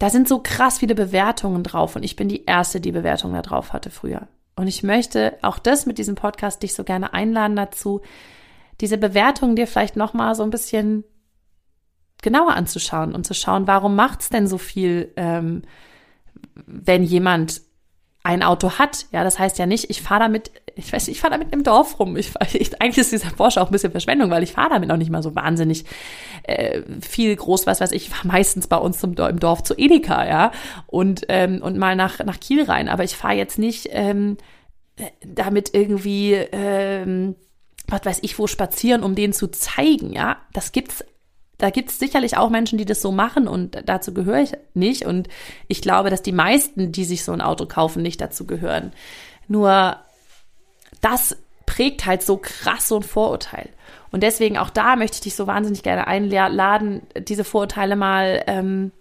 da 0.04 0.10
sind 0.10 0.28
so 0.28 0.40
krass 0.40 0.80
viele 0.80 0.96
Bewertungen 0.96 1.64
drauf 1.64 1.96
und 1.96 2.04
ich 2.04 2.18
bin 2.18 2.28
die 2.28 2.44
erste, 2.44 2.82
die 2.82 2.92
Bewertungen 2.92 3.36
da 3.36 3.42
drauf 3.42 3.72
hatte 3.72 3.90
früher. 3.90 4.28
Und 4.58 4.68
ich 4.68 4.84
möchte 4.84 5.38
auch 5.42 5.60
das 5.60 5.86
mit 5.86 5.98
diesem 5.98 6.16
Podcast 6.16 6.62
dich 6.62 6.74
so 6.74 6.84
gerne 6.84 7.14
einladen 7.14 7.56
dazu, 7.56 8.02
diese 8.82 8.98
Bewertungen 8.98 9.56
dir 9.56 9.66
vielleicht 9.66 9.96
noch 9.96 10.14
mal 10.14 10.36
so 10.36 10.44
ein 10.44 10.50
bisschen 10.50 11.06
genauer 12.22 12.54
anzuschauen 12.54 13.16
und 13.16 13.26
zu 13.26 13.34
schauen, 13.34 13.66
warum 13.66 13.96
macht's 13.96 14.28
denn 14.28 14.46
so 14.46 14.58
viel, 14.58 15.14
ähm, 15.16 15.62
wenn 16.66 17.04
jemand 17.04 17.62
ein 18.24 18.42
Auto 18.42 18.72
hat. 18.72 19.06
Ja, 19.12 19.24
das 19.24 19.38
heißt 19.38 19.60
ja 19.60 19.66
nicht, 19.66 19.90
ich 19.90 20.02
fahre 20.02 20.22
damit, 20.22 20.52
ich 20.76 20.92
weiß 20.92 21.08
nicht, 21.08 21.18
ich 21.18 21.22
fahre 21.22 21.34
damit 21.34 21.54
im 21.54 21.64
Dorf 21.64 22.00
rum. 22.00 22.16
Ich, 22.16 22.32
ich, 22.54 22.82
eigentlich 22.82 22.98
ist 22.98 23.12
dieser 23.12 23.32
Porsche 23.32 23.62
auch 23.62 23.68
ein 23.68 23.72
bisschen 23.72 23.92
Verschwendung, 23.92 24.30
weil 24.32 24.44
ich 24.44 24.54
fahre 24.54 24.70
damit 24.70 24.90
auch 24.92 24.98
nicht 24.98 25.12
mal 25.12 25.22
so 25.22 25.36
wahnsinnig 25.36 25.86
äh, 26.44 26.82
viel 27.02 27.36
groß, 27.36 27.68
was 27.68 27.82
weiß 27.82 27.92
ich, 27.92 28.04
ich 28.04 28.10
fahre 28.10 28.28
meistens 28.28 28.68
bei 28.68 28.78
uns 28.78 29.00
zum, 29.00 29.14
im 29.16 29.40
Dorf 29.40 29.64
zu 29.64 29.78
Edeka, 29.78 30.26
ja, 30.26 30.52
und, 30.88 31.26
ähm, 31.28 31.62
und 31.62 31.78
mal 31.78 31.96
nach, 31.96 32.20
nach 32.20 32.40
Kiel 32.40 32.64
rein. 32.64 32.88
Aber 32.88 33.04
ich 33.04 33.16
fahre 33.16 33.36
jetzt 33.36 33.60
nicht 33.60 33.90
ähm, 33.92 34.38
damit 35.26 35.74
irgendwie, 35.74 36.34
ähm, 36.34 37.36
was 37.88 38.06
weiß 38.06 38.20
ich, 38.22 38.40
wo 38.40 38.48
spazieren, 38.48 39.04
um 39.04 39.16
denen 39.16 39.34
zu 39.34 39.48
zeigen, 39.48 40.14
ja. 40.14 40.38
Das 40.54 40.72
gibt's 40.72 41.04
da 41.64 41.70
gibt 41.70 41.92
es 41.92 41.98
sicherlich 41.98 42.36
auch 42.36 42.50
Menschen, 42.50 42.78
die 42.78 42.84
das 42.84 43.02
so 43.02 43.14
machen 43.14 43.48
und 43.48 43.84
dazu 43.86 44.14
gehöre 44.14 44.42
ich 44.42 44.52
nicht. 44.74 45.06
Und 45.06 45.30
ich 45.70 45.82
glaube, 45.82 46.10
dass 46.10 46.22
die 46.22 46.34
meisten, 46.34 46.92
die 46.92 47.06
sich 47.06 47.24
so 47.24 47.32
ein 47.32 47.40
Auto 47.40 47.68
kaufen, 47.68 48.04
nicht 48.04 48.20
dazu 48.20 48.46
gehören. 48.46 48.92
Nur 49.48 49.96
das 51.00 51.38
prägt 51.66 52.06
halt 52.06 52.22
so 52.22 52.36
krass 52.36 52.90
so 52.90 52.98
ein 52.98 53.04
Vorurteil. 53.04 53.70
Und 54.12 54.24
deswegen 54.24 54.58
auch 54.58 54.72
da 54.72 54.98
möchte 54.98 55.16
ich 55.16 55.22
dich 55.22 55.36
so 55.36 55.48
wahnsinnig 55.48 55.84
gerne 55.84 56.06
einladen, 56.06 57.04
diese 57.18 57.46
Vorurteile 57.46 57.96
mal, 57.96 58.44
ähm, 58.48 58.92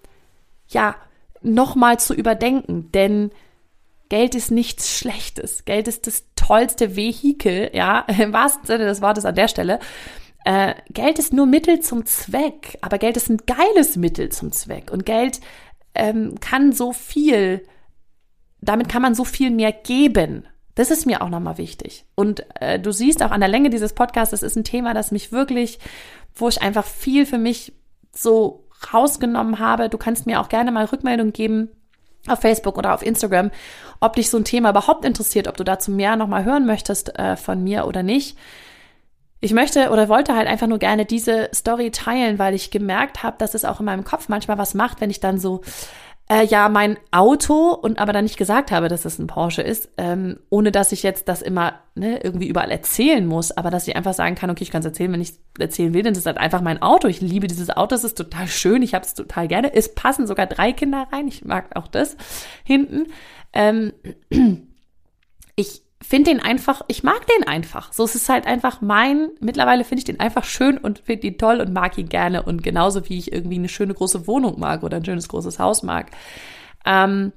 ja, 0.68 0.94
nochmal 1.40 1.98
zu 1.98 2.14
überdenken. 2.14 2.92
Denn 2.92 3.33
Geld 4.09 4.37
ist 4.37 4.53
nichts 4.53 4.96
Schlechtes. 4.96 5.64
Geld 5.64 5.88
ist 5.88 6.07
das 6.07 6.27
tollste 6.37 6.94
Vehikel, 6.94 7.70
ja, 7.72 8.01
im 8.20 8.33
wahrsten 8.33 8.66
Sinne 8.66 8.85
des 8.85 9.03
Wortes 9.03 9.25
an 9.25 9.35
der 9.35 9.48
Stelle, 9.48 9.81
äh, 10.44 10.74
Geld 10.90 11.18
ist 11.18 11.33
nur 11.33 11.46
Mittel 11.46 11.81
zum 11.81 12.05
Zweck, 12.05 12.78
aber 12.81 12.98
Geld 12.98 13.16
ist 13.16 13.31
ein 13.31 13.38
geiles 13.46 13.96
Mittel 13.96 14.31
zum 14.31 14.52
Zweck. 14.52 14.90
Und 14.90 15.07
Geld 15.07 15.40
ähm, 15.94 16.37
kann 16.40 16.72
so 16.72 16.92
viel, 16.92 17.66
damit 18.61 18.88
kann 18.88 19.02
man 19.02 19.14
so 19.14 19.24
viel 19.24 19.50
mehr 19.50 19.72
geben. 19.72 20.46
Das 20.74 20.90
ist 20.90 21.07
mir 21.07 21.22
auch 21.22 21.28
nochmal 21.28 21.59
wichtig. 21.59 22.07
Und 22.14 22.44
äh, 22.61 22.81
du 22.81 22.92
siehst 22.92 23.22
auch 23.22 23.31
an 23.31 23.40
der 23.40 23.48
Länge 23.48 23.70
dieses 23.70 23.92
Podcasts, 23.92 24.31
das 24.31 24.42
ist 24.42 24.57
ein 24.57 24.64
Thema, 24.64 24.94
das 24.94 25.12
mich 25.12 25.31
wirklich, 25.31 25.78
wo 26.35 26.48
ich 26.48 26.62
einfach 26.62 26.87
viel 26.87 27.26
für 27.26 27.38
mich 27.38 27.74
so 28.14 28.64
rausgenommen 28.92 29.59
habe. 29.59 29.88
Du 29.88 29.98
kannst 29.98 30.26
mir 30.26 30.40
auch 30.40 30.48
gerne 30.48 30.72
mal 30.72 30.87
Rückmeldung 30.87 31.33
geben 31.33 31.68
auf 32.26 32.40
Facebook 32.40 32.78
oder 32.78 32.94
auf 32.94 33.05
Instagram, 33.05 33.50
ob 34.00 34.16
dich 34.16 34.31
so 34.31 34.38
ein 34.38 34.44
Thema 34.44 34.70
überhaupt 34.70 35.05
interessiert, 35.05 35.46
ob 35.46 35.57
du 35.57 35.64
dazu 35.64 35.90
mehr 35.90 36.16
nochmal 36.16 36.44
hören 36.44 36.66
möchtest 36.66 37.18
äh, 37.18 37.37
von 37.37 37.62
mir 37.62 37.87
oder 37.87 38.02
nicht 38.02 38.37
ich 39.42 39.52
möchte 39.52 39.90
oder 39.90 40.09
wollte 40.09 40.37
halt 40.37 40.46
einfach 40.46 40.68
nur 40.68 40.78
gerne 40.78 41.05
diese 41.05 41.50
Story 41.52 41.90
teilen, 41.90 42.38
weil 42.38 42.55
ich 42.55 42.70
gemerkt 42.70 43.24
habe, 43.24 43.37
dass 43.38 43.55
es 43.55 43.64
auch 43.64 43.81
in 43.81 43.87
meinem 43.87 44.05
Kopf 44.05 44.28
manchmal 44.28 44.57
was 44.57 44.72
macht, 44.72 45.00
wenn 45.00 45.11
ich 45.11 45.18
dann 45.18 45.38
so 45.38 45.62
äh, 46.31 46.46
ja, 46.46 46.68
mein 46.68 46.96
Auto 47.11 47.70
und 47.70 47.98
aber 47.98 48.12
dann 48.12 48.22
nicht 48.24 48.37
gesagt 48.37 48.70
habe, 48.70 48.87
dass 48.87 49.05
es 49.05 49.18
ein 49.18 49.26
Porsche 49.26 49.62
ist, 49.62 49.88
ähm, 49.98 50.38
ohne 50.48 50.70
dass 50.70 50.92
ich 50.92 51.02
jetzt 51.02 51.26
das 51.28 51.42
immer 51.42 51.81
ne, 51.96 52.20
irgendwie 52.22 52.46
überall 52.46 52.70
erzählen 52.70 53.26
muss, 53.26 53.50
aber 53.50 53.70
dass 53.70 53.88
ich 53.88 53.96
einfach 53.96 54.14
sagen 54.14 54.37
kann, 54.37 54.48
okay, 54.48 54.62
ich 54.62 54.70
kann 54.70 54.78
es 54.78 54.87
erzählen, 54.87 55.12
wenn 55.12 55.20
ich 55.20 55.33
erzählen 55.59 55.92
will, 55.92 56.05
denn 56.05 56.12
es 56.12 56.18
ist 56.18 56.26
halt 56.26 56.38
einfach 56.38 56.61
mein 56.61 56.81
Auto. 56.81 57.09
Ich 57.09 57.20
liebe 57.20 57.48
dieses 57.48 57.70
Auto, 57.70 57.96
es 57.96 58.05
ist 58.05 58.16
total 58.16 58.46
schön, 58.46 58.83
ich 58.83 58.94
habe 58.94 59.05
es 59.05 59.14
total 59.14 59.48
gerne. 59.48 59.74
Es 59.74 59.92
passen 59.92 60.28
sogar 60.28 60.46
drei 60.46 60.72
Kinder 60.72 61.09
rein, 61.11 61.26
ich 61.26 61.44
mag 61.44 61.74
auch 61.74 61.88
das 61.88 62.16
hinten. 62.62 63.09
Ähm, 63.52 63.92
ich 65.57 65.83
finde 66.02 66.30
den 66.30 66.40
einfach, 66.40 66.82
ich 66.88 67.02
mag 67.02 67.26
den 67.26 67.46
einfach. 67.46 67.92
So 67.92 68.04
es 68.04 68.14
ist 68.14 68.28
halt 68.28 68.46
einfach 68.46 68.80
mein, 68.80 69.30
mittlerweile 69.40 69.84
finde 69.84 70.00
ich 70.00 70.04
den 70.04 70.20
einfach 70.20 70.44
schön 70.44 70.78
und 70.78 70.98
finde 71.00 71.28
ihn 71.28 71.38
toll 71.38 71.60
und 71.60 71.72
mag 71.72 71.96
ihn 71.96 72.08
gerne 72.08 72.42
und 72.42 72.62
genauso 72.62 73.09
wie 73.09 73.18
ich 73.18 73.32
irgendwie 73.32 73.57
eine 73.57 73.68
schöne 73.68 73.94
große 73.94 74.26
Wohnung 74.26 74.59
mag 74.59 74.82
oder 74.82 74.96
ein 74.96 75.05
schönes 75.05 75.28
großes 75.28 75.59
Haus 75.59 75.82
mag. 75.82 76.11
Ähm, 76.84 77.32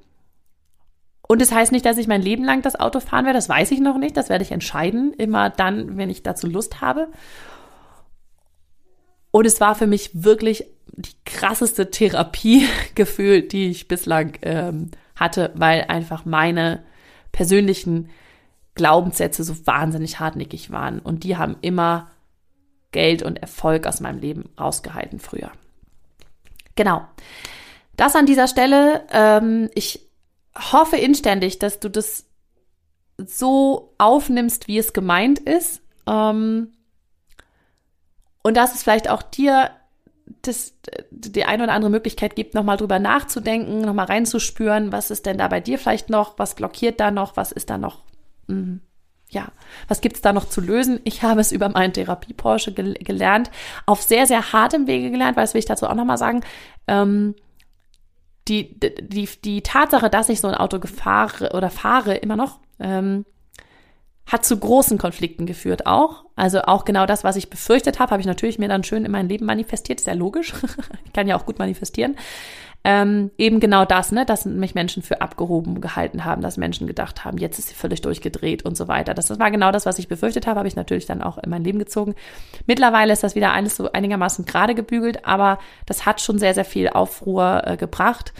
und 1.28 1.42
das 1.42 1.52
heißt 1.52 1.72
nicht, 1.72 1.86
dass 1.86 1.98
ich 1.98 2.08
mein 2.08 2.22
Leben 2.22 2.44
lang 2.44 2.62
das 2.62 2.80
Auto 2.80 3.00
fahren 3.00 3.26
werde, 3.26 3.38
das 3.38 3.50
weiß 3.50 3.72
ich 3.72 3.80
noch 3.80 3.98
nicht, 3.98 4.16
das 4.18 4.30
werde 4.30 4.44
ich 4.44 4.52
entscheiden, 4.52 5.14
immer 5.14 5.50
dann, 5.50 5.98
wenn 5.98 6.10
ich 6.10 6.24
dazu 6.24 6.48
Lust 6.48 6.82
habe. 6.82 7.08
Und 9.32 9.46
es 9.46 9.60
war 9.60 9.76
für 9.76 9.88
mich 9.88 10.12
wirklich 10.14 10.66
die 10.88 11.16
krasseste 11.26 11.92
Therapie 11.92 12.68
gefühlt, 12.96 13.52
die 13.52 13.70
ich 13.70 13.88
bislang 13.88 14.38
ähm, 14.42 14.92
hatte, 15.16 15.52
weil 15.56 15.86
einfach 15.88 16.26
meine 16.26 16.84
persönlichen 17.32 18.10
Glaubenssätze 18.76 19.44
so 19.44 19.66
wahnsinnig 19.66 20.20
hartnäckig 20.20 20.72
waren. 20.72 21.00
Und 21.00 21.24
die 21.24 21.38
haben 21.38 21.58
immer 21.62 22.12
Geld 22.92 23.24
und 23.24 23.38
Erfolg 23.38 23.88
aus 23.88 24.00
meinem 24.00 24.20
Leben 24.20 24.50
rausgehalten 24.60 25.20
früher. 25.20 25.52
Genau. 26.76 27.06
Das 27.96 28.16
an 28.16 28.26
dieser 28.26 28.48
Stelle. 28.48 29.06
Ähm, 29.12 29.70
ich 29.74 30.08
hoffe 30.58 30.98
inständig, 30.98 31.60
dass 31.60 31.80
du 31.80 31.90
das 31.90 32.26
so 33.18 33.94
aufnimmst, 33.98 34.68
wie 34.68 34.78
es 34.78 34.94
gemeint 34.94 35.40
ist. 35.40 35.82
Ähm, 36.08 36.74
und 38.44 38.58
dass 38.58 38.76
es 38.76 38.84
vielleicht 38.84 39.10
auch 39.10 39.24
dir 39.24 39.72
das, 40.42 40.74
die 41.12 41.46
eine 41.46 41.64
oder 41.64 41.74
andere 41.74 41.92
Möglichkeit 41.92 42.36
gibt, 42.36 42.54
nochmal 42.54 42.78
drüber 42.78 43.00
nachzudenken, 43.00 43.82
nochmal 43.82 44.06
reinzuspüren, 44.06 44.92
was 44.92 45.12
ist 45.12 45.26
denn 45.26 45.38
da 45.38 45.48
bei 45.48 45.60
dir 45.60 45.78
vielleicht 45.78 46.10
noch, 46.10 46.38
was 46.38 46.56
blockiert 46.56 47.00
da 47.00 47.12
noch, 47.12 47.38
was 47.38 47.52
ist 47.52 47.70
da 47.70 47.78
noch, 47.78 48.04
mh, 48.48 48.80
ja, 49.30 49.48
was 49.88 50.02
gibt 50.02 50.16
es 50.16 50.22
da 50.22 50.34
noch 50.34 50.48
zu 50.48 50.62
lösen? 50.62 51.00
Ich 51.04 51.24
habe 51.24 51.42
es 51.42 51.52
über 51.52 51.70
meinen 51.70 51.94
Therapie-Porsche 51.94 52.74
gel 52.74 52.94
gelernt, 52.94 53.52
auf 53.86 54.02
sehr, 54.02 54.28
sehr 54.28 54.54
hartem 54.54 54.88
Wege 54.88 55.12
gelernt, 55.12 55.36
weil 55.36 55.44
das 55.44 55.54
will 55.54 55.60
ich 55.60 55.66
dazu 55.66 55.88
auch 55.88 55.96
nochmal 55.96 56.18
sagen. 56.18 56.42
Ähm, 56.88 57.36
die, 58.48 58.80
die, 58.80 59.28
die 59.44 59.62
Tatsache, 59.62 60.10
dass 60.10 60.30
ich 60.30 60.40
so 60.40 60.48
ein 60.48 60.56
Auto 60.56 60.80
fahre 60.86 61.52
oder 61.54 61.72
fahre 61.72 62.16
immer 62.16 62.36
noch, 62.36 62.60
ähm, 62.80 63.26
hat 64.28 64.46
zu 64.46 64.58
großen 64.58 64.98
Konflikten 64.98 65.46
geführt 65.46 65.86
auch. 65.86 66.26
Also 66.36 66.62
auch 66.62 66.86
genau 66.86 67.06
das, 67.06 67.24
was 67.24 67.36
ich 67.36 67.50
befürchtet 67.50 68.00
habe, 68.00 68.12
habe 68.12 68.22
ich 68.22 68.28
natürlich 68.28 68.60
mir 68.60 68.68
dann 68.68 68.84
schön 68.84 69.06
in 69.06 69.12
mein 69.12 69.30
Leben 69.30 69.46
manifestiert. 69.46 70.00
Ist 70.00 70.08
ja 70.08 70.14
logisch. 70.14 70.54
ich 71.06 71.14
kann 71.14 71.28
ja 71.28 71.38
auch 71.38 71.46
gut 71.46 71.60
manifestieren. 71.60 72.16
Ähm, 72.88 73.32
eben 73.40 73.60
genau 73.60 73.84
das, 73.84 74.12
ne, 74.12 74.28
dass 74.28 74.46
mich 74.46 74.76
Menschen 74.76 75.02
für 75.02 75.20
abgehoben 75.20 75.82
gehalten 75.82 76.24
haben, 76.24 76.44
dass 76.44 76.56
Menschen 76.56 76.86
gedacht 76.86 77.26
haben, 77.26 77.40
jetzt 77.40 77.58
ist 77.58 77.70
sie 77.70 77.74
völlig 77.74 78.02
durchgedreht 78.02 78.64
und 78.64 78.78
so 78.78 78.88
weiter. 78.88 79.16
Das, 79.16 79.26
das 79.26 79.40
war 79.40 79.50
genau 79.50 79.72
das, 79.72 79.88
was 79.88 79.98
ich 79.98 80.08
befürchtet 80.08 80.46
habe, 80.46 80.60
habe 80.60 80.68
ich 80.68 80.76
natürlich 80.76 81.08
dann 81.08 81.24
auch 81.24 81.40
in 81.40 81.50
mein 81.50 81.64
Leben 81.64 81.80
gezogen. 81.80 82.14
Mittlerweile 82.68 83.12
ist 83.12 83.24
das 83.24 83.34
wieder 83.34 83.54
alles 83.54 83.76
so 83.76 83.92
einigermaßen 83.92 84.46
gerade 84.46 84.76
gebügelt, 84.76 85.26
aber 85.26 85.58
das 85.88 86.06
hat 86.06 86.22
schon 86.22 86.38
sehr, 86.38 86.54
sehr 86.54 86.64
viel 86.64 86.88
Aufruhr 86.90 87.64
äh, 87.66 87.76
gebracht. 87.76 88.34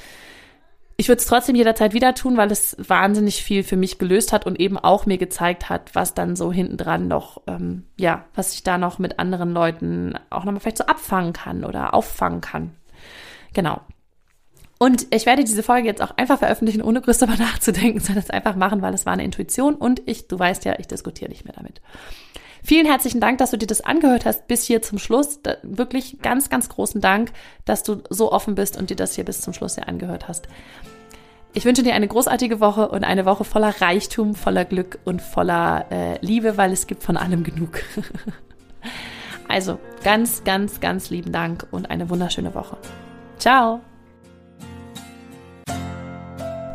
Ich 0.96 1.08
würde 1.08 1.22
es 1.22 1.26
trotzdem 1.26 1.56
jederzeit 1.56 1.96
wieder 1.96 2.14
tun, 2.14 2.38
weil 2.38 2.52
es 2.52 2.78
wahnsinnig 2.78 3.42
viel 3.44 3.64
für 3.64 3.78
mich 3.78 3.98
gelöst 3.98 4.32
hat 4.32 4.46
und 4.46 4.60
eben 4.60 4.78
auch 4.78 5.08
mir 5.08 5.18
gezeigt 5.18 5.70
hat, 5.70 5.96
was 5.96 6.14
dann 6.14 6.36
so 6.36 6.52
hinten 6.52 6.78
dran 6.78 7.08
noch, 7.08 7.42
ähm, 7.48 7.88
ja, 7.98 8.26
was 8.36 8.54
ich 8.54 8.62
da 8.62 8.78
noch 8.78 9.00
mit 9.00 9.18
anderen 9.18 9.54
Leuten 9.54 10.14
auch 10.30 10.44
nochmal 10.44 10.60
vielleicht 10.60 10.78
so 10.78 10.86
abfangen 10.86 11.34
kann 11.34 11.64
oder 11.64 11.96
auffangen 11.96 12.42
kann. 12.42 12.76
Genau. 13.54 13.82
Und 14.86 15.08
ich 15.10 15.26
werde 15.26 15.44
diese 15.44 15.64
Folge 15.64 15.88
jetzt 15.88 16.04
auch 16.04 16.16
einfach 16.16 16.38
veröffentlichen, 16.38 16.84
ohne 16.84 17.02
größer 17.02 17.26
darüber 17.26 17.44
nachzudenken, 17.44 18.00
sondern 18.00 18.24
es 18.24 18.30
einfach 18.30 18.56
machen, 18.56 18.84
weil 18.84 18.94
es 18.94 19.08
war 19.08 19.14
eine 19.14 19.24
Intuition 19.24 19.74
und 19.74 20.04
ich, 20.06 20.28
du 20.28 20.38
weißt 20.38 20.64
ja, 20.64 20.76
ich 20.78 20.86
diskutiere 20.86 21.32
nicht 21.32 21.44
mehr 21.44 21.56
damit. 21.56 21.82
Vielen 22.64 22.86
herzlichen 22.86 23.20
Dank, 23.20 23.40
dass 23.40 23.50
du 23.50 23.58
dir 23.58 23.66
das 23.66 23.82
angehört 23.82 24.26
hast 24.26 24.46
bis 24.46 24.64
hier 24.64 24.84
zum 24.84 25.00
Schluss. 25.00 25.42
Da, 25.42 25.56
wirklich 25.64 26.20
ganz, 26.22 26.52
ganz 26.52 26.70
großen 26.70 27.02
Dank, 27.02 27.32
dass 27.66 27.82
du 27.82 28.04
so 28.12 28.32
offen 28.32 28.54
bist 28.54 28.78
und 28.78 28.92
dir 28.92 28.96
das 28.96 29.16
hier 29.16 29.26
bis 29.26 29.42
zum 29.42 29.54
Schluss 29.54 29.74
hier 29.74 29.88
angehört 29.88 30.28
hast. 30.28 30.48
Ich 31.54 31.66
wünsche 31.66 31.82
dir 31.82 31.96
eine 31.96 32.08
großartige 32.08 32.60
Woche 32.60 32.90
und 32.90 33.06
eine 33.06 33.26
Woche 33.26 33.44
voller 33.44 33.82
Reichtum, 33.82 34.36
voller 34.36 34.66
Glück 34.66 35.00
und 35.04 35.20
voller 35.20 35.88
äh, 35.90 36.24
Liebe, 36.24 36.58
weil 36.58 36.72
es 36.72 36.86
gibt 36.86 37.02
von 37.02 37.18
allem 37.18 37.44
genug. 37.44 37.82
also 39.48 39.80
ganz, 40.04 40.44
ganz, 40.44 40.80
ganz 40.80 41.10
lieben 41.10 41.32
Dank 41.32 41.66
und 41.72 41.90
eine 41.90 42.08
wunderschöne 42.12 42.54
Woche. 42.54 42.78
Ciao. 43.40 43.82